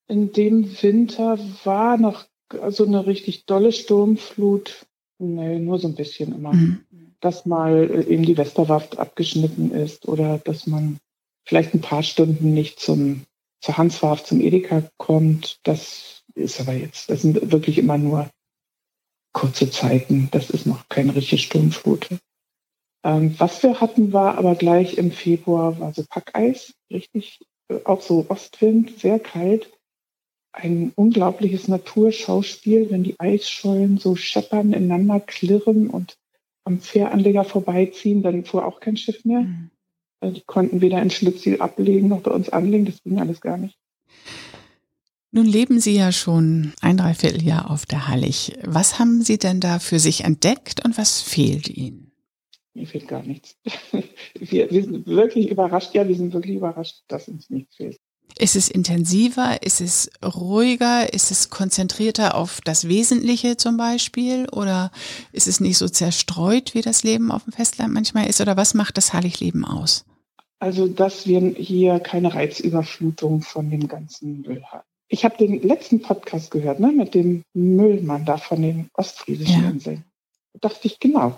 In 0.08 0.34
dem 0.34 0.70
Winter 0.82 1.40
war 1.64 1.98
noch 1.98 2.26
so 2.70 2.86
eine 2.86 3.06
richtig 3.08 3.46
dolle 3.46 3.72
Sturmflut. 3.72 4.86
Nee, 5.20 5.60
nur 5.60 5.80
so 5.80 5.88
ein 5.88 5.96
bisschen 5.96 6.36
immer. 6.36 6.54
Mhm. 6.54 6.82
Dass 7.22 7.46
mal 7.46 8.06
eben 8.10 8.24
die 8.24 8.38
Westerwarft 8.38 9.00
abgeschnitten 9.00 9.72
ist 9.72 10.08
oder 10.08 10.40
dass 10.40 10.68
man 10.68 10.98
vielleicht 11.46 11.74
ein 11.74 11.82
paar 11.82 12.04
Stunden 12.04 12.54
nicht 12.54 12.80
zum, 12.80 13.24
zur 13.62 13.78
Hanswarf, 13.78 14.24
zum 14.24 14.42
Edeka 14.42 14.84
kommt. 14.98 15.60
Das 15.64 16.24
ist 16.36 16.60
aber 16.60 16.74
jetzt, 16.74 17.10
das 17.10 17.22
sind 17.22 17.52
wirklich 17.52 17.78
immer 17.78 17.98
nur 17.98 18.30
kurze 19.34 19.70
Zeiten. 19.70 20.30
Das 20.32 20.50
ist 20.50 20.66
noch 20.66 20.88
keine 20.90 21.16
richtige 21.16 21.42
Sturmflut. 21.42 22.10
Ähm, 23.04 23.36
was 23.38 23.62
wir 23.64 23.82
hatten, 23.82 24.14
war 24.14 24.38
aber 24.38 24.56
gleich 24.56 24.98
im 24.98 25.12
Februar, 25.12 25.80
war 25.80 25.94
so 25.94 26.06
Packeis, 26.08 26.74
richtig, 26.90 27.42
äh, 27.68 27.80
auch 27.84 28.02
so 28.02 28.26
Ostwind, 28.30 28.98
sehr 29.00 29.20
kalt. 29.20 29.72
Ein 30.54 30.94
unglaubliches 30.96 31.68
Naturschauspiel, 31.68 32.90
wenn 32.92 33.04
die 33.04 33.20
Eisschollen 33.20 33.98
so 33.98 34.16
scheppern, 34.16 34.72
ineinander 34.72 35.20
klirren 35.20 35.90
und 35.90 36.16
am 36.64 36.80
Fähranleger 36.80 37.44
vorbeiziehen, 37.44 38.22
dann 38.24 38.46
fuhr 38.46 38.66
auch 38.66 38.80
kein 38.80 38.96
Schiff 38.96 39.26
mehr. 39.26 39.42
Mhm. 39.42 39.72
Äh, 40.24 40.32
die 40.32 40.42
konnten 40.42 40.82
weder 40.82 41.02
in 41.02 41.10
Schlüpfziel 41.10 41.62
ablegen 41.62 42.08
noch 42.08 42.22
bei 42.22 42.32
uns 42.32 42.50
anlegen. 42.50 42.86
Das 42.86 43.02
ging 43.04 43.20
alles 43.20 43.42
gar 43.42 43.58
nicht. 43.58 43.78
Nun 45.32 45.46
leben 45.46 45.80
Sie 45.80 45.96
ja 45.96 46.12
schon 46.12 46.74
ein 46.82 46.98
Dreivierteljahr 46.98 47.72
auf 47.72 47.86
der 47.88 48.08
Hallig. 48.08 48.54
Was 48.64 49.00
haben 49.00 49.24
Sie 49.24 49.40
denn 49.40 49.60
da 49.60 49.80
für 49.80 49.98
sich 49.98 50.24
entdeckt 50.24 50.86
und 50.86 50.98
was 50.98 51.22
fehlt 51.22 51.70
Ihnen? 51.70 52.12
Mir 52.76 52.88
fehlt 52.88 53.08
gar 53.08 53.24
nichts. 53.24 53.56
Wir, 54.40 54.70
wir 54.72 54.84
sind 54.84 55.06
wirklich 55.06 55.50
überrascht. 55.50 55.94
Ja, 55.94 56.08
wir 56.08 56.16
sind 56.16 56.34
wirklich 56.34 56.56
überrascht, 56.56 57.04
dass 57.08 57.28
uns 57.28 57.52
nichts 57.52 57.76
fehlt. 57.76 58.00
Ist 58.40 58.56
es 58.56 58.68
intensiver? 58.68 59.62
Ist 59.62 59.80
es 59.80 60.10
ruhiger? 60.24 61.14
Ist 61.14 61.30
es 61.30 61.50
konzentrierter 61.50 62.36
auf 62.36 62.62
das 62.62 62.88
Wesentliche 62.88 63.58
zum 63.58 63.78
Beispiel? 63.78 64.50
Oder 64.50 64.92
ist 65.32 65.48
es 65.48 65.60
nicht 65.60 65.78
so 65.78 65.88
zerstreut, 65.88 66.74
wie 66.74 66.82
das 66.82 67.04
Leben 67.04 67.32
auf 67.32 67.44
dem 67.44 67.54
Festland 67.54 67.94
manchmal 67.94 68.28
ist? 68.28 68.42
Oder 68.42 68.58
was 68.58 68.74
macht 68.74 68.98
das 68.98 69.14
Heiligleben 69.14 69.66
aus? 69.66 70.04
Also, 70.64 70.88
dass 70.88 71.28
wir 71.28 71.42
hier 71.42 72.00
keine 72.00 72.34
Reizüberflutung 72.34 73.42
von 73.42 73.70
dem 73.70 73.90
ganzen 73.90 74.44
Müll 74.44 74.64
haben. 74.64 74.88
Ich 75.10 75.26
habe 75.26 75.36
den 75.36 75.62
letzten 75.62 76.02
Podcast 76.02 76.52
gehört, 76.52 76.80
ne, 76.80 76.94
mit 76.94 77.16
dem 77.16 77.44
Müllmann 77.54 78.24
da 78.24 78.38
von 78.38 78.62
den 78.62 78.90
ostfriesischen 78.94 79.62
ja. 79.62 79.70
Inseln. 79.70 80.06
Da 80.54 80.70
dachte 80.70 80.88
ich, 80.88 81.02
genau, 81.02 81.38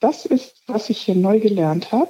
das 0.00 0.26
ist, 0.26 0.64
was 0.66 0.90
ich 0.90 0.98
hier 0.98 1.14
neu 1.14 1.38
gelernt 1.38 1.92
habe, 1.92 2.08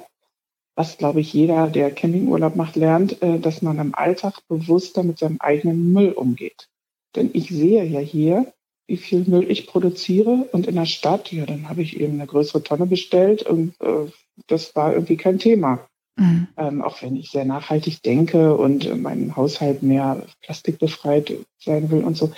was, 0.75 0.97
glaube 0.97 1.21
ich, 1.21 1.31
jeder, 1.35 1.67
der 1.67 1.91
Campingurlaub 1.91 2.57
macht, 2.57 2.77
lernt, 2.77 3.21
äh, 3.21 3.39
dass 3.39 3.61
man 3.61 3.79
im 3.79 3.95
Alltag 3.95 4.41
bewusster 4.49 5.03
mit 5.03 5.19
seinem 5.19 5.37
eigenen 5.41 5.93
Müll 5.93 6.13
umgeht. 6.13 6.71
Denn 7.17 7.29
ich 7.35 7.51
sehe 7.51 7.85
ja 7.85 8.01
hier, 8.01 8.51
wie 8.87 8.97
viel 8.97 9.27
Müll 9.27 9.51
ich 9.51 9.67
produziere 9.67 10.49
und 10.53 10.67
in 10.67 10.77
der 10.77 10.87
Stadt, 10.87 11.31
ja, 11.33 11.45
dann 11.45 11.69
habe 11.69 11.83
ich 11.83 12.01
eben 12.01 12.15
eine 12.15 12.27
größere 12.27 12.63
Tonne 12.63 12.87
bestellt 12.87 13.43
und 13.43 13.79
äh, 13.83 14.11
das 14.47 14.75
war 14.75 14.95
irgendwie 14.95 15.19
kein 15.19 15.39
Thema. 15.39 15.87
Mhm. 16.17 16.49
Ähm, 16.57 16.83
auch 16.83 17.03
wenn 17.03 17.17
ich 17.17 17.31
sehr 17.31 17.45
nachhaltig 17.45 18.03
denke 18.03 18.57
und 18.57 19.03
mein 19.03 19.37
Haushalt 19.37 19.83
mehr 19.83 20.27
plastikbefreit 20.43 21.33
sein 21.59 21.91
will 21.91 22.05
und 22.05 22.17
so. 22.17 22.33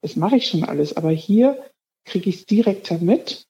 Das 0.00 0.16
mache 0.16 0.36
ich 0.36 0.46
schon 0.46 0.64
alles. 0.64 0.96
Aber 0.96 1.10
hier 1.10 1.58
kriege 2.04 2.30
ich 2.30 2.36
es 2.36 2.46
direkter 2.46 2.98
mit, 2.98 3.46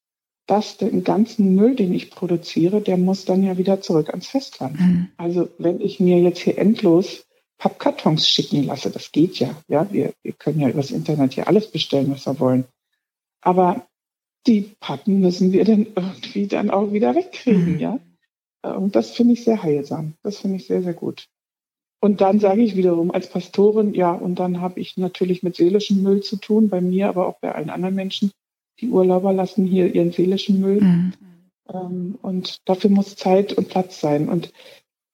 dass 0.47 0.77
den 0.77 1.05
ganzen 1.05 1.55
Müll, 1.55 1.75
den 1.75 1.95
ich 1.95 2.11
produziere, 2.11 2.81
der 2.81 2.97
muss 2.97 3.25
dann 3.25 3.43
ja 3.43 3.57
wieder 3.57 3.81
zurück 3.81 4.11
ans 4.11 4.29
Festland. 4.29 4.79
Mhm. 4.79 5.09
Also 5.17 5.49
wenn 5.59 5.81
ich 5.81 6.01
mir 6.01 6.21
jetzt 6.21 6.41
hier 6.41 6.59
endlos 6.59 7.27
Pappkartons 7.59 8.29
schicken 8.29 8.65
lasse, 8.65 8.91
das 8.91 9.13
geht 9.13 9.39
ja. 9.39 9.55
Ja, 9.69 9.91
wir, 9.91 10.13
wir 10.23 10.33
können 10.33 10.61
ja 10.61 10.69
übers 10.69 10.91
Internet 10.91 11.35
hier 11.35 11.49
alles 11.49 11.71
bestellen, 11.71 12.11
was 12.11 12.27
wir 12.27 12.39
wollen. 12.41 12.65
Aber 13.41 13.87
die 14.47 14.75
Pappen 14.81 15.21
müssen 15.21 15.53
wir 15.53 15.65
dann 15.65 15.87
irgendwie 15.95 16.47
dann 16.47 16.71
auch 16.71 16.93
wieder 16.93 17.15
wegkriegen, 17.15 17.75
mhm. 17.75 17.81
ja. 17.81 17.99
Und 18.73 18.97
das 18.97 19.11
finde 19.11 19.35
ich 19.35 19.45
sehr 19.45 19.63
heilsam. 19.63 20.15
Das 20.23 20.39
finde 20.39 20.57
ich 20.57 20.67
sehr, 20.67 20.83
sehr 20.83 20.95
gut. 20.95 21.27
Und 22.01 22.21
dann 22.21 22.39
sage 22.39 22.63
ich 22.63 22.77
wiederum 22.77 23.11
als 23.11 23.31
Pastorin, 23.31 23.95
ja, 23.95 24.13
und 24.13 24.39
dann 24.39 24.61
habe 24.61 24.79
ich 24.79 24.97
natürlich 24.99 25.43
mit 25.43 25.57
seelischem 25.57 26.03
Müll 26.03 26.23
zu 26.23 26.37
tun, 26.37 26.69
bei 26.69 26.81
mir, 26.81 27.09
aber 27.09 27.27
auch 27.27 27.39
bei 27.41 27.55
allen 27.55 27.71
anderen 27.71 27.95
Menschen. 27.95 28.31
Die 28.81 28.91
Urlauber 28.91 29.33
lassen 29.33 29.65
hier 29.65 29.95
ihren 29.95 30.13
seelischen 30.13 30.61
Müll. 30.61 30.83
Mhm. 30.83 31.13
Ähm, 31.73 32.19
und 32.21 32.59
dafür 32.67 32.91
muss 32.91 33.17
Zeit 33.17 33.55
und 33.55 33.69
Platz 33.69 34.01
sein. 34.01 34.29
Und 34.29 34.53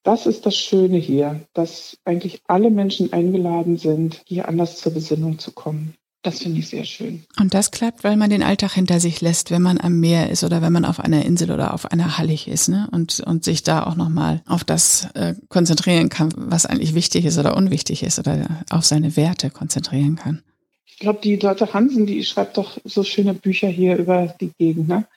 das 0.03 0.25
ist 0.25 0.45
das 0.45 0.57
Schöne 0.57 0.97
hier, 0.97 1.41
dass 1.53 1.97
eigentlich 2.03 2.41
alle 2.47 2.69
Menschen 2.69 3.13
eingeladen 3.13 3.77
sind, 3.77 4.23
hier 4.25 4.47
anders 4.47 4.77
zur 4.77 4.93
Besinnung 4.93 5.39
zu 5.39 5.51
kommen. 5.51 5.95
Das 6.23 6.39
finde 6.39 6.59
ich 6.59 6.67
sehr 6.67 6.85
schön. 6.85 7.23
Und 7.39 7.55
das 7.55 7.71
klappt, 7.71 8.03
weil 8.03 8.15
man 8.15 8.29
den 8.29 8.43
Alltag 8.43 8.73
hinter 8.73 8.99
sich 8.99 9.21
lässt, 9.21 9.49
wenn 9.49 9.63
man 9.63 9.79
am 9.79 9.99
Meer 9.99 10.29
ist 10.29 10.43
oder 10.43 10.61
wenn 10.61 10.71
man 10.71 10.85
auf 10.85 10.99
einer 10.99 11.25
Insel 11.25 11.49
oder 11.49 11.73
auf 11.73 11.91
einer 11.91 12.19
Hallig 12.19 12.47
ist, 12.47 12.69
ne? 12.69 12.87
Und, 12.91 13.21
und 13.21 13.43
sich 13.43 13.63
da 13.63 13.83
auch 13.87 13.95
nochmal 13.95 14.43
auf 14.45 14.63
das 14.63 15.09
äh, 15.15 15.33
konzentrieren 15.49 16.09
kann, 16.09 16.31
was 16.35 16.67
eigentlich 16.67 16.93
wichtig 16.93 17.25
ist 17.25 17.39
oder 17.39 17.57
unwichtig 17.57 18.03
ist 18.03 18.19
oder 18.19 18.63
auf 18.69 18.85
seine 18.85 19.15
Werte 19.15 19.49
konzentrieren 19.49 20.15
kann. 20.15 20.43
Ich 20.85 20.99
glaube, 20.99 21.21
die 21.23 21.37
Lotte 21.37 21.73
Hansen, 21.73 22.05
die 22.05 22.23
schreibt 22.23 22.57
doch 22.57 22.77
so 22.85 23.03
schöne 23.03 23.33
Bücher 23.33 23.67
hier 23.69 23.97
über 23.97 24.27
die 24.39 24.51
Gegend, 24.59 24.87
ne? 24.87 25.07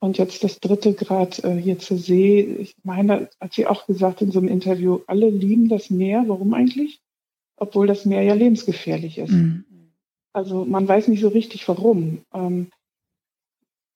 Und 0.00 0.18
jetzt 0.18 0.42
das 0.42 0.58
dritte 0.58 0.94
Grad 0.94 1.44
äh, 1.44 1.60
hier 1.60 1.78
zur 1.78 1.98
See. 1.98 2.40
Ich 2.58 2.74
meine, 2.82 3.28
hat 3.40 3.52
sie 3.52 3.66
auch 3.66 3.86
gesagt 3.86 4.22
in 4.22 4.32
so 4.32 4.40
einem 4.40 4.48
Interview, 4.48 5.00
alle 5.06 5.28
lieben 5.30 5.68
das 5.68 5.90
Meer. 5.90 6.24
Warum 6.26 6.54
eigentlich? 6.54 7.00
Obwohl 7.56 7.86
das 7.86 8.06
Meer 8.06 8.22
ja 8.22 8.34
lebensgefährlich 8.34 9.18
ist. 9.18 9.30
Mhm. 9.30 9.64
Also 10.32 10.64
man 10.64 10.86
weiß 10.86 11.08
nicht 11.08 11.20
so 11.20 11.28
richtig 11.28 11.66
warum. 11.68 12.22
Ähm, 12.32 12.70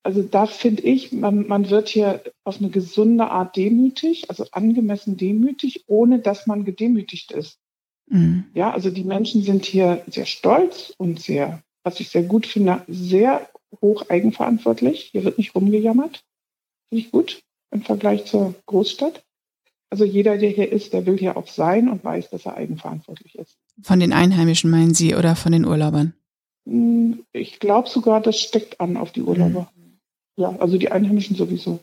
also 0.02 0.22
da 0.22 0.46
finde 0.46 0.82
ich, 0.82 1.12
man, 1.12 1.46
man 1.46 1.70
wird 1.70 1.88
hier 1.88 2.22
auf 2.44 2.58
eine 2.58 2.68
gesunde 2.68 3.30
Art 3.30 3.56
demütig, 3.56 4.28
also 4.28 4.44
angemessen 4.52 5.16
demütig, 5.16 5.84
ohne 5.86 6.18
dass 6.18 6.46
man 6.46 6.64
gedemütigt 6.64 7.32
ist. 7.32 7.58
Mhm. 8.08 8.44
Ja, 8.52 8.70
also 8.70 8.90
die 8.90 9.04
Menschen 9.04 9.42
sind 9.42 9.64
hier 9.64 10.04
sehr 10.06 10.26
stolz 10.26 10.92
und 10.98 11.20
sehr, 11.20 11.62
was 11.84 12.00
ich 12.00 12.10
sehr 12.10 12.22
gut 12.22 12.46
finde, 12.46 12.82
sehr 12.86 13.48
hoch 13.80 14.08
eigenverantwortlich. 14.10 15.08
Hier 15.12 15.24
wird 15.24 15.38
nicht 15.38 15.54
rumgejammert. 15.54 16.22
Finde 16.90 17.04
ich 17.04 17.10
gut 17.10 17.40
im 17.70 17.82
Vergleich 17.82 18.26
zur 18.26 18.54
Großstadt. 18.66 19.24
Also 19.88 20.04
jeder, 20.04 20.36
der 20.36 20.50
hier 20.50 20.70
ist, 20.70 20.92
der 20.92 21.06
will 21.06 21.16
hier 21.16 21.36
auch 21.36 21.48
sein 21.48 21.88
und 21.88 22.04
weiß, 22.04 22.28
dass 22.30 22.46
er 22.46 22.56
eigenverantwortlich 22.56 23.36
ist. 23.38 23.56
Von 23.82 24.00
den 24.00 24.12
Einheimischen 24.12 24.70
meinen 24.70 24.92
Sie 24.92 25.14
oder 25.14 25.34
von 25.34 25.52
den 25.52 25.64
Urlaubern? 25.64 26.14
Hm, 26.66 27.24
ich 27.32 27.60
glaube 27.60 27.88
sogar, 27.88 28.20
das 28.20 28.40
steckt 28.40 28.80
an 28.80 28.96
auf 28.96 29.12
die 29.12 29.22
Urlauber. 29.22 29.70
Mhm. 29.76 29.98
Ja, 30.36 30.56
also 30.58 30.78
die 30.78 30.90
Einheimischen 30.90 31.36
sowieso. 31.36 31.80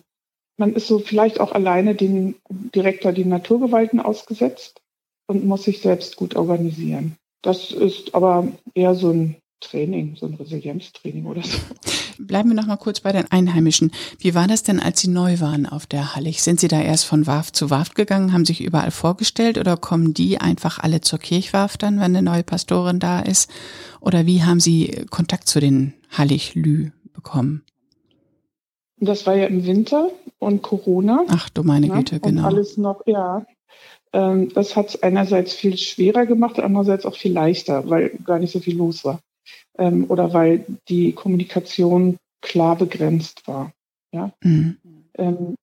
Man 0.58 0.74
ist 0.74 0.88
so 0.88 1.00
vielleicht 1.00 1.39
auch 1.39 1.54
alleine 1.54 1.96
den 1.96 2.36
direkter 2.50 3.13
den 3.13 3.30
Naturgewalten 3.30 4.00
ausgesetzt 4.00 4.82
und 5.28 5.46
muss 5.46 5.63
sich 5.63 5.82
selbst 5.82 6.17
gut 6.17 6.36
organisieren. 6.36 7.15
Das 7.41 7.72
ist 7.72 8.13
aber 8.13 8.48
eher 8.76 8.94
so 8.94 9.12
ein 9.12 9.40
Training, 9.62 10.15
so 10.19 10.26
ein 10.26 10.34
Resilienztraining 10.34 11.26
oder 11.26 11.43
so. 11.43 11.58
Bleiben 12.17 12.50
wir 12.50 12.56
noch 12.56 12.67
mal 12.67 12.78
kurz 12.78 13.00
bei 13.00 13.12
den 13.12 13.32
Einheimischen. 13.32 13.91
Wie 14.19 14.36
war 14.36 14.47
das 14.47 14.63
denn, 14.63 14.80
als 14.80 15.00
Sie 15.00 15.08
neu 15.08 15.39
waren 15.39 15.65
auf 15.65 15.86
der 15.86 16.15
Hallig? 16.15 16.43
Sind 16.43 16.60
Sie 16.60 16.67
da 16.67 16.82
erst 16.82 17.06
von 17.06 17.28
Warft 17.28 17.56
zu 17.56 17.69
Warft 17.69 17.95
gegangen, 17.95 18.34
haben 18.34 18.45
sich 18.45 18.62
überall 18.62 18.91
vorgestellt 18.91 19.58
oder 19.58 19.78
kommen 19.78 20.13
die 20.13 20.39
einfach 20.39 20.80
alle 20.80 21.02
zur 21.02 21.19
Kirchwarft 21.19 21.84
dann, 21.84 21.95
wenn 21.95 22.15
eine 22.15 22.21
neue 22.21 22.43
Pastorin 22.43 23.00
da 23.00 23.21
ist? 23.21 23.50
Oder 24.02 24.26
wie 24.26 24.43
haben 24.43 24.60
Sie 24.60 25.06
Kontakt 25.10 25.47
zu 25.47 25.60
den 25.60 25.93
Hallig-Lü 26.12 26.89
bekommen? 27.13 27.63
Das 28.97 29.26
war 29.26 29.36
ja 29.36 29.45
im 29.45 29.65
Winter 29.65 30.10
und 30.38 30.62
Corona. 30.62 31.24
Ach 31.28 31.50
du 31.50 31.63
meine 31.63 31.88
ja, 31.88 31.95
Güte, 31.95 32.19
genau. 32.19 32.41
Und 32.41 32.47
alles 32.47 32.78
noch, 32.78 33.02
ja. 33.08 33.45
Ähm, 34.13 34.50
das 34.54 34.76
hat 34.76 34.89
es 34.89 35.02
einerseits 35.02 35.54
viel 35.54 35.78
schwerer 35.78 36.26
gemacht, 36.26 36.60
andererseits 36.60 37.06
auch 37.06 37.15
viel 37.15 37.32
leichter, 37.32 37.89
weil 37.89 38.10
gar 38.26 38.39
nicht 38.39 38.52
so 38.52 38.60
viel 38.60 38.76
los 38.76 39.06
war 39.06 39.19
ähm, 39.82 40.06
oder 40.10 40.32
weil 40.32 40.65
die 40.88 41.12
Kommunikation 41.13 42.17
klar 42.41 42.76
begrenzt 42.76 43.48
war. 43.48 43.74
Ja? 44.13 44.32
Mhm. 44.44 44.78
Ähm, 45.17 45.56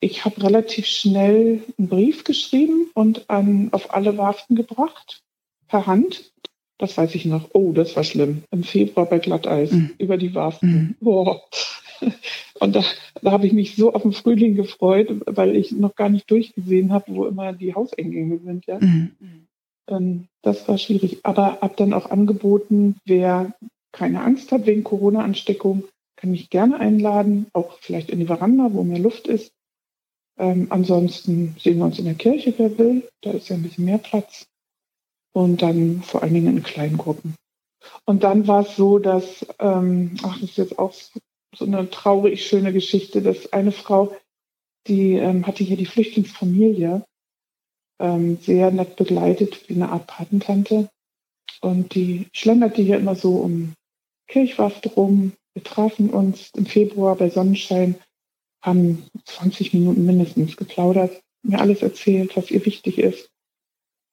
ich 0.00 0.24
habe 0.24 0.42
relativ 0.42 0.86
schnell 0.86 1.64
einen 1.76 1.88
Brief 1.88 2.22
geschrieben 2.22 2.88
und 2.94 3.28
an, 3.28 3.70
auf 3.72 3.92
alle 3.92 4.16
Warften 4.16 4.54
gebracht, 4.54 5.22
per 5.66 5.86
Hand. 5.86 6.32
Das 6.78 6.96
weiß 6.96 7.16
ich 7.16 7.24
noch. 7.24 7.50
Oh, 7.52 7.72
das 7.72 7.96
war 7.96 8.04
schlimm. 8.04 8.44
Im 8.52 8.62
Februar 8.62 9.06
bei 9.06 9.18
Glatteis 9.18 9.72
mhm. 9.72 9.90
über 9.98 10.16
die 10.16 10.34
Warften. 10.34 10.96
Mhm. 11.00 11.06
Oh. 11.06 11.40
Und 12.60 12.76
da, 12.76 12.84
da 13.22 13.32
habe 13.32 13.48
ich 13.48 13.52
mich 13.52 13.74
so 13.74 13.92
auf 13.92 14.02
den 14.02 14.12
Frühling 14.12 14.54
gefreut, 14.54 15.08
weil 15.26 15.56
ich 15.56 15.72
noch 15.72 15.96
gar 15.96 16.08
nicht 16.08 16.30
durchgesehen 16.30 16.92
habe, 16.92 17.06
wo 17.08 17.26
immer 17.26 17.52
die 17.52 17.74
Hauseingänge 17.74 18.38
sind. 18.38 18.66
Ja? 18.66 18.78
Mhm. 18.78 19.47
Ähm, 19.88 20.28
das 20.42 20.68
war 20.68 20.78
schwierig. 20.78 21.20
Aber 21.24 21.60
habe 21.60 21.74
dann 21.76 21.92
auch 21.92 22.10
angeboten, 22.10 22.96
wer 23.04 23.52
keine 23.92 24.22
Angst 24.22 24.52
hat 24.52 24.66
wegen 24.66 24.84
Corona-Ansteckung, 24.84 25.84
kann 26.16 26.30
mich 26.30 26.50
gerne 26.50 26.78
einladen, 26.78 27.46
auch 27.52 27.78
vielleicht 27.80 28.10
in 28.10 28.20
die 28.20 28.26
Veranda, 28.26 28.68
wo 28.72 28.82
mehr 28.82 28.98
Luft 28.98 29.28
ist. 29.28 29.52
Ähm, 30.38 30.66
ansonsten 30.70 31.56
sehen 31.58 31.78
wir 31.78 31.84
uns 31.84 31.98
in 31.98 32.04
der 32.04 32.14
Kirche, 32.14 32.54
wer 32.56 32.76
will. 32.78 33.08
Da 33.22 33.32
ist 33.32 33.48
ja 33.48 33.56
ein 33.56 33.62
bisschen 33.62 33.84
mehr 33.84 33.98
Platz. 33.98 34.46
Und 35.32 35.62
dann 35.62 36.02
vor 36.02 36.22
allen 36.22 36.34
Dingen 36.34 36.56
in 36.56 36.62
kleinen 36.62 36.98
Gruppen. 36.98 37.34
Und 38.04 38.24
dann 38.24 38.46
war 38.46 38.62
es 38.62 38.76
so, 38.76 38.98
dass, 38.98 39.46
ähm, 39.58 40.16
ach, 40.22 40.40
das 40.40 40.50
ist 40.50 40.58
jetzt 40.58 40.78
auch 40.78 40.92
so 41.54 41.64
eine 41.64 41.90
traurig 41.90 42.46
schöne 42.46 42.72
Geschichte, 42.72 43.22
dass 43.22 43.52
eine 43.52 43.72
Frau, 43.72 44.14
die 44.86 45.14
ähm, 45.14 45.46
hatte 45.46 45.64
hier 45.64 45.76
die 45.76 45.86
Flüchtlingsfamilie 45.86 47.04
ähm, 47.98 48.38
sehr 48.40 48.70
nett 48.70 48.96
begleitet, 48.96 49.68
wie 49.68 49.74
eine 49.74 49.90
Art 49.90 50.06
Patentante. 50.06 50.88
Und 51.60 51.94
die 51.94 52.26
schlenderte 52.32 52.82
hier 52.82 52.98
immer 52.98 53.14
so 53.14 53.36
um 53.36 53.74
Kirchwaft 54.28 54.96
rum. 54.96 55.32
Wir 55.54 55.64
trafen 55.64 56.10
uns 56.10 56.50
im 56.54 56.66
Februar 56.66 57.16
bei 57.16 57.30
Sonnenschein, 57.30 57.96
haben 58.62 59.06
20 59.24 59.72
Minuten 59.74 60.04
mindestens 60.04 60.56
geplaudert, 60.56 61.20
mir 61.42 61.60
alles 61.60 61.82
erzählt, 61.82 62.36
was 62.36 62.50
ihr 62.50 62.64
wichtig 62.64 62.98
ist. 62.98 63.30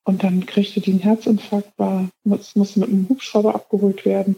Und 0.04 0.22
dann 0.22 0.46
kriegte 0.46 0.80
die 0.80 0.92
einen 0.92 1.00
Herzinfarkt, 1.00 1.78
war, 1.78 2.08
musste 2.24 2.80
mit 2.80 2.88
einem 2.88 3.08
Hubschrauber 3.08 3.54
abgeholt 3.54 4.04
werden 4.04 4.36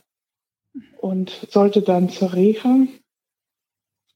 und 0.98 1.46
sollte 1.50 1.82
dann 1.82 2.08
zur 2.08 2.32
Reha. 2.32 2.86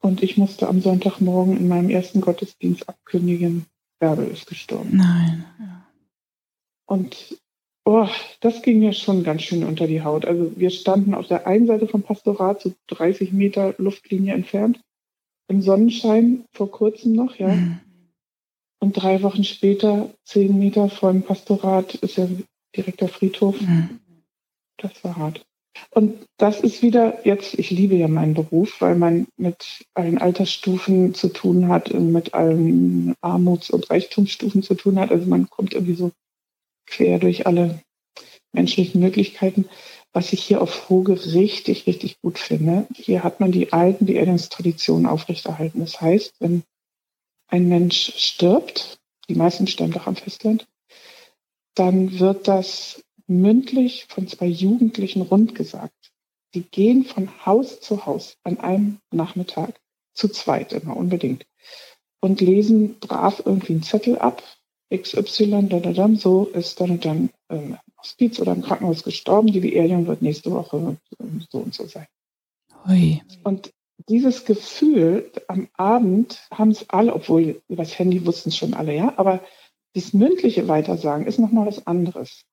Und 0.01 0.23
ich 0.23 0.37
musste 0.37 0.67
am 0.69 0.81
Sonntagmorgen 0.81 1.57
in 1.57 1.69
meinem 1.69 1.91
ersten 1.91 2.21
Gottesdienst 2.21 2.89
abkündigen, 2.89 3.67
Bärbel 4.03 4.27
ist 4.27 4.49
gestorben. 4.49 4.97
Nein. 4.97 5.45
Und 6.87 7.39
oh, 7.85 8.09
das 8.41 8.61
ging 8.63 8.81
mir 8.81 8.95
schon 8.95 9.23
ganz 9.23 9.43
schön 9.43 9.63
unter 9.63 9.87
die 9.87 10.03
Haut. 10.03 10.25
Also 10.25 10.53
wir 10.57 10.71
standen 10.71 11.15
auf 11.15 11.29
der 11.29 11.47
einen 11.47 11.69
Seite 11.69 11.87
vom 11.87 12.03
Pastorat, 12.03 12.61
so 12.61 12.75
30 12.89 13.33
Meter 13.33 13.77
Luftlinie 13.79 14.35
entfernt, 14.35 14.81
im 15.47 15.63
Sonnenschein 15.63 16.45
vor 16.53 16.69
kurzem 16.69 17.13
noch, 17.13 17.37
ja. 17.37 17.55
Mhm. 17.55 17.79
Und 18.81 18.95
drei 18.95 19.23
Wochen 19.23 19.45
später, 19.45 20.13
zehn 20.25 20.59
Meter 20.59 20.89
vor 20.89 21.13
dem 21.13 21.23
Pastorat, 21.23 21.95
ist 21.95 22.17
ja 22.17 22.27
direkt 22.75 23.03
der 23.03 23.09
Friedhof. 23.09 23.61
Mhm. 23.61 24.01
Das 24.79 25.05
war 25.05 25.17
hart. 25.17 25.47
Und 25.91 26.27
das 26.39 26.61
ist 26.61 26.83
wieder 26.83 27.25
jetzt, 27.27 27.55
ich 27.55 27.71
liebe 27.71 27.95
ja 27.97 28.09
meinen 28.09 28.35
Beruf, 28.35 28.81
weil 28.81 28.95
man 28.95 29.27
mit 29.37 29.85
allen 29.95 30.19
Altersstufen 30.19 31.15
zu 31.15 31.29
tun 31.29 31.69
hat 31.69 31.91
und 31.91 32.13
mit 32.13 32.35
allen 32.35 33.15
Armuts- 33.21 33.71
und 33.71 33.91
Reichtumsstufen 33.91 34.63
zu 34.63 34.75
tun 34.75 34.99
hat. 34.99 35.11
Also 35.11 35.27
man 35.27 35.49
kommt 35.49 35.75
irgendwie 35.75 35.95
so 35.95 36.13
quer 36.87 37.19
durch 37.19 37.47
alle 37.47 37.81
menschlichen 38.53 39.01
Möglichkeiten. 39.01 39.69
Was 40.13 40.33
ich 40.33 40.43
hier 40.43 40.61
auf 40.61 40.91
Hoge 40.91 41.13
richtig, 41.33 41.87
richtig 41.87 42.21
gut 42.21 42.39
finde, 42.39 42.87
hier 42.95 43.25
hat 43.25 43.41
man 43.41 43.51
die 43.51 43.73
alten 43.73 44.05
Beerdigungstraditionen 44.05 45.07
aufrechterhalten. 45.07 45.81
Das 45.81 46.03
heißt, 46.03 46.35
wenn 46.39 46.65
ein 47.49 47.69
Mensch 47.69 48.13
stirbt, 48.17 48.99
die 49.29 49.35
meisten 49.35 49.67
sterben 49.67 49.93
doch 49.93 50.07
am 50.07 50.17
Festland, 50.17 50.67
dann 51.75 52.19
wird 52.19 52.49
das 52.49 53.03
mündlich 53.27 54.07
von 54.09 54.29
zwei 54.29 54.47
Jugendlichen 54.47 55.23
rundgesagt. 55.23 56.13
Die 56.55 56.63
gehen 56.63 57.05
von 57.05 57.31
Haus 57.47 57.81
zu 57.81 58.07
Haus 58.07 58.37
an 58.45 58.61
einem 58.61 58.99
Nachmittag, 59.11 59.81
zu 60.15 60.29
zweit 60.29 60.73
immer 60.73 60.97
unbedingt, 60.97 61.47
und 62.21 62.41
lesen 62.41 62.99
brav 63.01 63.43
irgendwie 63.45 63.73
einen 63.73 63.83
Zettel 63.83 64.19
ab, 64.19 64.43
XY, 64.95 65.69
da, 65.69 65.81
da, 65.81 65.93
da, 65.93 66.15
so 66.15 66.45
ist 66.47 66.81
dann 66.81 66.91
und 66.91 67.05
dann 67.05 67.31
ähm, 67.49 67.79
Hospiz 67.99 68.39
oder 68.41 68.53
im 68.53 68.63
Krankenhaus 68.63 69.03
gestorben, 69.03 69.53
die 69.53 69.61
Beerdigung 69.61 70.07
wird 70.07 70.23
nächste 70.23 70.51
Woche 70.51 70.99
so 71.51 71.59
und 71.59 71.75
so 71.75 71.87
sein. 71.87 72.07
Ui. 72.89 73.23
Und 73.43 73.73
dieses 74.09 74.45
Gefühl 74.45 75.31
am 75.49 75.69
Abend 75.75 76.47
haben 76.53 76.71
es 76.71 76.89
alle, 76.91 77.15
obwohl 77.15 77.63
über 77.69 77.85
das 77.85 77.99
Handy 77.99 78.27
wussten 78.27 78.51
es 78.51 78.57
schon 78.57 78.75
alle, 78.75 78.95
ja, 78.95 79.15
aber 79.17 79.41
das 79.95 80.13
mündliche 80.13 80.69
Weitersagen 80.69 81.27
ist 81.27 81.39
nochmal 81.39 81.67
was 81.67 81.87
anderes. 81.87 82.45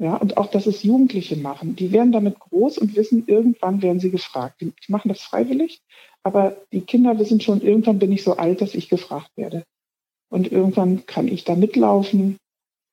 Ja, 0.00 0.16
und 0.16 0.38
auch, 0.38 0.46
dass 0.46 0.66
es 0.66 0.82
Jugendliche 0.82 1.36
machen. 1.36 1.76
Die 1.76 1.92
werden 1.92 2.10
damit 2.10 2.38
groß 2.38 2.78
und 2.78 2.96
wissen, 2.96 3.24
irgendwann 3.26 3.82
werden 3.82 4.00
sie 4.00 4.10
gefragt. 4.10 4.62
Die, 4.62 4.72
machen 4.88 5.10
das 5.10 5.20
freiwillig, 5.20 5.82
aber 6.22 6.56
die 6.72 6.80
Kinder 6.80 7.18
wissen 7.18 7.38
schon, 7.42 7.60
irgendwann 7.60 7.98
bin 7.98 8.10
ich 8.10 8.24
so 8.24 8.38
alt, 8.38 8.62
dass 8.62 8.74
ich 8.74 8.88
gefragt 8.88 9.30
werde. 9.36 9.62
Und 10.30 10.50
irgendwann 10.50 11.04
kann 11.04 11.28
ich 11.28 11.44
da 11.44 11.54
mitlaufen. 11.54 12.38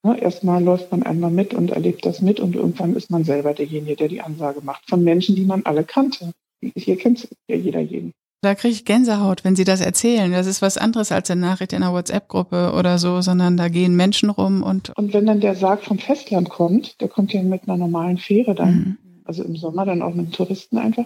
Ja, 0.04 0.16
erstmal 0.16 0.62
läuft 0.62 0.92
man 0.92 1.04
einmal 1.04 1.32
mit 1.32 1.54
und 1.54 1.72
erlebt 1.72 2.06
das 2.06 2.22
mit 2.22 2.42
und 2.42 2.58
irgendwann 2.58 2.94
ist 2.98 3.10
man 3.10 3.24
selber 3.24 3.54
derjenige, 3.54 3.96
der 3.96 4.10
die 4.10 4.22
Ansage 4.22 4.60
macht 4.62 4.90
von 4.90 5.02
Menschen, 5.02 5.36
die 5.36 5.46
man 5.46 5.64
alle 5.64 5.86
kannte. 5.86 6.34
Hier 6.76 6.98
kennt 6.98 7.30
ja 7.48 7.56
jeder 7.56 7.80
jeden. 7.80 8.12
Da 8.42 8.54
kriege 8.54 8.74
ich 8.74 8.86
Gänsehaut, 8.86 9.44
wenn 9.44 9.56
Sie 9.56 9.64
das 9.64 9.82
erzählen. 9.82 10.32
Das 10.32 10.46
ist 10.46 10.62
was 10.62 10.78
anderes 10.78 11.12
als 11.12 11.32
eine 11.32 11.42
Nachricht 11.42 11.74
in 11.74 11.82
einer 11.82 11.94
WhatsApp-Gruppe 11.94 12.74
oder 12.78 13.00
so, 13.00 13.22
sondern 13.22 13.58
da 13.58 13.68
gehen 13.68 13.96
Menschen 13.96 14.30
rum 14.30 14.62
und. 14.62 14.92
Und 14.96 15.14
wenn 15.14 15.26
dann 15.26 15.40
der 15.40 15.56
Sarg 15.56 15.84
vom 15.84 15.98
Festland 15.98 16.50
kommt, 16.50 17.02
der 17.02 17.08
kommt 17.08 17.34
ja 17.34 17.42
mit 17.42 17.64
einer 17.64 17.78
normalen 17.78 18.20
Fähre 18.20 18.54
dann, 18.54 18.74
mhm. 18.74 18.98
also 19.26 19.44
im 19.44 19.56
Sommer 19.56 19.86
dann 19.86 20.04
auch 20.04 20.14
mit 20.14 20.34
Touristen 20.34 20.78
einfach. 20.78 21.06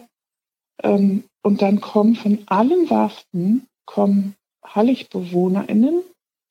Ähm, 0.84 1.24
und 1.42 1.62
dann 1.62 1.80
kommen 1.80 2.16
von 2.16 2.40
allen 2.48 2.90
Warften 2.90 3.68
kommen 3.86 4.36
HalligbewohnerInnen 4.66 6.02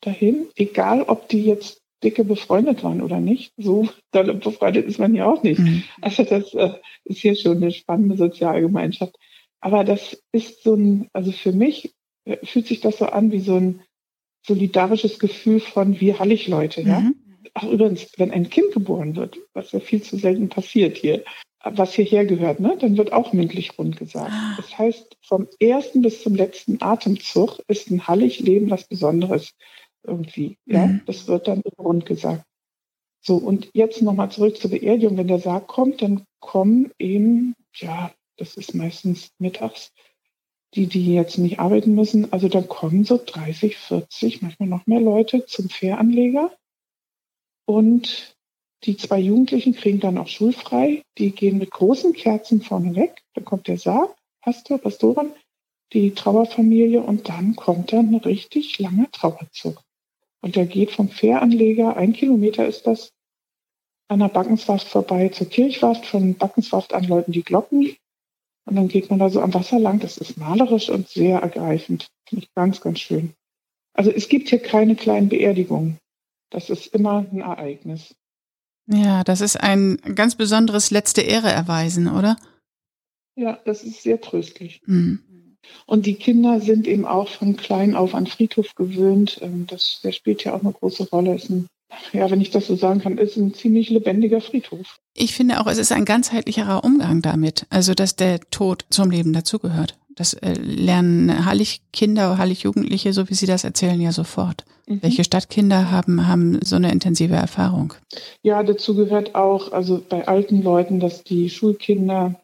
dahin, 0.00 0.46
egal 0.56 1.02
ob 1.02 1.28
die 1.28 1.44
jetzt 1.44 1.80
dicke 2.02 2.24
befreundet 2.24 2.82
waren 2.82 3.02
oder 3.02 3.20
nicht. 3.20 3.52
So 3.56 3.88
dann 4.12 4.40
befreundet 4.40 4.86
ist 4.86 4.98
man 4.98 5.14
ja 5.14 5.26
auch 5.26 5.42
nicht. 5.42 5.58
Mhm. 5.58 5.82
Also 6.00 6.24
das 6.24 6.54
äh, 6.54 6.72
ist 7.04 7.18
hier 7.18 7.36
schon 7.36 7.58
eine 7.58 7.70
spannende 7.70 8.16
Sozialgemeinschaft. 8.16 9.16
Aber 9.60 9.84
das 9.84 10.22
ist 10.32 10.62
so 10.62 10.74
ein, 10.74 11.08
also 11.12 11.32
für 11.32 11.52
mich 11.52 11.94
äh, 12.24 12.44
fühlt 12.44 12.66
sich 12.66 12.80
das 12.80 12.98
so 12.98 13.06
an 13.06 13.32
wie 13.32 13.40
so 13.40 13.56
ein 13.56 13.82
solidarisches 14.46 15.18
Gefühl 15.18 15.60
von 15.60 16.00
wir 16.00 16.18
Hallig-Leute, 16.18 16.82
ja. 16.82 17.00
Mhm. 17.00 17.14
Ach, 17.54 17.64
übrigens, 17.64 18.12
wenn 18.16 18.30
ein 18.30 18.48
Kind 18.48 18.72
geboren 18.72 19.16
wird, 19.16 19.38
was 19.54 19.72
ja 19.72 19.80
viel 19.80 20.02
zu 20.02 20.16
selten 20.16 20.48
passiert 20.48 20.96
hier, 20.96 21.24
was 21.62 21.94
hierher 21.94 22.24
gehört, 22.24 22.60
ne, 22.60 22.76
dann 22.78 22.96
wird 22.96 23.12
auch 23.12 23.32
mündlich 23.32 23.76
rund 23.78 23.96
gesagt. 23.96 24.30
Ah. 24.32 24.54
Das 24.56 24.78
heißt, 24.78 25.16
vom 25.20 25.46
ersten 25.58 26.00
bis 26.00 26.22
zum 26.22 26.34
letzten 26.34 26.80
Atemzug 26.80 27.58
ist 27.66 27.90
ein 27.90 28.06
Hallig-Leben 28.06 28.70
was 28.70 28.84
Besonderes 28.84 29.54
irgendwie, 30.02 30.56
ja. 30.64 30.86
Mhm. 30.86 31.02
Das 31.06 31.28
wird 31.28 31.48
dann 31.48 31.62
rund 31.78 32.06
gesagt. 32.06 32.44
So, 33.22 33.36
und 33.36 33.68
jetzt 33.74 34.00
nochmal 34.00 34.30
zurück 34.30 34.56
zur 34.56 34.70
Beerdigung. 34.70 35.18
Wenn 35.18 35.28
der 35.28 35.40
Sarg 35.40 35.66
kommt, 35.66 36.00
dann 36.00 36.24
kommen 36.40 36.90
eben, 36.98 37.54
ja, 37.74 38.10
Das 38.40 38.56
ist 38.56 38.74
meistens 38.74 39.32
mittags. 39.38 39.92
Die, 40.74 40.86
die 40.86 41.14
jetzt 41.14 41.36
nicht 41.36 41.58
arbeiten 41.58 41.94
müssen, 41.94 42.32
also 42.32 42.48
da 42.48 42.62
kommen 42.62 43.04
so 43.04 43.20
30, 43.22 43.76
40, 43.76 44.40
manchmal 44.40 44.68
noch 44.68 44.86
mehr 44.86 45.00
Leute 45.00 45.44
zum 45.44 45.68
Fähranleger. 45.68 46.50
Und 47.66 48.36
die 48.84 48.96
zwei 48.96 49.18
Jugendlichen 49.18 49.74
kriegen 49.74 50.00
dann 50.00 50.16
auch 50.16 50.28
schulfrei. 50.28 51.02
Die 51.18 51.32
gehen 51.32 51.58
mit 51.58 51.70
großen 51.70 52.14
Kerzen 52.14 52.62
vorne 52.62 52.96
weg. 52.96 53.22
Dann 53.34 53.44
kommt 53.44 53.68
der 53.68 53.78
Sarg, 53.78 54.16
Pastor, 54.40 54.78
Pastorin, 54.78 55.32
die 55.92 56.14
Trauerfamilie 56.14 57.02
und 57.02 57.28
dann 57.28 57.56
kommt 57.56 57.92
dann 57.92 58.14
ein 58.14 58.20
richtig 58.20 58.78
langer 58.78 59.10
Trauerzug. 59.10 59.82
Und 60.40 60.56
der 60.56 60.64
geht 60.64 60.92
vom 60.92 61.10
Fähranleger, 61.10 61.96
ein 61.96 62.14
Kilometer 62.14 62.66
ist 62.66 62.86
das, 62.86 63.12
an 64.10 64.18
der 64.18 64.28
Backenswaft 64.28 64.88
vorbei 64.88 65.28
zur 65.28 65.48
Kirchwaft. 65.48 66.04
Von 66.04 66.34
Backenswaft 66.34 66.92
an 66.92 67.04
läuten 67.04 67.32
die 67.32 67.44
Glocken. 67.44 67.96
Und 68.66 68.76
dann 68.76 68.88
geht 68.88 69.10
man 69.10 69.18
da 69.18 69.30
so 69.30 69.40
am 69.40 69.54
Wasser 69.54 69.78
lang. 69.78 70.00
Das 70.00 70.18
ist 70.18 70.36
malerisch 70.36 70.90
und 70.90 71.08
sehr 71.08 71.40
ergreifend. 71.40 72.08
Finde 72.28 72.44
ich 72.44 72.54
ganz, 72.54 72.80
ganz 72.80 73.00
schön. 73.00 73.34
Also 73.94 74.10
es 74.10 74.28
gibt 74.28 74.48
hier 74.48 74.60
keine 74.60 74.94
kleinen 74.94 75.28
Beerdigungen. 75.28 75.98
Das 76.50 76.70
ist 76.70 76.88
immer 76.88 77.26
ein 77.30 77.40
Ereignis. 77.40 78.14
Ja, 78.86 79.24
das 79.24 79.40
ist 79.40 79.56
ein 79.56 79.98
ganz 80.14 80.34
besonderes 80.34 80.90
letzte 80.90 81.22
Ehre 81.22 81.50
erweisen, 81.50 82.08
oder? 82.08 82.36
Ja, 83.36 83.58
das 83.64 83.84
ist 83.84 84.02
sehr 84.02 84.20
tröstlich. 84.20 84.80
Mhm. 84.84 85.56
Und 85.86 86.06
die 86.06 86.14
Kinder 86.14 86.60
sind 86.60 86.86
eben 86.86 87.04
auch 87.04 87.28
von 87.28 87.56
klein 87.56 87.94
auf 87.94 88.14
an 88.14 88.26
Friedhof 88.26 88.74
gewöhnt. 88.74 89.38
Ähm, 89.42 89.66
das, 89.66 90.00
der 90.02 90.12
spielt 90.12 90.44
ja 90.44 90.54
auch 90.54 90.62
eine 90.62 90.72
große 90.72 91.08
Rolle. 91.10 91.34
Ist 91.34 91.50
ein, 91.50 91.66
ja, 92.12 92.30
wenn 92.30 92.40
ich 92.40 92.50
das 92.50 92.66
so 92.66 92.76
sagen 92.76 93.00
kann, 93.00 93.18
ist 93.18 93.36
ein 93.36 93.54
ziemlich 93.54 93.90
lebendiger 93.90 94.40
Friedhof. 94.40 94.98
Ich 95.14 95.34
finde 95.34 95.60
auch, 95.60 95.66
es 95.66 95.78
ist 95.78 95.92
ein 95.92 96.04
ganzheitlicherer 96.04 96.84
Umgang 96.84 97.22
damit. 97.22 97.66
Also, 97.70 97.94
dass 97.94 98.16
der 98.16 98.40
Tod 98.50 98.86
zum 98.90 99.10
Leben 99.10 99.32
dazugehört. 99.32 99.96
Das 100.16 100.34
äh, 100.34 100.52
lernen 100.52 101.44
Hallig-Kinder, 101.44 102.38
Hallig-Jugendliche, 102.38 103.12
so 103.12 103.28
wie 103.28 103.34
Sie 103.34 103.46
das 103.46 103.64
erzählen, 103.64 104.00
ja 104.00 104.12
sofort. 104.12 104.64
Mhm. 104.86 105.02
Welche 105.02 105.24
Stadtkinder 105.24 105.90
haben, 105.90 106.26
haben 106.26 106.58
so 106.62 106.76
eine 106.76 106.90
intensive 106.90 107.34
Erfahrung? 107.34 107.94
Ja, 108.42 108.62
dazu 108.62 108.94
gehört 108.94 109.34
auch, 109.34 109.72
also 109.72 110.02
bei 110.06 110.26
alten 110.26 110.62
Leuten, 110.62 111.00
dass 111.00 111.24
die 111.24 111.48
Schulkinder 111.48 112.34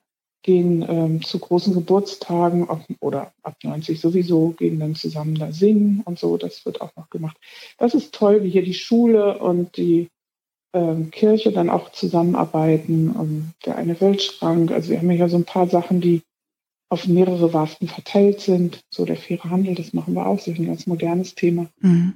gehen 0.46 0.86
ähm, 0.88 1.22
zu 1.22 1.40
großen 1.40 1.74
Geburtstagen 1.74 2.70
ab, 2.70 2.86
oder 3.00 3.32
ab 3.42 3.56
90 3.62 4.00
sowieso, 4.00 4.50
gehen 4.50 4.78
dann 4.78 4.94
zusammen 4.94 5.34
da 5.34 5.52
singen 5.52 6.02
und 6.04 6.18
so. 6.18 6.36
Das 6.36 6.64
wird 6.64 6.80
auch 6.80 6.94
noch 6.96 7.10
gemacht. 7.10 7.36
Das 7.78 7.94
ist 7.94 8.14
toll, 8.14 8.44
wie 8.44 8.50
hier 8.50 8.62
die 8.62 8.72
Schule 8.72 9.38
und 9.38 9.76
die 9.76 10.08
ähm, 10.72 11.10
Kirche 11.10 11.50
dann 11.50 11.68
auch 11.68 11.90
zusammenarbeiten. 11.90 13.10
Und 13.10 13.54
der 13.66 13.76
eine 13.76 14.00
Weltschrank, 14.00 14.70
also 14.70 14.90
wir 14.90 14.98
haben 14.98 15.10
ja 15.10 15.28
so 15.28 15.36
ein 15.36 15.44
paar 15.44 15.68
Sachen, 15.68 16.00
die 16.00 16.22
auf 16.88 17.08
mehrere 17.08 17.52
Warften 17.52 17.88
verteilt 17.88 18.40
sind. 18.40 18.80
So 18.88 19.04
der 19.04 19.16
faire 19.16 19.50
Handel, 19.50 19.74
das 19.74 19.92
machen 19.92 20.14
wir 20.14 20.26
auch. 20.26 20.36
Das 20.36 20.46
ist 20.46 20.60
ein 20.60 20.66
ganz 20.66 20.86
modernes 20.86 21.34
Thema. 21.34 21.66
Mhm. 21.80 22.14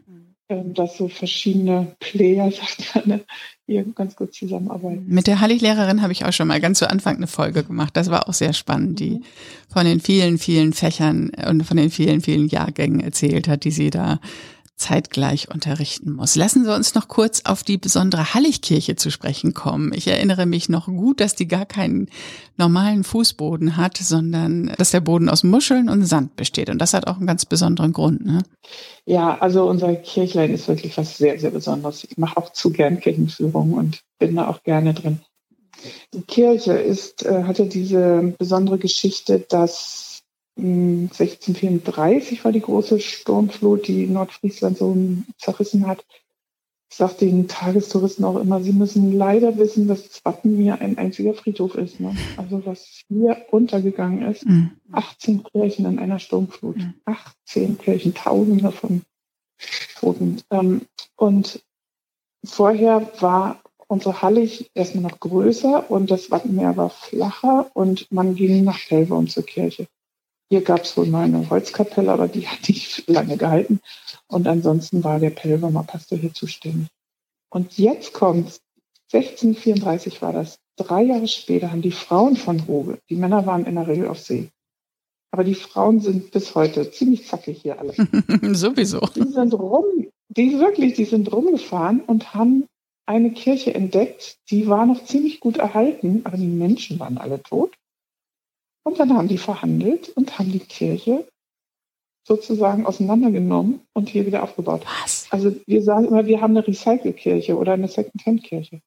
Ähm, 0.51 0.75
dass 0.75 0.97
so 0.97 1.07
verschiedene 1.07 1.95
Player, 2.01 2.51
sagt 2.51 2.95
man, 2.97 3.19
ne, 3.19 3.25
hier 3.67 3.85
ganz 3.95 4.17
gut 4.17 4.35
zusammenarbeiten. 4.35 5.05
Mit 5.07 5.29
der 5.29 5.41
Hallig-Lehrerin 5.41 6.03
habe 6.03 6.13
ich 6.13 6.25
auch 6.25 6.33
schon 6.33 6.49
mal 6.49 6.61
ganz 6.61 6.81
zu 6.81 6.91
Anfang 6.91 7.17
eine 7.17 7.29
Folge 7.29 7.63
gemacht. 7.63 7.97
Das 7.97 8.11
war 8.11 8.29
auch 8.29 8.33
sehr 8.33 8.53
spannend, 8.53 8.99
die 8.99 9.11
mhm. 9.11 9.25
von 9.73 9.87
den 9.87 10.01
vielen, 10.01 10.39
vielen 10.39 10.73
Fächern 10.73 11.31
und 11.49 11.63
von 11.63 11.77
den 11.77 11.91
vielen, 11.91 12.21
vielen 12.21 12.49
Jahrgängen 12.49 12.99
erzählt 12.99 13.47
hat, 13.47 13.63
die 13.63 13.71
sie 13.71 13.91
da 13.91 14.19
zeitgleich 14.81 15.51
unterrichten 15.51 16.12
muss. 16.12 16.35
Lassen 16.37 16.64
Sie 16.64 16.75
uns 16.75 16.95
noch 16.95 17.07
kurz 17.07 17.43
auf 17.45 17.62
die 17.62 17.79
besondere 17.79 18.35
Halligkirche 18.35 18.97
zu 18.97 19.11
sprechen 19.11 19.55
kommen. 19.55 19.93
Ich 19.95 20.09
erinnere 20.09 20.47
mich 20.47 20.69
noch 20.69 20.87
gut, 20.87 21.21
dass 21.21 21.35
die 21.35 21.47
gar 21.47 21.66
keinen 21.66 22.09
normalen 22.57 23.05
Fußboden 23.05 23.77
hat, 23.77 23.99
sondern 23.99 24.73
dass 24.79 24.90
der 24.90 25.01
Boden 25.01 25.29
aus 25.29 25.45
Muscheln 25.45 25.88
und 25.88 26.05
Sand 26.05 26.37
besteht. 26.37 26.71
Und 26.71 26.79
das 26.79 26.95
hat 26.95 27.07
auch 27.07 27.19
einen 27.19 27.27
ganz 27.27 27.45
besonderen 27.45 27.93
Grund. 27.93 28.25
Ne? 28.25 28.43
Ja, 29.05 29.38
also 29.38 29.69
unser 29.69 29.95
Kirchlein 29.97 30.53
ist 30.53 30.66
wirklich 30.69 30.97
was 30.97 31.19
sehr, 31.19 31.38
sehr 31.38 31.51
Besonderes. 31.51 32.05
Ich 32.05 32.16
mache 32.16 32.37
auch 32.37 32.53
zu 32.53 32.71
gern 32.71 33.01
Kirchenführung 33.01 33.75
und 33.75 34.01
bin 34.19 34.37
da 34.37 34.49
auch 34.49 34.62
gerne 34.62 34.95
drin. 34.95 35.21
Die 36.12 36.23
Kirche 36.23 36.73
ist, 36.73 37.25
äh, 37.25 37.45
hatte 37.45 37.66
diese 37.66 38.35
besondere 38.38 38.79
Geschichte, 38.79 39.40
dass 39.49 40.10
1634 40.57 42.45
war 42.45 42.53
die 42.53 42.61
große 42.61 43.01
Sturmflut, 43.01 43.89
die 43.89 44.07
Nordfriesland 44.07 44.79
so 44.79 44.97
zerrissen 45.39 45.87
hat. 45.87 46.05
Ich 46.91 46.97
sage 46.97 47.15
den 47.21 47.47
Tagestouristen 47.47 48.25
auch 48.25 48.37
immer, 48.37 48.61
sie 48.61 48.73
müssen 48.73 49.13
leider 49.13 49.57
wissen, 49.59 49.87
dass 49.87 50.11
Zwappenmir 50.11 50.81
ein 50.81 50.99
einziger 50.99 51.35
Friedhof 51.35 51.77
ist. 51.77 52.01
Ne? 52.01 52.17
Also 52.37 52.67
was 52.67 53.05
hier 53.07 53.47
untergegangen 53.53 54.23
ist, 54.23 54.45
mhm. 54.45 54.73
18 54.91 55.45
Kirchen 55.45 55.87
in 55.87 55.99
einer 56.01 56.19
Sturmflut. 56.19 56.79
Mhm. 56.79 56.95
18 57.05 57.79
Kirchen, 57.79 58.13
Tausende 58.15 58.73
von 58.73 59.03
Toten. 60.01 60.43
Ähm, 60.51 60.83
und 61.17 61.63
vorher 62.45 63.09
war 63.21 63.63
unsere 63.87 64.23
Hallig 64.23 64.71
erstmal 64.75 65.05
noch 65.05 65.21
größer 65.21 65.91
und 65.91 66.11
das 66.11 66.31
Wattenmeer 66.31 66.77
war 66.77 66.91
flacher 66.91 67.71
und 67.75 68.11
man 68.11 68.35
ging 68.35 68.65
nach 68.65 68.79
Pelvorm 68.89 69.29
zur 69.29 69.45
Kirche. 69.45 69.87
Hier 70.51 70.63
gab 70.63 70.83
es 70.83 70.97
wohl 70.97 71.07
mal 71.07 71.25
eine 71.25 71.49
Holzkapelle, 71.49 72.11
aber 72.11 72.27
die 72.27 72.49
hat 72.49 72.69
nicht 72.69 73.09
lange 73.09 73.37
gehalten. 73.37 73.81
Und 74.27 74.49
ansonsten 74.49 75.05
war 75.05 75.21
der 75.21 75.31
Pelvermer 75.31 75.85
Pastor 75.85 76.19
hier 76.19 76.35
zuständig. 76.35 76.89
Und 77.51 77.79
jetzt 77.79 78.13
kommt 78.13 78.61
1634 79.13 80.23
war 80.23 80.33
das. 80.33 80.59
Drei 80.77 81.03
Jahre 81.03 81.29
später 81.29 81.71
haben 81.71 81.83
die 81.83 81.93
Frauen 81.93 82.37
von 82.37 82.67
Hoge, 82.67 82.99
die 83.09 83.17
Männer 83.17 83.47
waren 83.47 83.67
in 83.67 83.77
der 83.77 83.87
Regel 83.87 84.09
auf 84.09 84.19
See. 84.19 84.51
Aber 85.31 85.45
die 85.45 85.55
Frauen 85.55 86.01
sind 86.01 86.33
bis 86.33 86.55
heute 86.55 86.91
ziemlich 86.91 87.27
zackig 87.27 87.63
hier 87.63 87.79
alle. 87.79 87.93
Sowieso. 88.55 89.01
Die 89.15 89.31
sind 89.31 89.55
rum, 89.55 89.85
die 90.29 90.59
wirklich, 90.59 90.95
die 90.95 91.05
sind 91.05 91.33
rumgefahren 91.33 92.01
und 92.01 92.35
haben 92.35 92.67
eine 93.07 93.33
Kirche 93.33 93.75
entdeckt, 93.75 94.39
die 94.51 94.69
war 94.69 94.87
noch 94.87 95.05
ziemlich 95.05 95.41
gut 95.41 95.59
erhalten, 95.59 96.23
aber 96.25 96.37
die 96.37 96.47
Menschen 96.47 96.99
waren 96.99 97.19
alle 97.19 97.43
tot. 97.43 97.73
Und 98.83 98.99
dann 98.99 99.14
haben 99.14 99.29
die 99.29 99.38
verhandelt 99.38 100.09
und 100.11 100.38
haben 100.38 100.53
die 100.53 100.61
Kirche 100.61 101.27
sozusagen 102.27 102.87
auseinandergenommen 102.87 103.81
und 103.93 104.09
hier 104.09 104.27
wieder 104.27 104.43
aufgebaut. 104.43 104.83
Was? 105.03 105.27
Also 105.31 105.55
wir 105.66 105.83
sagen 105.83 106.07
immer, 106.07 106.27
wir 106.27 106.40
haben 106.40 106.57
eine 106.57 106.66
Recycle-Kirche 106.66 107.57
oder 107.57 107.73
eine 107.73 107.88
Second-Hand-Kirche. 107.88 108.81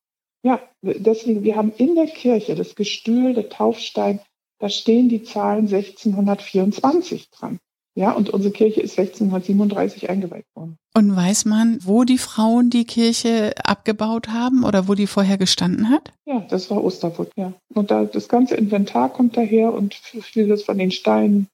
Ja, 0.43 0.61
deswegen, 0.81 1.43
wir 1.43 1.55
haben 1.55 1.71
in 1.77 1.95
der 1.95 2.07
Kirche 2.07 2.55
das 2.55 2.75
Gestühl, 2.75 3.33
der 3.33 3.49
Taufstein, 3.49 4.19
da 4.59 4.69
stehen 4.69 5.09
die 5.09 5.23
Zahlen 5.23 5.67
1624 5.67 7.29
dran. 7.31 7.59
Ja, 7.95 8.11
und 8.11 8.31
unsere 8.31 8.51
Kirche 8.51 8.81
ist 8.81 8.97
1637 8.97 10.09
eingeweiht 10.09 10.45
worden. 10.55 10.77
Und 10.95 11.15
weiß 11.15 11.45
man, 11.45 11.77
wo 11.83 12.03
die 12.03 12.17
Frauen 12.17 12.71
die 12.71 12.85
Kirche 12.85 13.53
abgebaut 13.63 14.29
haben 14.29 14.63
oder 14.63 14.87
wo 14.87 14.95
die 14.95 15.05
vorher 15.05 15.37
gestanden 15.37 15.89
hat? 15.89 16.11
Ja, 16.25 16.39
das 16.49 16.71
war 16.71 16.83
Osterwood, 16.83 17.31
ja. 17.35 17.53
Und 17.73 17.91
da, 17.91 18.05
das 18.05 18.27
ganze 18.27 18.55
Inventar 18.55 19.09
kommt 19.09 19.37
daher 19.37 19.73
und 19.73 19.93
vieles 19.93 20.63
von 20.63 20.77
den 20.79 20.89
Steinen, 20.89 21.47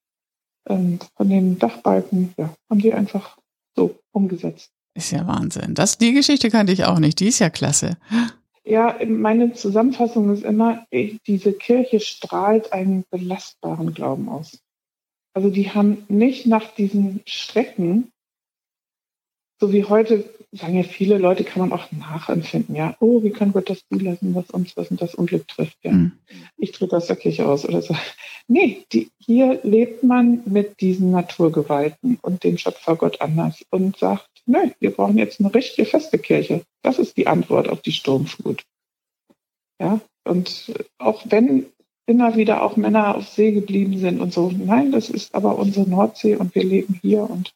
ähm, 0.70 1.00
von 1.18 1.30
den 1.30 1.60
Dachbalken, 1.60 2.34
ja, 2.38 2.54
haben 2.70 2.80
die 2.80 2.94
einfach 2.94 3.38
so 3.76 3.96
umgesetzt. 4.14 4.72
Ist 4.96 5.12
ja 5.12 5.28
Wahnsinn. 5.28 5.76
Das, 5.76 5.98
die 5.98 6.14
Geschichte 6.14 6.50
kannte 6.50 6.72
ich 6.72 6.86
auch 6.86 7.00
nicht. 7.00 7.20
Die 7.20 7.28
ist 7.28 7.40
ja 7.40 7.50
klasse. 7.50 7.98
Ja, 8.64 8.98
meine 9.08 9.54
Zusammenfassung 9.54 10.34
ist 10.34 10.44
immer, 10.44 10.86
diese 10.92 11.54
Kirche 11.54 12.00
strahlt 12.00 12.72
einen 12.72 13.04
belastbaren 13.10 13.94
Glauben 13.94 14.30
aus. 14.30 14.60
Also 15.34 15.50
die 15.50 15.72
haben 15.72 16.06
nicht 16.08 16.48
nach 16.48 16.74
diesen 16.74 17.22
Strecken, 17.26 18.12
so 19.60 19.72
wie 19.74 19.84
heute, 19.84 20.30
sagen 20.52 20.78
ja 20.78 20.84
viele 20.84 21.18
Leute, 21.18 21.44
kann 21.44 21.68
man 21.68 21.78
auch 21.78 21.92
nachempfinden, 21.92 22.76
ja, 22.76 22.96
oh, 23.00 23.22
wie 23.24 23.30
kann 23.30 23.52
Gott 23.52 23.70
das 23.70 23.82
zulassen, 23.88 24.34
was 24.34 24.50
uns 24.50 24.76
was 24.76 24.90
und 24.90 25.02
das 25.02 25.16
Unglück 25.16 25.48
trifft, 25.48 25.78
ja. 25.84 25.92
Mhm. 25.92 26.14
Ich 26.58 26.72
trete 26.72 26.98
aus 26.98 27.08
der 27.08 27.18
Kirche 27.18 27.46
aus 27.46 27.66
oder 27.66 27.82
so. 27.82 27.96
Nee, 28.48 28.86
die, 28.92 29.12
hier 29.20 29.60
lebt 29.64 30.04
man 30.04 30.42
mit 30.46 30.82
diesen 30.82 31.12
Naturgewalten 31.12 32.18
und 32.22 32.44
dem 32.44 32.58
Schöpfer 32.58 32.96
Gott 32.96 33.22
anders 33.22 33.64
und 33.70 33.98
sagt, 33.98 34.28
nö, 34.46 34.72
wir 34.80 34.92
brauchen 34.92 35.18
jetzt 35.18 35.40
eine 35.40 35.54
richtige 35.54 35.86
feste 35.86 36.18
Kirche. 36.18 36.64
Das 36.82 36.98
ist 36.98 37.18
die 37.18 37.28
Antwort 37.28 37.70
auf 37.70 37.82
die 37.82 37.92
Sturmflut. 37.92 38.64
Ja, 39.80 40.02
und 40.24 40.74
auch 40.98 41.24
wenn 41.30 41.68
immer 42.10 42.36
wieder 42.36 42.64
auch 42.64 42.76
Männer 42.76 43.16
auf 43.16 43.30
See 43.30 43.52
geblieben 43.52 44.00
sind 44.00 44.20
und 44.20 44.34
so. 44.34 44.52
Nein, 44.52 44.92
das 44.92 45.10
ist 45.10 45.36
aber 45.36 45.60
unsere 45.60 45.88
Nordsee 45.88 46.36
und 46.36 46.56
wir 46.56 46.64
leben 46.64 47.00
hier 47.02 47.30
und 47.30 47.52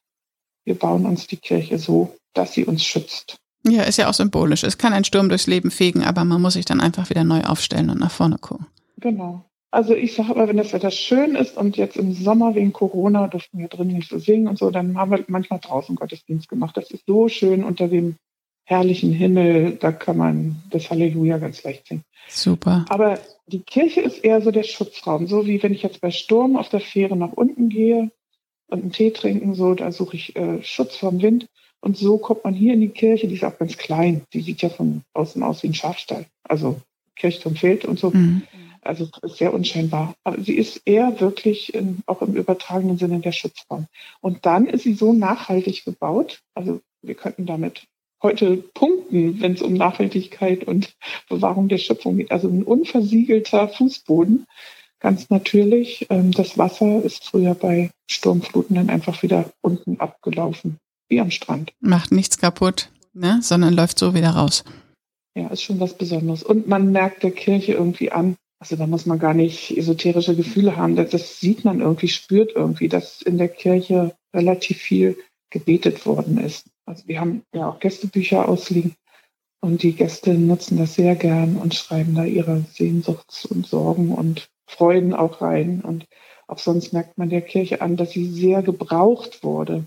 wir 0.63 0.75
bauen 0.75 1.05
uns 1.05 1.25
die 1.25 1.37
Kirche 1.37 1.79
so, 1.79 2.15
dass 2.33 2.53
sie 2.53 2.63
uns 2.63 2.85
schützt. 2.85 3.37
Ja, 3.67 3.81
ist 3.83 3.97
ja 3.97 4.09
auch 4.09 4.13
symbolisch. 4.13 4.63
Es 4.63 4.77
kann 4.77 4.93
ein 4.93 5.05
Sturm 5.05 5.29
durchs 5.29 5.47
Leben 5.47 5.71
fegen, 5.71 6.03
aber 6.03 6.23
man 6.23 6.41
muss 6.41 6.53
sich 6.53 6.65
dann 6.65 6.81
einfach 6.81 7.09
wieder 7.09 7.23
neu 7.23 7.41
aufstellen 7.41 7.89
und 7.89 7.99
nach 7.99 8.11
vorne 8.11 8.37
gucken. 8.37 8.67
Genau. 8.97 9.43
Also 9.71 9.95
ich 9.95 10.13
sage 10.13 10.29
aber, 10.29 10.47
wenn 10.47 10.57
das 10.57 10.71
Wetter 10.71 10.91
schön 10.91 11.33
ist 11.33 11.57
und 11.57 11.75
jetzt 11.77 11.97
im 11.97 12.13
Sommer 12.13 12.53
wegen 12.53 12.73
Corona 12.73 13.27
durften 13.27 13.57
wir 13.57 13.69
drin 13.69 13.87
nicht 13.87 14.09
so 14.09 14.19
singen 14.19 14.47
und 14.47 14.59
so, 14.59 14.69
dann 14.69 14.95
haben 14.97 15.09
wir 15.09 15.23
manchmal 15.27 15.59
draußen 15.59 15.95
Gottesdienst 15.95 16.47
gemacht. 16.47 16.77
Das 16.77 16.91
ist 16.91 17.05
so 17.07 17.27
schön 17.27 17.63
unter 17.63 17.87
dem 17.87 18.17
herrlichen 18.65 19.11
Himmel, 19.11 19.77
da 19.79 19.91
kann 19.91 20.17
man 20.17 20.61
das 20.69 20.89
Halleluja 20.89 21.37
ganz 21.37 21.63
leicht 21.63 21.87
singen. 21.87 22.03
Super. 22.27 22.85
Aber 22.89 23.19
die 23.47 23.59
Kirche 23.59 24.01
ist 24.01 24.23
eher 24.23 24.41
so 24.41 24.51
der 24.51 24.63
Schutzraum, 24.63 25.27
so 25.27 25.45
wie 25.45 25.61
wenn 25.61 25.73
ich 25.73 25.83
jetzt 25.83 26.01
bei 26.01 26.11
Sturm 26.11 26.55
auf 26.55 26.69
der 26.69 26.79
Fähre 26.79 27.17
nach 27.17 27.33
unten 27.33 27.69
gehe 27.69 28.11
und 28.67 28.81
einen 28.81 28.91
Tee 28.91 29.11
trinken, 29.11 29.53
so, 29.53 29.73
da 29.75 29.91
suche 29.91 30.15
ich 30.15 30.35
äh, 30.35 30.63
Schutz 30.63 30.95
vom 30.95 31.21
Wind. 31.21 31.47
Und 31.81 31.97
so 31.97 32.17
kommt 32.17 32.45
man 32.45 32.53
hier 32.53 32.73
in 32.73 32.81
die 32.81 32.89
Kirche, 32.89 33.27
die 33.27 33.35
ist 33.35 33.43
auch 33.43 33.57
ganz 33.57 33.77
klein, 33.77 34.21
die 34.31 34.39
sieht 34.39 34.61
ja 34.61 34.69
von 34.69 35.03
außen 35.13 35.43
aus 35.43 35.63
wie 35.63 35.67
ein 35.67 35.73
Schafstall. 35.73 36.25
Also 36.43 36.79
Kirchturm 37.15 37.55
fehlt 37.55 37.83
und 37.83 37.99
so. 37.99 38.11
Mhm. 38.11 38.43
Also 38.81 39.09
ist 39.21 39.37
sehr 39.37 39.53
unscheinbar. 39.53 40.15
Aber 40.23 40.41
sie 40.41 40.55
ist 40.55 40.81
eher 40.85 41.19
wirklich 41.19 41.73
in, 41.73 41.99
auch 42.05 42.21
im 42.21 42.35
übertragenen 42.35 42.97
Sinne 42.97 43.19
der 43.19 43.31
Schutzraum. 43.31 43.87
Und 44.21 44.45
dann 44.45 44.65
ist 44.65 44.83
sie 44.83 44.93
so 44.93 45.13
nachhaltig 45.13 45.83
gebaut. 45.85 46.41
Also 46.53 46.81
wir 47.01 47.15
könnten 47.15 47.45
damit 47.45 47.85
heute 48.23 48.57
punkten, 48.73 49.41
wenn 49.41 49.53
es 49.53 49.61
um 49.61 49.73
Nachhaltigkeit 49.73 50.63
und 50.63 50.95
Bewahrung 51.29 51.67
der 51.67 51.77
Schöpfung 51.77 52.17
geht. 52.17 52.31
Also 52.31 52.47
ein 52.47 52.63
unversiegelter 52.63 53.67
Fußboden, 53.67 54.45
ganz 54.99 55.29
natürlich. 55.29 56.07
Ähm, 56.09 56.31
das 56.31 56.57
Wasser 56.57 57.03
ist 57.03 57.25
früher 57.25 57.53
bei 57.53 57.91
Sturmfluten 58.09 58.75
dann 58.75 58.89
einfach 58.89 59.21
wieder 59.21 59.51
unten 59.61 59.99
abgelaufen, 59.99 60.77
wie 61.09 61.19
am 61.19 61.29
Strand. 61.29 61.73
Macht 61.81 62.11
nichts 62.11 62.37
kaputt, 62.37 62.89
ne? 63.13 63.39
sondern 63.41 63.73
läuft 63.73 63.99
so 63.99 64.15
wieder 64.15 64.31
raus. 64.31 64.63
Ja, 65.35 65.47
ist 65.47 65.63
schon 65.63 65.79
was 65.79 65.97
Besonderes. 65.97 66.43
Und 66.43 66.67
man 66.67 66.91
merkt 66.91 67.23
der 67.23 67.31
Kirche 67.31 67.73
irgendwie 67.73 68.11
an, 68.11 68.35
also 68.59 68.77
da 68.77 68.87
muss 68.87 69.05
man 69.05 69.19
gar 69.19 69.33
nicht 69.33 69.75
esoterische 69.75 70.35
Gefühle 70.35 70.77
haben. 70.77 70.95
Das 70.95 71.39
sieht 71.39 71.65
man 71.65 71.81
irgendwie, 71.81 72.07
spürt 72.07 72.53
irgendwie, 72.55 72.87
dass 72.87 73.21
in 73.21 73.37
der 73.37 73.49
Kirche 73.49 74.15
relativ 74.33 74.77
viel 74.77 75.17
gebetet 75.49 76.05
worden 76.05 76.37
ist. 76.37 76.67
Also 76.85 77.07
wir 77.07 77.19
haben 77.19 77.43
ja 77.53 77.69
auch 77.69 77.79
Gästebücher 77.79 78.47
ausliegen 78.47 78.95
und 79.63 79.81
die 79.81 79.93
Gäste 79.93 80.33
nutzen 80.33 80.77
das 80.77 80.95
sehr 80.95 81.15
gern 81.15 81.55
und 81.55 81.73
schreiben 81.73 82.15
da 82.15 82.25
ihre 82.25 82.65
Sehnsuchts- 82.73 83.45
und 83.45 83.65
Sorgen 83.65 84.11
und 84.11 84.49
Freuden 84.67 85.13
auch 85.13 85.41
rein. 85.41 85.81
Und 85.81 86.05
auch 86.47 86.59
sonst 86.59 86.91
merkt 86.91 87.17
man 87.17 87.29
der 87.29 87.41
Kirche 87.41 87.81
an, 87.81 87.95
dass 87.95 88.11
sie 88.11 88.25
sehr 88.25 88.61
gebraucht 88.61 89.43
wurde. 89.43 89.85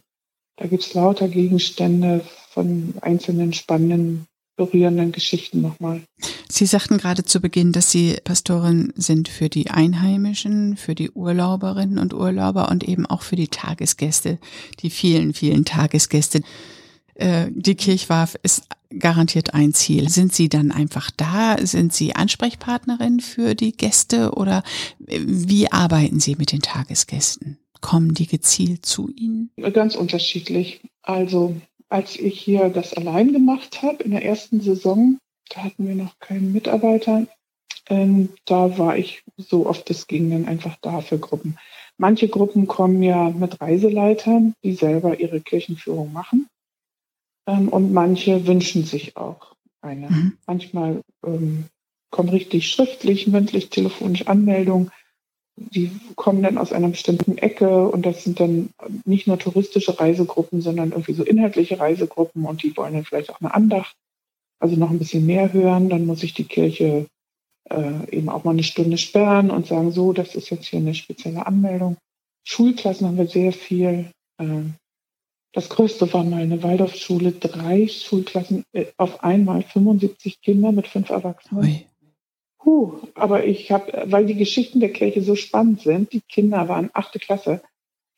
Da 0.57 0.67
gibt 0.67 0.83
es 0.83 0.95
lauter 0.95 1.29
Gegenstände 1.29 2.23
von 2.49 2.95
einzelnen 3.03 3.53
spannenden, 3.53 4.27
berührenden 4.57 5.13
Geschichten 5.13 5.61
nochmal. 5.61 6.01
Sie 6.49 6.65
sagten 6.65 6.97
gerade 6.97 7.25
zu 7.25 7.41
Beginn, 7.41 7.73
dass 7.73 7.91
Sie 7.91 8.17
Pastorin 8.25 8.95
sind 8.97 9.29
für 9.29 9.51
die 9.51 9.69
Einheimischen, 9.71 10.79
für 10.79 10.95
die 10.95 11.11
Urlauberinnen 11.11 11.99
und 11.99 12.15
Urlauber 12.15 12.71
und 12.71 12.83
eben 12.83 13.05
auch 13.05 13.21
für 13.21 13.37
die 13.37 13.49
Tagesgäste, 13.49 14.39
die 14.81 14.89
vielen, 14.89 15.35
vielen 15.35 15.67
Tagesgäste. 15.67 16.41
Äh, 17.17 17.47
die 17.51 17.75
Kirchwarf 17.75 18.37
ist 18.43 18.69
garantiert 18.99 19.55
ein 19.55 19.75
Ziel. 19.75 20.09
Sind 20.09 20.33
Sie 20.33 20.49
dann 20.49 20.71
einfach 20.71 21.11
da? 21.11 21.57
Sind 21.61 21.93
Sie 21.93 22.15
Ansprechpartnerin 22.15 23.21
für 23.21 23.55
die 23.55 23.73
Gäste 23.73 24.33
oder 24.33 24.63
äh, 25.07 25.21
wie 25.27 25.71
arbeiten 25.73 26.21
Sie 26.21 26.37
mit 26.37 26.53
den 26.53 26.63
Tagesgästen? 26.63 27.59
Kommen 27.81 28.15
die 28.15 28.27
gezielt 28.27 28.87
zu 28.87 29.11
Ihnen? 29.11 29.51
Ganz 29.73 29.97
unterschiedlich. 29.97 30.81
Also 31.03 31.57
als 31.89 32.17
ich 32.17 32.41
hier 32.41 32.69
das 32.69 32.95
allein 32.95 33.33
gemacht 33.33 33.83
habe 33.83 34.03
in 34.03 34.11
der 34.11 34.25
ersten 34.25 34.61
Saison, 34.61 35.19
da 35.51 35.65
hatten 35.65 35.87
wir 35.87 35.95
noch 35.95 36.19
keinen 36.19 36.53
Mitarbeiter. 36.53 37.27
Ähm, 37.89 38.31
da 38.45 38.79
war 38.79 38.99
ich 38.99 39.23
so 39.37 39.67
oft 39.67 39.89
es 39.91 40.07
ging 40.07 40.31
dann 40.31 40.47
einfach 40.47 40.77
da 40.83 41.01
für 41.01 41.19
Gruppen. 41.19 41.57
Manche 41.99 42.29
Gruppen 42.29 42.67
kommen 42.67 43.03
ja 43.03 43.31
mit 43.31 43.61
Reiseleitern, 43.61 44.55
die 44.65 44.75
selber 44.75 45.21
ihre 45.21 45.41
Kirchenführung 45.41 46.13
machen. 46.13 46.49
Ähm, 47.47 47.69
und 47.69 47.93
manche 47.93 48.47
wünschen 48.47 48.85
sich 48.85 49.17
auch 49.17 49.55
eine. 49.81 50.09
Mhm. 50.09 50.39
Manchmal 50.47 51.03
ähm, 51.25 51.65
kommen 52.11 52.29
richtig 52.29 52.69
schriftlich, 52.71 53.27
mündlich, 53.27 53.71
telefonisch 53.71 54.27
Anmeldungen. 54.27 54.91
Die 55.59 55.91
kommen 56.17 56.43
dann 56.43 56.59
aus 56.59 56.73
einer 56.73 56.89
bestimmten 56.89 57.39
Ecke 57.39 57.89
und 57.89 58.05
das 58.05 58.25
sind 58.25 58.41
dann 58.41 58.71
nicht 59.05 59.27
nur 59.27 59.39
touristische 59.39 59.99
Reisegruppen, 59.99 60.61
sondern 60.61 60.91
irgendwie 60.91 61.15
so 61.15 61.25
inhaltliche 61.25 61.81
Reisegruppen 61.81 62.45
und 62.45 62.63
die 62.63 62.77
wollen 62.77 62.93
dann 62.93 63.05
vielleicht 63.05 63.31
auch 63.31 63.41
eine 63.41 63.55
Andacht, 63.55 63.97
also 64.59 64.77
noch 64.77 64.91
ein 64.91 64.99
bisschen 64.99 65.25
mehr 65.25 65.53
hören. 65.53 65.89
Dann 65.89 66.05
muss 66.05 66.23
ich 66.23 66.35
die 66.35 66.45
Kirche 66.45 67.07
äh, 67.71 68.11
eben 68.11 68.29
auch 68.29 68.45
mal 68.45 68.51
eine 68.51 68.63
Stunde 68.65 68.99
sperren 68.99 69.51
und 69.51 69.67
sagen, 69.67 69.93
so, 69.93 70.13
das 70.13 70.35
ist 70.35 70.51
jetzt 70.51 70.67
hier 70.67 70.79
eine 70.79 70.95
spezielle 70.95 71.47
Anmeldung. 71.47 71.97
Schulklassen 72.45 73.07
haben 73.07 73.19
wir 73.19 73.27
sehr 73.27 73.53
viel. 73.53 74.11
Äh, 74.39 74.65
das 75.57 75.71
größte 75.71 76.13
war 76.13 76.23
mal 76.23 76.43
eine 76.43 76.63
Waldorfschule, 76.63 77.33
drei 77.33 77.89
Schulklassen 77.89 78.65
äh, 78.75 78.89
auf 78.99 79.25
einmal, 79.25 79.63
75 79.63 80.43
Kinder 80.43 80.71
mit 80.71 80.87
fünf 80.87 81.09
Erwachsenen. 81.09 81.65
Ui. 81.65 81.87
Puh, 82.59 82.99
aber 83.15 83.47
ich 83.47 83.71
habe, 83.73 84.05
weil 84.05 84.27
die 84.27 84.35
Geschichten 84.35 84.81
der 84.81 84.93
Kirche 84.93 85.23
so 85.23 85.35
spannend 85.35 85.81
sind, 85.81 86.13
die 86.13 86.21
Kinder 86.21 86.69
waren 86.69 86.91
achte 86.93 87.19
Klasse, 87.19 87.63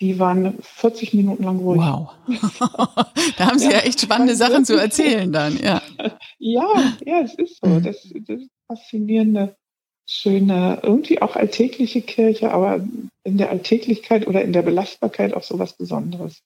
die 0.00 0.18
waren 0.18 0.58
40 0.60 1.14
Minuten 1.14 1.44
lang 1.44 1.60
ruhig. 1.60 1.80
Wow. 1.80 2.10
da 3.38 3.46
haben 3.46 3.60
Sie 3.60 3.66
ja, 3.66 3.74
ja 3.74 3.78
echt 3.82 4.00
spannende 4.00 4.34
Sachen 4.34 4.64
zu 4.64 4.74
erzählen 4.76 5.30
dann, 5.30 5.60
ja. 5.62 5.80
Ja, 6.40 6.96
ja, 7.06 7.20
es 7.20 7.34
ist 7.34 7.60
so. 7.62 7.68
Mhm. 7.68 7.84
Das, 7.84 8.02
das 8.26 8.40
ist 8.40 8.50
faszinierende, 8.66 9.54
schöne, 10.08 10.80
irgendwie 10.82 11.22
auch 11.22 11.36
alltägliche 11.36 12.02
Kirche, 12.02 12.50
aber 12.50 12.84
in 13.22 13.38
der 13.38 13.50
Alltäglichkeit 13.50 14.26
oder 14.26 14.42
in 14.42 14.52
der 14.52 14.62
Belastbarkeit 14.62 15.34
auch 15.34 15.44
so 15.44 15.60
was 15.60 15.74
Besonderes. 15.74 16.42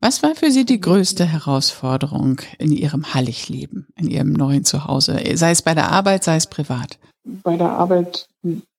Was 0.00 0.22
war 0.22 0.34
für 0.34 0.50
Sie 0.50 0.64
die 0.64 0.80
größte 0.80 1.26
Herausforderung 1.26 2.40
in 2.58 2.72
Ihrem 2.72 3.12
Hallig-Leben, 3.12 3.86
in 3.96 4.08
Ihrem 4.08 4.32
neuen 4.32 4.64
Zuhause? 4.64 5.20
Sei 5.34 5.50
es 5.50 5.62
bei 5.62 5.74
der 5.74 5.90
Arbeit, 5.90 6.24
sei 6.24 6.36
es 6.36 6.46
privat? 6.46 6.98
Bei 7.24 7.56
der 7.56 7.70
Arbeit 7.70 8.28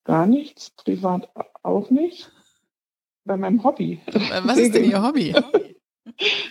gar 0.03 0.25
nichts, 0.25 0.71
privat 0.71 1.29
auch 1.63 1.89
nicht. 1.89 2.31
Bei 3.23 3.37
meinem 3.37 3.63
Hobby. 3.63 3.99
Was 4.43 4.57
ist 4.57 4.73
denn 4.73 4.89
Ihr 4.89 5.03
Hobby? 5.03 5.35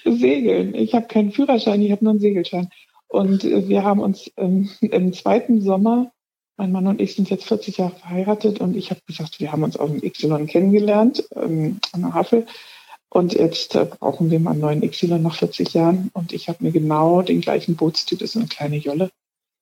Segeln. 0.04 0.74
Ich 0.74 0.94
habe 0.94 1.06
keinen 1.08 1.32
Führerschein, 1.32 1.82
ich 1.82 1.90
habe 1.90 2.04
nur 2.04 2.12
einen 2.12 2.20
Segelschein. 2.20 2.68
Und 3.08 3.42
wir 3.42 3.82
haben 3.82 4.00
uns 4.00 4.30
ähm, 4.36 4.70
im 4.80 5.12
zweiten 5.12 5.60
Sommer, 5.62 6.12
mein 6.56 6.70
Mann 6.70 6.86
und 6.86 7.00
ich 7.00 7.16
sind 7.16 7.28
jetzt 7.28 7.46
40 7.46 7.78
Jahre 7.78 7.96
verheiratet 7.96 8.60
und 8.60 8.76
ich 8.76 8.90
habe 8.90 9.00
gesagt, 9.06 9.40
wir 9.40 9.50
haben 9.50 9.64
uns 9.64 9.76
auf 9.76 9.90
dem 9.90 10.02
Y 10.04 10.46
kennengelernt, 10.46 11.24
ähm, 11.34 11.80
an 11.92 12.02
der 12.02 12.14
Havel. 12.14 12.46
Und 13.12 13.34
jetzt 13.34 13.74
äh, 13.74 13.84
brauchen 13.84 14.30
wir 14.30 14.38
mal 14.38 14.52
einen 14.52 14.60
neuen 14.60 14.82
Y 14.82 15.20
nach 15.20 15.34
40 15.34 15.74
Jahren. 15.74 16.10
Und 16.14 16.32
ich 16.32 16.48
habe 16.48 16.62
mir 16.62 16.70
genau 16.70 17.22
den 17.22 17.40
gleichen 17.40 17.76
Bootstyp, 17.76 18.22
ist 18.22 18.36
eine 18.36 18.46
kleine 18.46 18.76
Jolle, 18.76 19.10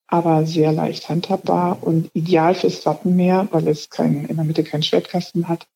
aber 0.07 0.47
sehr 0.47 0.71
leicht 0.73 1.09
handhabbar 1.09 1.83
und 1.83 2.11
ideal 2.13 2.55
fürs 2.55 2.85
Wattenmeer, 2.85 3.49
weil 3.51 3.67
es 3.69 3.89
kein, 3.89 4.27
in 4.27 4.37
der 4.37 4.45
Mitte 4.45 4.65
keinen 4.65 4.83
Schwertkasten 4.83 5.49
hat, 5.49 5.67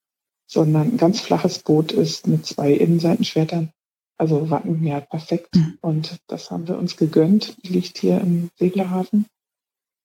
sondern 0.46 0.92
ein 0.92 0.96
ganz 0.98 1.20
flaches 1.20 1.60
Boot 1.60 1.92
ist 1.92 2.26
mit 2.26 2.44
zwei 2.44 2.72
Innenseitenschwertern. 2.72 3.70
Also 4.18 4.50
Wattenmeer 4.50 5.00
perfekt. 5.00 5.56
Mhm. 5.56 5.78
Und 5.80 6.18
das 6.26 6.50
haben 6.50 6.68
wir 6.68 6.76
uns 6.76 6.98
gegönnt. 6.98 7.56
Liegt 7.62 7.98
hier 7.98 8.20
im 8.20 8.50
Seglerhafen. 8.58 9.26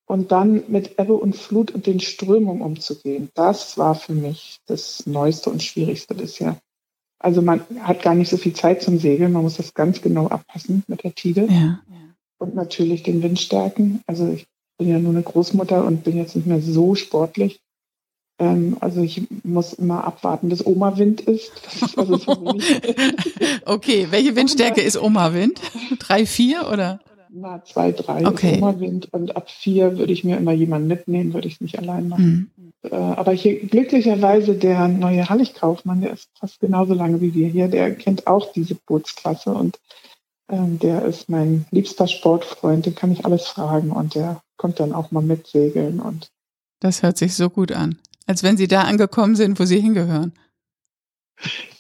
Und 0.08 0.32
dann 0.32 0.64
mit 0.70 0.98
Ebbe 1.00 1.16
und 1.16 1.36
Flut 1.36 1.72
und 1.72 1.86
den 1.86 2.00
Strömungen 2.00 2.62
umzugehen, 2.62 3.30
das 3.34 3.78
war 3.78 3.94
für 3.94 4.14
mich 4.14 4.60
das 4.66 5.06
Neueste 5.06 5.50
und 5.50 5.62
Schwierigste 5.62 6.16
bisher. 6.16 6.58
Also 7.20 7.42
man 7.42 7.62
hat 7.80 8.02
gar 8.04 8.16
nicht 8.16 8.30
so 8.30 8.38
viel 8.38 8.54
Zeit 8.54 8.82
zum 8.82 9.00
Segeln, 9.00 9.32
man 9.32 9.44
muss 9.44 9.58
das 9.58 9.74
ganz 9.74 10.02
genau 10.02 10.28
abpassen 10.28 10.84
mit 10.88 11.04
der 11.04 11.16
Tide. 11.16 11.48
Ja. 11.50 11.80
Und 12.38 12.54
natürlich 12.56 13.02
den 13.04 13.24
Windstärken. 13.24 14.02
Also 14.06 14.28
ich 14.32 14.46
bin 14.78 14.90
ja 14.90 15.00
nur 15.00 15.12
eine 15.12 15.24
Großmutter 15.24 15.84
und 15.86 16.04
bin 16.04 16.18
jetzt 16.18 16.36
nicht 16.36 16.46
mehr 16.46 16.62
so 16.62 16.94
sportlich. 16.94 17.60
Ähm, 18.40 18.78
also 18.80 19.02
ich 19.02 19.24
muss 19.44 19.74
immer 19.74 20.04
abwarten, 20.04 20.50
bis 20.50 20.64
Oma-Wind 20.64 21.22
ist. 21.22 21.52
ist 21.82 21.98
also 21.98 22.20
okay, 23.66 24.08
welche 24.12 24.36
Windstärke 24.36 24.82
ist 24.82 25.02
Oma-Wind? 25.02 25.60
Drei, 25.98 26.28
vier 26.28 26.70
oder? 26.72 27.00
Na, 27.30 27.64
zwei, 27.64 27.92
drei 27.92 28.28
okay. 28.28 28.54
ist 28.54 28.58
Oma-Wind 28.58 29.12
und 29.12 29.36
ab 29.36 29.50
vier 29.50 29.98
würde 29.98 30.14
ich 30.14 30.24
mir 30.24 30.38
immer 30.38 30.52
jemanden 30.54 30.88
mitnehmen, 30.88 31.34
würde 31.34 31.48
ich 31.48 31.56
es 31.56 31.62
nicht 31.62 31.80
allein 31.80 32.08
machen. 32.08 32.52
Mhm. 32.56 32.67
Äh, 32.84 32.96
aber 32.96 33.32
hier 33.32 33.60
glücklicherweise 33.60 34.56
der 34.56 34.88
neue 34.88 35.28
Halligkaufmann, 35.30 36.02
der 36.02 36.14
ist 36.14 36.30
fast 36.40 36.60
genauso 36.60 36.94
lange 36.94 37.22
wie 37.22 37.34
wir 37.34 37.48
hier, 37.48 37.68
der 37.68 37.96
kennt 37.96 38.28
auch 38.28 38.52
diese 38.54 38.76
Bootsklasse 38.76 39.52
und 39.52 39.80
ähm, 40.50 40.80
der 40.80 41.04
ist 41.04 41.30
mein 41.30 41.66
liebster 41.72 42.08
Sportfreund, 42.08 42.86
den 42.86 42.96
kann 42.96 43.12
ich 43.12 43.26
alles 43.26 43.48
fragen 43.48 43.92
und 43.92 44.16
der 44.16 44.42
kommt 44.58 44.80
dann 44.80 44.94
auch 44.94 45.12
mal 45.12 45.24
mitsegeln 45.24 46.00
und 46.00 46.30
das 46.80 47.02
hört 47.02 47.18
sich 47.18 47.36
so 47.36 47.50
gut 47.50 47.72
an, 47.72 47.98
als 48.28 48.44
wenn 48.44 48.58
Sie 48.58 48.68
da 48.68 48.82
angekommen 48.82 49.36
sind, 49.36 49.60
wo 49.60 49.66
Sie 49.66 49.80
hingehören. 49.80 50.34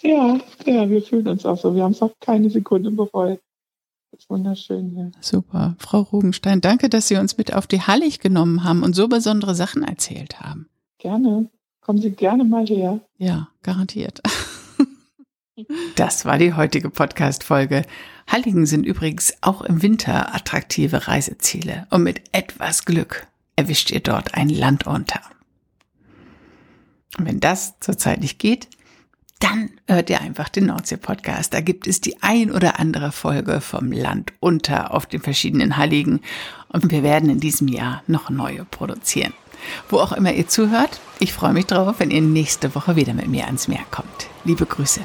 Ja, 0.01 0.39
ja, 0.65 0.89
wir 0.89 1.01
fühlen 1.01 1.27
uns 1.27 1.45
auch 1.45 1.57
so. 1.57 1.75
Wir 1.75 1.83
haben 1.83 1.91
es 1.91 2.01
auch 2.01 2.13
keine 2.19 2.49
Sekunde 2.49 2.91
bereut. 2.91 3.39
Das 4.11 4.21
ist 4.21 4.29
wunderschön 4.29 4.91
hier. 4.91 5.11
Super. 5.21 5.75
Frau 5.79 6.01
Rugenstein, 6.01 6.61
danke, 6.61 6.89
dass 6.89 7.07
Sie 7.07 7.17
uns 7.17 7.37
mit 7.37 7.53
auf 7.53 7.67
die 7.67 7.81
Hallig 7.81 8.19
genommen 8.19 8.63
haben 8.63 8.83
und 8.83 8.95
so 8.95 9.07
besondere 9.07 9.53
Sachen 9.53 9.83
erzählt 9.83 10.39
haben. 10.39 10.69
Gerne. 10.99 11.49
Kommen 11.81 12.01
Sie 12.01 12.11
gerne 12.11 12.43
mal 12.43 12.65
her. 12.65 12.99
Ja, 13.17 13.49
garantiert. 13.63 14.21
Das 15.95 16.23
war 16.25 16.37
die 16.37 16.53
heutige 16.53 16.91
Podcast-Folge. 16.91 17.83
Halligen 18.27 18.67
sind 18.67 18.85
übrigens 18.85 19.33
auch 19.41 19.63
im 19.63 19.81
Winter 19.81 20.35
attraktive 20.35 21.07
Reiseziele 21.07 21.87
und 21.89 22.03
mit 22.03 22.21
etwas 22.31 22.85
Glück 22.85 23.25
erwischt 23.55 23.89
ihr 23.89 24.01
dort 24.01 24.35
ein 24.35 24.49
Land 24.49 24.85
unter. 24.85 25.19
Und 27.17 27.25
wenn 27.25 27.39
das 27.39 27.79
zurzeit 27.79 28.19
nicht 28.19 28.37
geht, 28.37 28.67
dann 29.39 29.71
hört 29.87 30.11
ihr 30.11 30.21
einfach 30.21 30.49
den 30.49 30.67
Nordsee-Podcast. 30.67 31.53
Da 31.53 31.61
gibt 31.61 31.87
es 31.87 32.01
die 32.01 32.21
ein 32.21 32.51
oder 32.51 32.79
andere 32.79 33.11
Folge 33.11 33.59
vom 33.59 33.91
Land 33.91 34.33
unter 34.39 34.93
auf 34.93 35.07
den 35.07 35.21
verschiedenen 35.21 35.77
Halligen 35.77 36.21
und 36.69 36.91
wir 36.91 37.01
werden 37.01 37.29
in 37.29 37.39
diesem 37.39 37.67
Jahr 37.67 38.03
noch 38.05 38.29
neue 38.29 38.63
produzieren. 38.65 39.33
Wo 39.89 39.99
auch 39.99 40.11
immer 40.11 40.33
ihr 40.33 40.47
zuhört, 40.47 40.99
ich 41.19 41.33
freue 41.33 41.53
mich 41.53 41.65
drauf, 41.65 41.95
wenn 41.99 42.11
ihr 42.11 42.21
nächste 42.21 42.75
Woche 42.75 42.95
wieder 42.95 43.13
mit 43.13 43.27
mir 43.27 43.45
ans 43.45 43.67
Meer 43.67 43.85
kommt. 43.91 44.27
Liebe 44.43 44.65
Grüße. 44.65 45.01